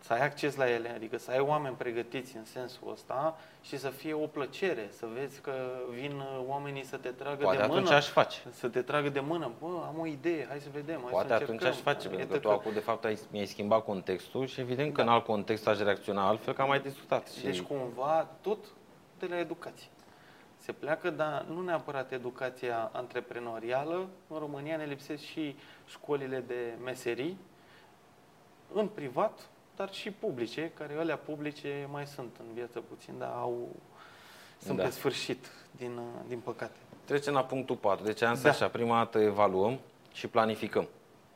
[0.06, 3.90] să ai acces la ele, adică să ai oameni pregătiți în sensul ăsta și să
[3.90, 5.54] fie o plăcere, să vezi că
[5.90, 7.96] vin uh, oamenii să te tragă Poate de atunci mână.
[7.96, 8.40] aș face.
[8.52, 11.34] Să te tragă de mână, bă, am o idee, hai să vedem, hai Poate să
[11.34, 11.78] atunci încercăm.
[11.78, 14.94] aș face, pentru că Iată tu acum, de fapt, ai, mi-ai schimbat contextul și evident
[14.94, 15.08] că Da.
[15.08, 17.28] în alt context aș reacționa altfel, că am mai discutat.
[17.28, 18.58] Și Deci cumva tot
[19.20, 19.88] de la educație.
[20.58, 24.08] Se pleacă, dar nu neapărat educația antreprenorială.
[24.28, 25.56] În România ne lipsesc și
[25.88, 27.38] școlile de meserii,
[28.74, 29.40] în privat,
[29.76, 33.68] dar și publice, care alea publice mai sunt în viață puțin, dar au,
[34.62, 34.84] sunt Da.
[34.84, 36.76] pe sfârșit, din, din păcate.
[37.06, 38.06] Trecem la punctul 4.
[38.06, 38.50] Deci am zis Da.
[38.50, 39.80] așa, prima dată evaluăm
[40.14, 40.88] și planificăm.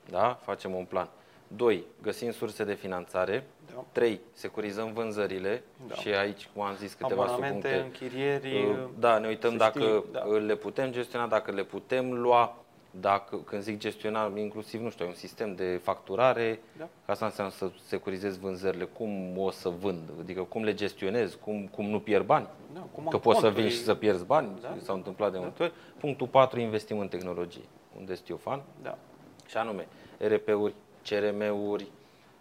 [0.10, 0.40] Da?
[0.44, 1.10] Facem un plan.
[1.48, 1.84] 2.
[2.02, 3.48] Găsim surse de finanțare.
[3.74, 3.84] Da.
[3.92, 4.20] 3.
[4.34, 5.96] Securizăm vânzările Da.
[5.96, 8.06] și aici, cum am zis, câteva Abonamente, subpuncte.
[8.06, 10.24] închirieri, Uh, Da, ne uităm să dacă știi, da.
[10.26, 12.58] uh, le putem gestiona, dacă le putem lua,
[12.92, 16.88] dacă, când zic gestiona, inclusiv, nu știu, un sistem de facturare, Da.
[17.06, 21.68] că asta înseamnă să securizezi vânzările, cum o să vând, adică cum le gestionez, cum,
[21.68, 22.48] cum nu pierd bani.
[22.74, 23.68] Da, cum Că am poți să conturi.
[23.68, 24.76] vin și să pierzi bani, Da.
[24.82, 25.74] s-au întâmplat de multe ori.
[26.00, 27.64] Punctul 4, investim în tehnologie,
[27.98, 28.98] unde sunt eu fan, Da.
[29.48, 29.88] și anume
[30.18, 30.74] RP-uri,
[31.10, 31.88] CRM-uri,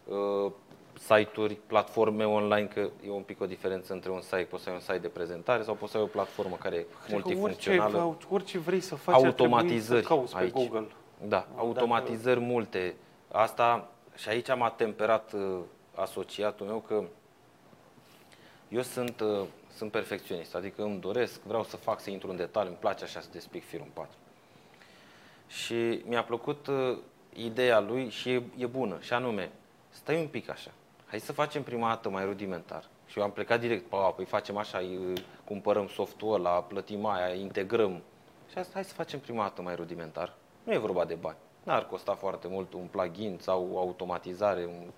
[0.08, 0.52] uh,
[0.98, 4.74] site-uri, platforme online, că e un pic o diferență între un site, poți să ai
[4.74, 7.98] un site de prezentare sau poți să ai o platformă care e Cred că multifuncțională.
[7.98, 10.52] orice, orice vrei să faci, ar trebui automatizări să cauți pe aici.
[10.52, 10.86] Google.
[11.28, 12.94] Da, automatizări multe.
[13.32, 15.58] Asta și aici m-a temperat uh,
[15.94, 17.02] asociatul meu că
[18.68, 19.46] eu sunt, uh,
[19.76, 23.20] sunt perfecționist, adică îmi doresc, vreau să fac, să intru în detaliu, îmi place așa
[23.20, 24.16] să despic firul în patru.
[25.46, 26.98] Și mi-a plăcut uh,
[27.32, 29.50] ideea lui și e, e bună, și anume,
[29.90, 30.70] stai un pic așa,
[31.08, 32.84] hai să facem prima dată mai rudimentar.
[33.06, 35.12] Și eu am plecat direct, pa, păi facem așa, îi,
[35.44, 38.02] cumpărăm softul ăla, plătim aia, integrăm.
[38.50, 40.34] Și asta hai să facem prima dată mai rudimentar.
[40.62, 41.36] Nu e vorba de bani.
[41.62, 44.90] N-ar costa foarte mult un plugin sau o automatizare, un,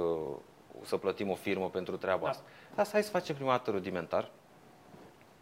[0.00, 0.36] uh,
[0.84, 2.28] să plătim o firmă pentru treaba Da.
[2.28, 2.42] asta.
[2.74, 4.30] Dar hai să facem prima dată rudimentar,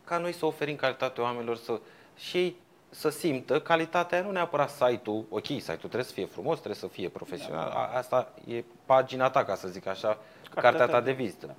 [0.04, 1.80] ca noi să oferim calitate oamenilor să,
[2.16, 2.56] și ei
[2.90, 7.08] să simtă calitatea, nu neapărat site-ul, ok, site-ul trebuie să fie frumos, trebuie să fie
[7.08, 10.18] profesional, a, asta e pagina ta, ca să zic așa,
[10.54, 11.54] cartea ta de vizită.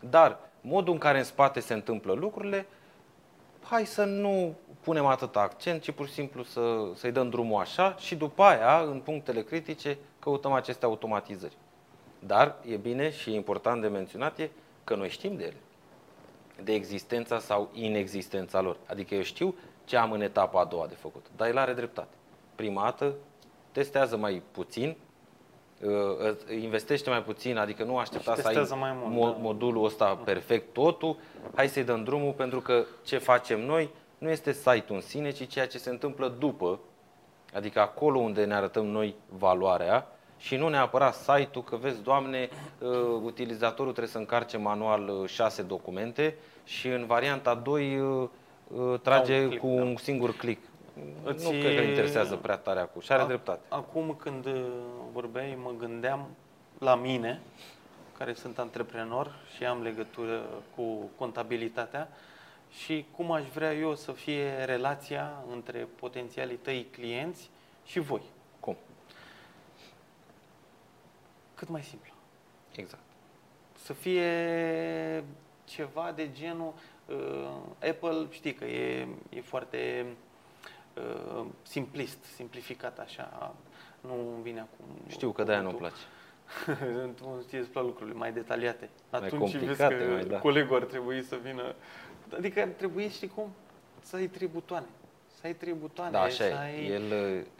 [0.00, 2.66] Dar modul în care în spate se întâmplă lucrurile,
[3.62, 6.60] hai să nu punem atât accent, ci pur și simplu să,
[6.94, 11.56] să-i dăm drumul așa și după aia, în punctele critice, căutăm aceste automatizări.
[12.18, 14.50] Dar e bine și e important de menționat e
[14.84, 15.56] că noi știm de ele
[16.62, 18.76] de existența sau inexistența lor.
[18.86, 19.54] Adică eu știu
[19.86, 22.14] ce am în etapa a doua de făcut, dar el are dreptate.
[22.54, 23.14] Prima dată
[23.72, 24.96] testează mai puțin,
[25.80, 29.42] uh, investește mai puțin, adică nu aștepta Și să ai testează mai mult, mo- da.
[29.42, 31.16] modulul ăsta perfect, totul,
[31.54, 35.48] hai să-i dăm drumul pentru că ce facem noi nu este site-ul în sine, ci
[35.48, 36.78] ceea ce se întâmplă după,
[37.54, 40.06] adică acolo unde ne arătăm noi valoarea
[40.38, 42.48] și nu neapărat site-ul, că vezi, Doamne,
[42.78, 42.90] uh,
[43.22, 48.28] utilizatorul trebuie să încarce manual uh, șase documente și în varianta 2 uh, uh,
[49.02, 49.82] trage un click, cu da.
[49.82, 50.62] un singur click.
[51.24, 53.60] Îți Nu cred că îl interesează prea tare acum și are Ac- dreptate.
[53.68, 54.66] Acum când uh,
[55.12, 56.28] vorbeai, mă gândeam
[56.78, 57.40] la mine,
[58.18, 60.42] care sunt antreprenor și am legătură
[60.74, 62.08] cu contabilitatea
[62.70, 67.50] și cum aș vrea eu să fie relația între potențialii tăi clienți
[67.84, 68.22] și voi.
[68.60, 68.76] Cum?
[71.54, 72.12] Cât mai simplu.
[72.74, 73.02] Exact.
[73.82, 75.24] Să fie
[75.64, 76.95] ceva de genul uh,
[77.88, 80.06] Apple, știi că e, e foarte
[80.94, 83.54] uh, simplist, simplificat așa.
[84.00, 84.86] Nu îmi vine acum.
[85.08, 85.98] Știu că de-aia nu-mi cuvântul.
[86.66, 87.14] place.
[87.16, 88.88] tu ție îți plac lucrurile mai detaliate.
[89.10, 90.38] Atunci complicate, vezi că mai, da.
[90.38, 91.74] colegul ar trebui să vină.
[92.36, 93.50] Adică ar trebui, știi cum?
[94.02, 94.86] Să ai trei butoane.
[95.46, 96.10] Să ai trei butoane.
[96.10, 96.56] Da, așa să e.
[96.58, 96.86] ai...
[96.86, 97.02] El,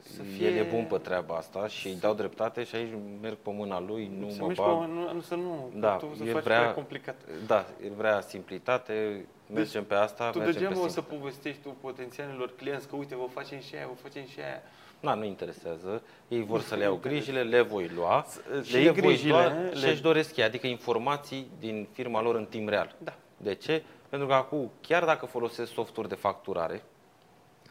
[0.00, 3.34] să el e fie- bun pe treaba asta și îi dau dreptate și aici merg
[3.36, 4.80] pe mâna lui, nu să mă mergi bag.
[4.80, 7.14] pe, nu, nu, să nu, Da, tu să el faci vrea- prea complicat.
[7.46, 11.16] Da, el vrea simplitate, mergem pe asta, Deci Tu mergem degeaba pe o să simplu.
[11.16, 14.62] povestești tu potențialilor clienți că uite, vă facem și aia, vă facem și aia.
[15.00, 16.02] Na, nu interesează.
[16.28, 19.32] Ei vor să le iau grijile, le voi lua Le și iei le voi grijile,
[19.32, 22.94] lua le- și își doresc ei, adică informații din firma lor în timp real.
[22.98, 23.14] Da.
[23.36, 23.82] De ce?
[24.08, 26.82] Pentru că acum, chiar dacă folosesc softuri de facturare,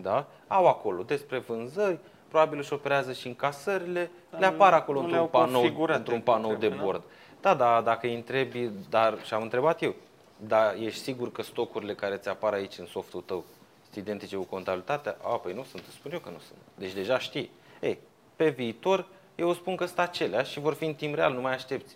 [0.01, 1.97] da, au acolo despre vânzări,
[2.27, 5.97] probabil își operează și încasările, Dar le nu- apar acolo nu într-un le-au panou, configurate
[5.97, 6.85] într-un cum panou de trebuie, nu?
[6.85, 7.03] bord.
[7.41, 9.93] Da, da, dacă îi întrebi, dar și am întrebat eu,
[10.37, 13.43] dar ești sigur că stocurile care ți apar aici în softul tău
[13.83, 15.17] sunt identice cu contabilitatea?
[15.23, 16.57] A, păi nu sunt, îți spun eu că nu sunt.
[16.75, 17.49] Deci deja știi.
[17.81, 17.99] Ei,
[18.35, 19.05] pe viitor,
[19.35, 21.95] eu spun că sunt acelea și vor fi în timp real, nu mai aștepți.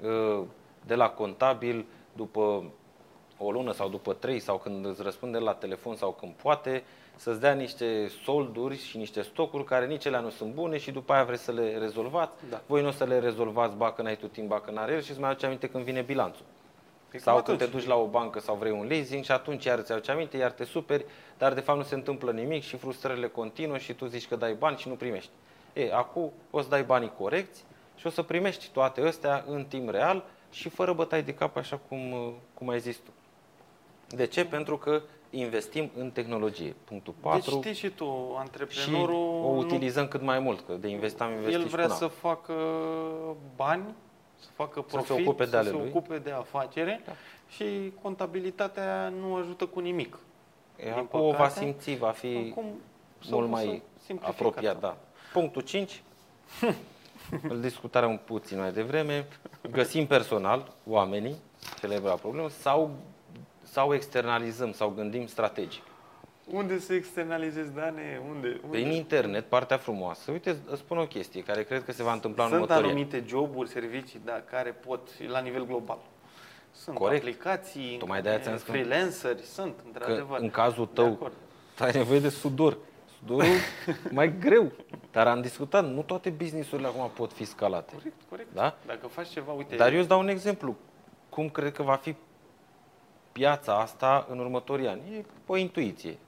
[0.00, 0.42] Uh,
[0.86, 2.64] De la contabil, după
[3.38, 6.84] o lună sau după trei sau când îți răspunde la telefon sau când poate,
[7.16, 11.12] să-ți dea niște solduri și niște stocuri care nici ele nu sunt bune și după
[11.12, 12.32] aia vreți să le rezolvați.
[12.50, 12.60] Da.
[12.66, 15.00] Voi nu o să le rezolvați, ba că n-ai tu timp, ba că n-are el
[15.00, 16.44] și îți mai aduce aminte când vine bilanțul.
[17.10, 17.82] Păi Sau cum când te atunci?
[17.82, 20.50] duci la o bancă sau vrei un leasing și atunci iar îți aduce aminte, iar
[20.50, 21.04] te superi,
[21.38, 24.54] dar de fapt nu se întâmplă nimic și frustrările continuă și tu zici că dai
[24.54, 25.30] bani și nu primești.
[25.72, 27.64] E, acum o să dai banii corecți
[27.96, 31.80] și o să primești toate astea în timp real și fără bătai de cap, așa
[31.88, 33.10] cum, uh, cum ai zis tu.
[34.16, 34.44] De ce?
[34.44, 36.74] Pentru că investim în tehnologie.
[36.84, 37.50] Punctul 4.
[37.50, 41.20] Deci știi și tu, și antreprenorul o nu utilizăm cât mai mult, că de invest
[41.20, 42.16] am investit El și vrea până să acum.
[42.30, 42.52] facă
[43.56, 43.84] bani,
[44.40, 45.88] să facă Să se profit, ocupe de să ale se lui.
[45.88, 47.12] ocupe de afacere Da.
[47.48, 50.18] și contabilitatea nu ajută cu nimic.
[50.76, 51.58] E, din Acum o va păcate.
[51.58, 52.64] simți, va fi Acum
[53.20, 54.28] s-a mult pus mai simplificat.
[54.40, 54.80] apropiat.
[54.80, 54.96] Da.
[55.32, 56.02] Punctul 5.
[57.48, 59.26] Îl discutarăm un puțin mai devreme.
[59.70, 61.34] Găsim personal, oamenii,
[61.80, 62.90] celebra problemă, sau,
[63.76, 65.82] sau externalizăm, sau gândim strategic.
[66.50, 68.20] Unde să externalizezi, Dane?
[68.28, 68.60] Unde?
[68.64, 68.66] unde?
[68.70, 70.30] Prin internet, partea frumoasă.
[70.30, 72.98] Uite, îți spun o chestie care cred că se va întâmpla în Sunt următorii ani.
[73.00, 75.98] anumite joburi, servicii da, care pot și la nivel global.
[76.72, 77.22] Sunt Corect.
[77.22, 78.70] aplicații, Tocmai de-aia ți-am spus.
[78.70, 80.38] freelanceri, sunt, Că într-adevăr.
[80.40, 81.32] în cazul De tău acord.
[81.78, 82.76] ai nevoie de sudor.
[83.18, 83.46] Sudorul
[84.18, 84.72] mai greu.
[85.12, 87.92] Dar am discutat, nu toate businessurile acum pot fi scalate.
[87.94, 88.48] Corect, corect.
[88.54, 88.76] Da?
[88.86, 90.76] Dacă faci ceva, uite, Dar eu îți dau un exemplu.
[91.28, 92.14] Cum cred că va fi
[93.38, 95.16] piața asta în următorii ani?
[95.16, 96.18] E o intuiție.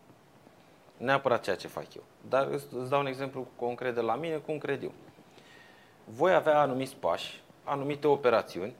[0.96, 2.02] Neapărat ceea ce fac eu.
[2.28, 4.92] Dar îți, îți dau un exemplu concret de la mine, cum cred eu.
[6.04, 8.74] Voi avea anumiți pași, anumite operațiuni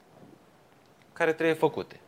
[1.13, 2.01] care trebuie făcute.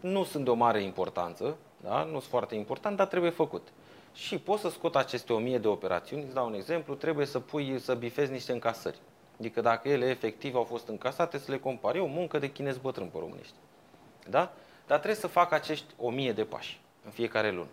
[0.00, 2.02] Nu sunt de o mare importanță, da?
[2.02, 3.70] nu sunt foarte important, dar trebuie făcute.
[4.14, 7.78] Și poți să scot aceste 1000 de operațiuni, îți dau un exemplu, trebuie să pui,
[7.78, 8.98] să bifezi niște încasări.
[9.38, 11.98] Adică dacă ele efectiv au fost încasate, să le compari.
[11.98, 13.54] E o muncă de chinez bătrân pe românești.
[14.28, 14.52] Da?
[14.86, 17.68] Dar trebuie să fac acești 1000 de pași în fiecare lună.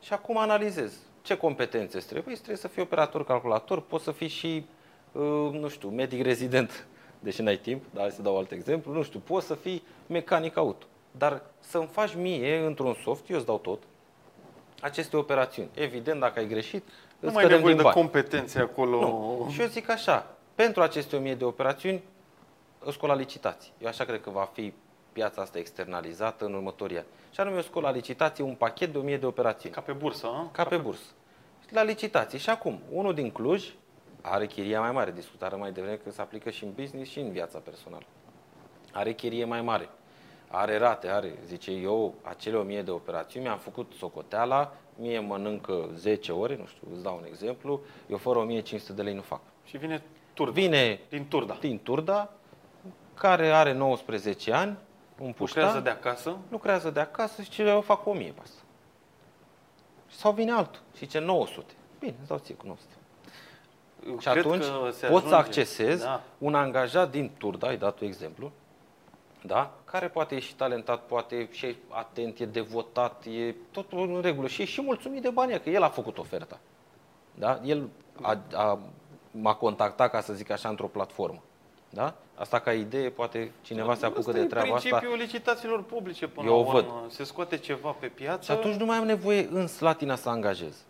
[0.00, 2.32] Și acum analizez ce competențe îți trebuie.
[2.32, 4.64] Îți trebuie să fii operator calculator, poți să fii și,
[5.12, 6.86] uh, nu știu, medic rezident,
[7.24, 10.56] deși n-ai timp, dar hai să dau alt exemplu, nu știu, poți să fii mecanic
[10.56, 10.86] auto.
[11.10, 13.82] Dar să-mi faci mie într-un soft, eu îți dau tot,
[14.80, 15.68] aceste operațiuni.
[15.74, 16.84] Evident, dacă ai greșit,
[17.18, 17.94] nu îți mai ai scădem nevoie din de bani.
[17.94, 19.00] competențe acolo.
[19.00, 19.50] Nu.
[19.50, 22.02] Și eu zic așa, pentru aceste 1000 de operațiuni,
[22.78, 23.72] îți scot la licitații.
[23.78, 24.72] Eu așa cred că va fi
[25.12, 27.06] piața asta externalizată în următorii ani.
[27.30, 29.74] Și anume, eu scot la licitație un pachet de 1000 de operațiuni.
[29.74, 30.48] Ca pe bursă, a?
[30.52, 31.10] Ca pe bursă.
[31.68, 32.38] La licitații.
[32.38, 33.72] Și acum, unul din Cluj
[34.20, 35.10] are chiria mai mare.
[35.10, 38.04] Discutară mai devreme că se aplică și în business și în viața personală.
[38.92, 39.88] Are chirie mai mare.
[40.48, 41.38] Are rate, are.
[41.46, 46.88] Zice, eu acele 1000 de operațiuni mi-am făcut socoteala, mie mănâncă 10 ore, nu știu,
[46.92, 49.40] îți dau un exemplu, eu fără 1500 de lei nu fac.
[49.64, 50.02] Și vine
[50.34, 50.52] Turda.
[50.52, 51.56] Vine Din Turda.
[51.60, 52.32] din Turda,
[53.14, 54.76] care are 19 ani,
[55.22, 56.36] un puștan, Lucrează de acasă.
[56.50, 58.60] lucrează de acasă și ce eu fac 1000 pe asta.
[60.10, 61.72] Sau vine altul și zice 900.
[61.98, 62.92] Bine, îți dau ție cu 900.
[64.06, 65.34] Eu Și cred atunci că se poți să ajunge.
[65.34, 66.22] accesezi Da.
[66.38, 68.52] un angajat din Turda, ai dat tu exemplu,
[69.42, 69.70] da?
[69.84, 74.46] care poate e și talentat, poate și e atent, e devotat, e totul în regulă
[74.48, 76.58] și e și mulțumit de bani, că el a făcut oferta.
[77.34, 77.60] Da?
[77.64, 77.88] El
[78.22, 78.78] a, a,
[79.30, 81.42] m-a contactat, ca să zic așa, într-o platformă.
[81.90, 82.14] Da?
[82.42, 84.88] Asta ca idee, poate cineva se apucă Asta de e treaba asta.
[84.88, 86.84] principiul licitațiilor publice până Eu la o văd.
[86.86, 87.06] urmă.
[87.08, 88.52] Se scoate ceva pe piață.
[88.52, 90.84] Și atunci nu mai am nevoie în Slatina să angajez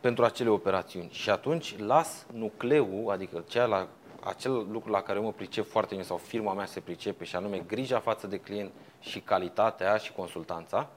[0.00, 1.08] pentru acele operațiuni.
[1.12, 3.88] Și atunci las nucleul, adică cea la,
[4.24, 7.36] acel lucru la care eu mă pricep foarte bine sau firma mea se pricepe și
[7.36, 8.70] anume grija față de client
[9.00, 10.88] și calitatea și consultanța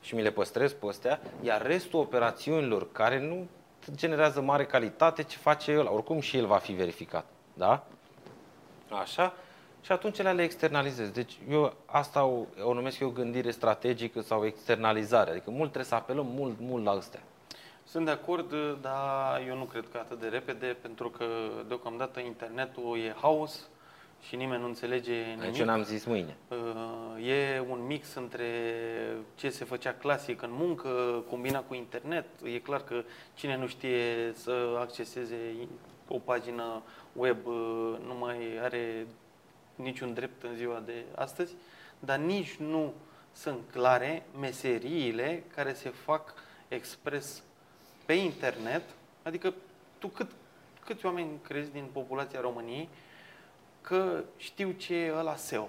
[0.00, 3.46] și mi le păstrez pe astea, iar restul operațiunilor care nu
[3.94, 7.24] generează mare calitate, ce face el, oricum și el va fi verificat.
[7.54, 7.86] Da?
[8.90, 9.34] Așa?
[9.82, 11.10] Și atunci le, le externalizez.
[11.10, 15.30] Deci eu asta o, o numesc eu gândire strategică sau externalizare.
[15.30, 17.20] Adică mult trebuie să apelăm mult, mult la astea.
[17.84, 21.24] Sunt de acord, dar eu nu cred că atât de repede, pentru că
[21.68, 23.68] deocamdată internetul e haos
[24.22, 25.58] și nimeni nu înțelege Aici nimic.
[25.58, 26.36] eu n-am zis mâine.
[26.48, 28.46] Uh, E un mix între
[29.34, 30.88] ce se făcea clasic în muncă,
[31.30, 32.24] combinat cu internet.
[32.44, 33.02] E clar că
[33.34, 35.54] cine nu știe să acceseze
[36.08, 36.82] o pagină
[37.12, 39.06] web uh, nu mai are
[39.74, 41.52] niciun drept în ziua de astăzi,
[41.98, 42.92] dar nici nu
[43.32, 46.34] sunt clare meseriile care se fac
[46.68, 47.42] expres
[48.04, 48.82] pe internet.
[49.22, 49.54] Adică
[49.98, 50.30] tu cât,
[50.84, 52.88] câți oameni crezi din populația României
[53.80, 55.68] că știu ce e ăla SEO?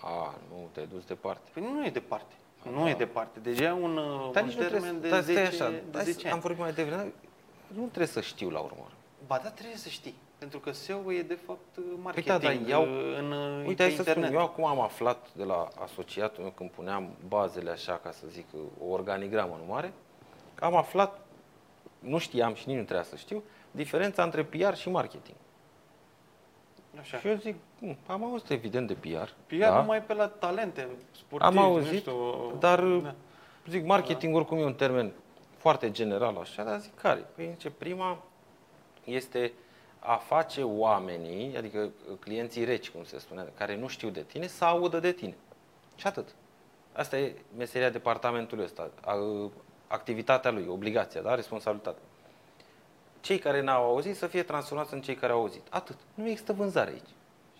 [0.00, 1.50] A, nu, te-ai dus departe.
[1.52, 2.34] Păi nu e departe.
[2.72, 3.40] Nu e departe.
[3.40, 5.70] Deja e un, uh, Dar un nici nu termen trebuie, de dar 10, stai așa,
[5.70, 6.34] de hai 10 să- ani.
[6.34, 7.12] am vorbit mai devreme,
[7.74, 8.86] nu trebuie să știu la urmă.
[9.26, 10.14] Ba da, trebuie să știi.
[10.38, 13.66] Pentru că SEO e de fapt uh, Păi marketing da, dar iau, uh, în, uh,
[13.66, 14.24] uite, pe hai să internet.
[14.24, 18.24] spun, eu acum am aflat de la asociatul meu când puneam bazele așa, ca să
[18.28, 18.46] zic,
[18.86, 19.92] o organigramă nu mare,
[20.54, 21.20] că am aflat,
[21.98, 25.36] nu știam și nici nu trebuia să știu, diferența între PR și marketing.
[27.00, 27.18] Așa.
[27.18, 29.28] Și eu zic, "Hm, am auzit evident de PR.
[29.46, 29.80] PR da?
[29.80, 31.58] numai pe la talente sportive.
[31.58, 33.14] Am auzit, nu știu, dar da.
[33.68, 35.12] zic, marketing oricum e un termen
[35.56, 37.26] foarte general așa, dar zic care?
[37.34, 38.18] Păi zice, prima
[39.04, 39.52] este
[39.98, 44.64] a face oamenii, adică clienții reci, cum se spune, care nu știu de tine, să
[44.64, 45.34] audă de tine.
[45.96, 46.34] Și atât.
[46.92, 49.50] Asta e meseria departamentului ăsta, a-
[49.86, 51.34] activitatea lui, obligația, da?
[51.34, 52.02] responsabilitatea.
[53.20, 55.62] Cei care n-au auzit să fie transformați în cei care au auzit.
[55.70, 55.96] Atât.
[56.14, 57.08] Nu există vânzare aici.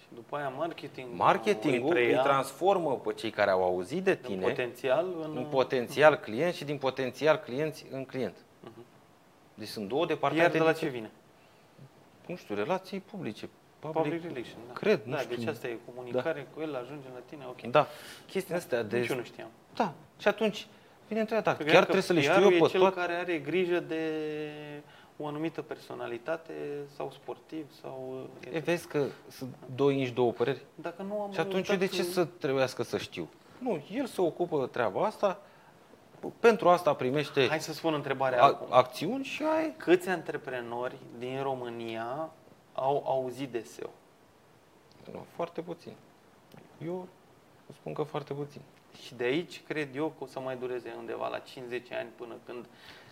[0.01, 4.23] Și după aia marketing Marketingul îi, preia transformă pe cei care au auzit de din
[4.23, 8.36] tine potențial în, în potențial client și din potențial clienți în client.
[9.55, 10.59] Deci sunt două Iar departamente.
[10.59, 10.94] de la diferite.
[10.94, 11.10] ce vine?
[12.32, 13.48] Nu știu, relații publice.
[13.78, 14.59] Public relation.
[14.66, 14.72] Da.
[14.72, 15.36] Cred, nu da, știu.
[15.36, 17.60] deci asta e comunicare cu el, ajunge la tine, ok.
[17.70, 17.86] Da.
[18.26, 18.98] Chestia astea de...
[18.98, 19.48] Nici eu nu știam.
[19.74, 19.92] Da.
[20.18, 20.66] Și atunci
[21.09, 22.68] vine întrebarea, da, Că chiar cred că trebuie să le știu PR-ul eu e pe
[22.68, 22.94] cel toate.
[22.96, 24.02] care are grijă de
[25.16, 26.52] o anumită personalitate
[26.96, 28.28] sau sportiv sau...
[28.52, 30.62] E, vezi că sunt două inși, două păreri.
[30.74, 33.28] Dacă nu am Și atunci eu de uitat- ce să trebuiască să știu?
[33.59, 35.40] Nu, el se ocupă de treaba asta,
[36.40, 38.66] pentru asta primește Hai să spun întrebarea a, acum.
[38.70, 39.74] acțiuni și ai...
[39.76, 42.30] Câți antreprenori din România
[42.72, 43.90] au auzit de SEO?
[45.12, 45.92] Nu, foarte puțin.
[46.84, 47.08] Eu
[47.78, 48.60] spun că foarte puțin.
[49.04, 52.34] Și de aici cred eu că o să mai dureze undeva la 50 ani până
[52.46, 52.64] când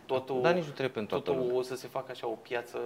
[0.06, 1.58] totul, Dar nici nu trebuie pentru toată totul lumea.
[1.58, 2.78] o să se facă așa o piață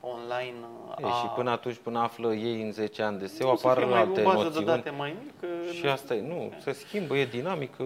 [0.00, 0.56] online.
[0.98, 3.82] E, și până atunci, până află ei în 10 ani de SEO, o să apar
[3.82, 4.66] fie mai alte o bază de noțiuni.
[4.66, 5.46] date mai mică.
[5.72, 7.84] Și asta e, nu, se schimbă, e dinamică.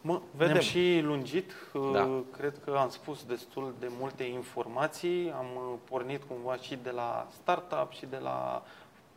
[0.00, 0.52] Mă, Vedem.
[0.52, 1.52] ne-am și lungit,
[1.92, 2.04] Da.
[2.04, 6.90] Uh, cred că am spus destul de multe informații, am uh, pornit cumva și de
[6.90, 8.62] la startup și de la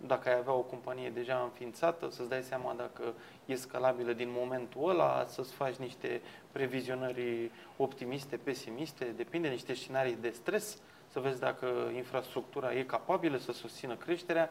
[0.08, 3.14] dacă ai avea o companie deja înființată, să-ți dai seama dacă
[3.46, 10.18] e scalabilă din momentul ăla, să-ți faci niște previzionări optimiste, pesimiste, depinde de niște scenarii
[10.22, 10.78] de stres,
[11.08, 14.50] să vezi dacă infrastructura e capabilă să susțină creșterea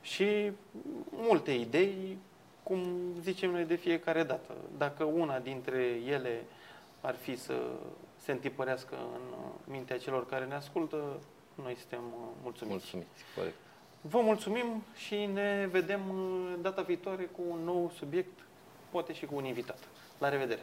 [0.00, 0.52] și
[1.10, 2.18] multe idei
[2.64, 2.82] cum
[3.20, 4.54] zicem noi de fiecare dată.
[4.78, 6.44] Dacă una dintre ele
[7.00, 7.54] ar fi să
[8.16, 9.22] se întipărească în
[9.72, 11.20] mintea celor care ne ascultă,
[11.54, 12.76] noi suntem uh, mulțumiți.
[12.76, 13.56] Mulțumiți, corect.
[14.00, 18.38] Vă mulțumim și ne vedem uh, data viitoare cu un nou subiect,
[18.90, 19.78] poate și cu un invitat.
[20.18, 20.62] La revedere!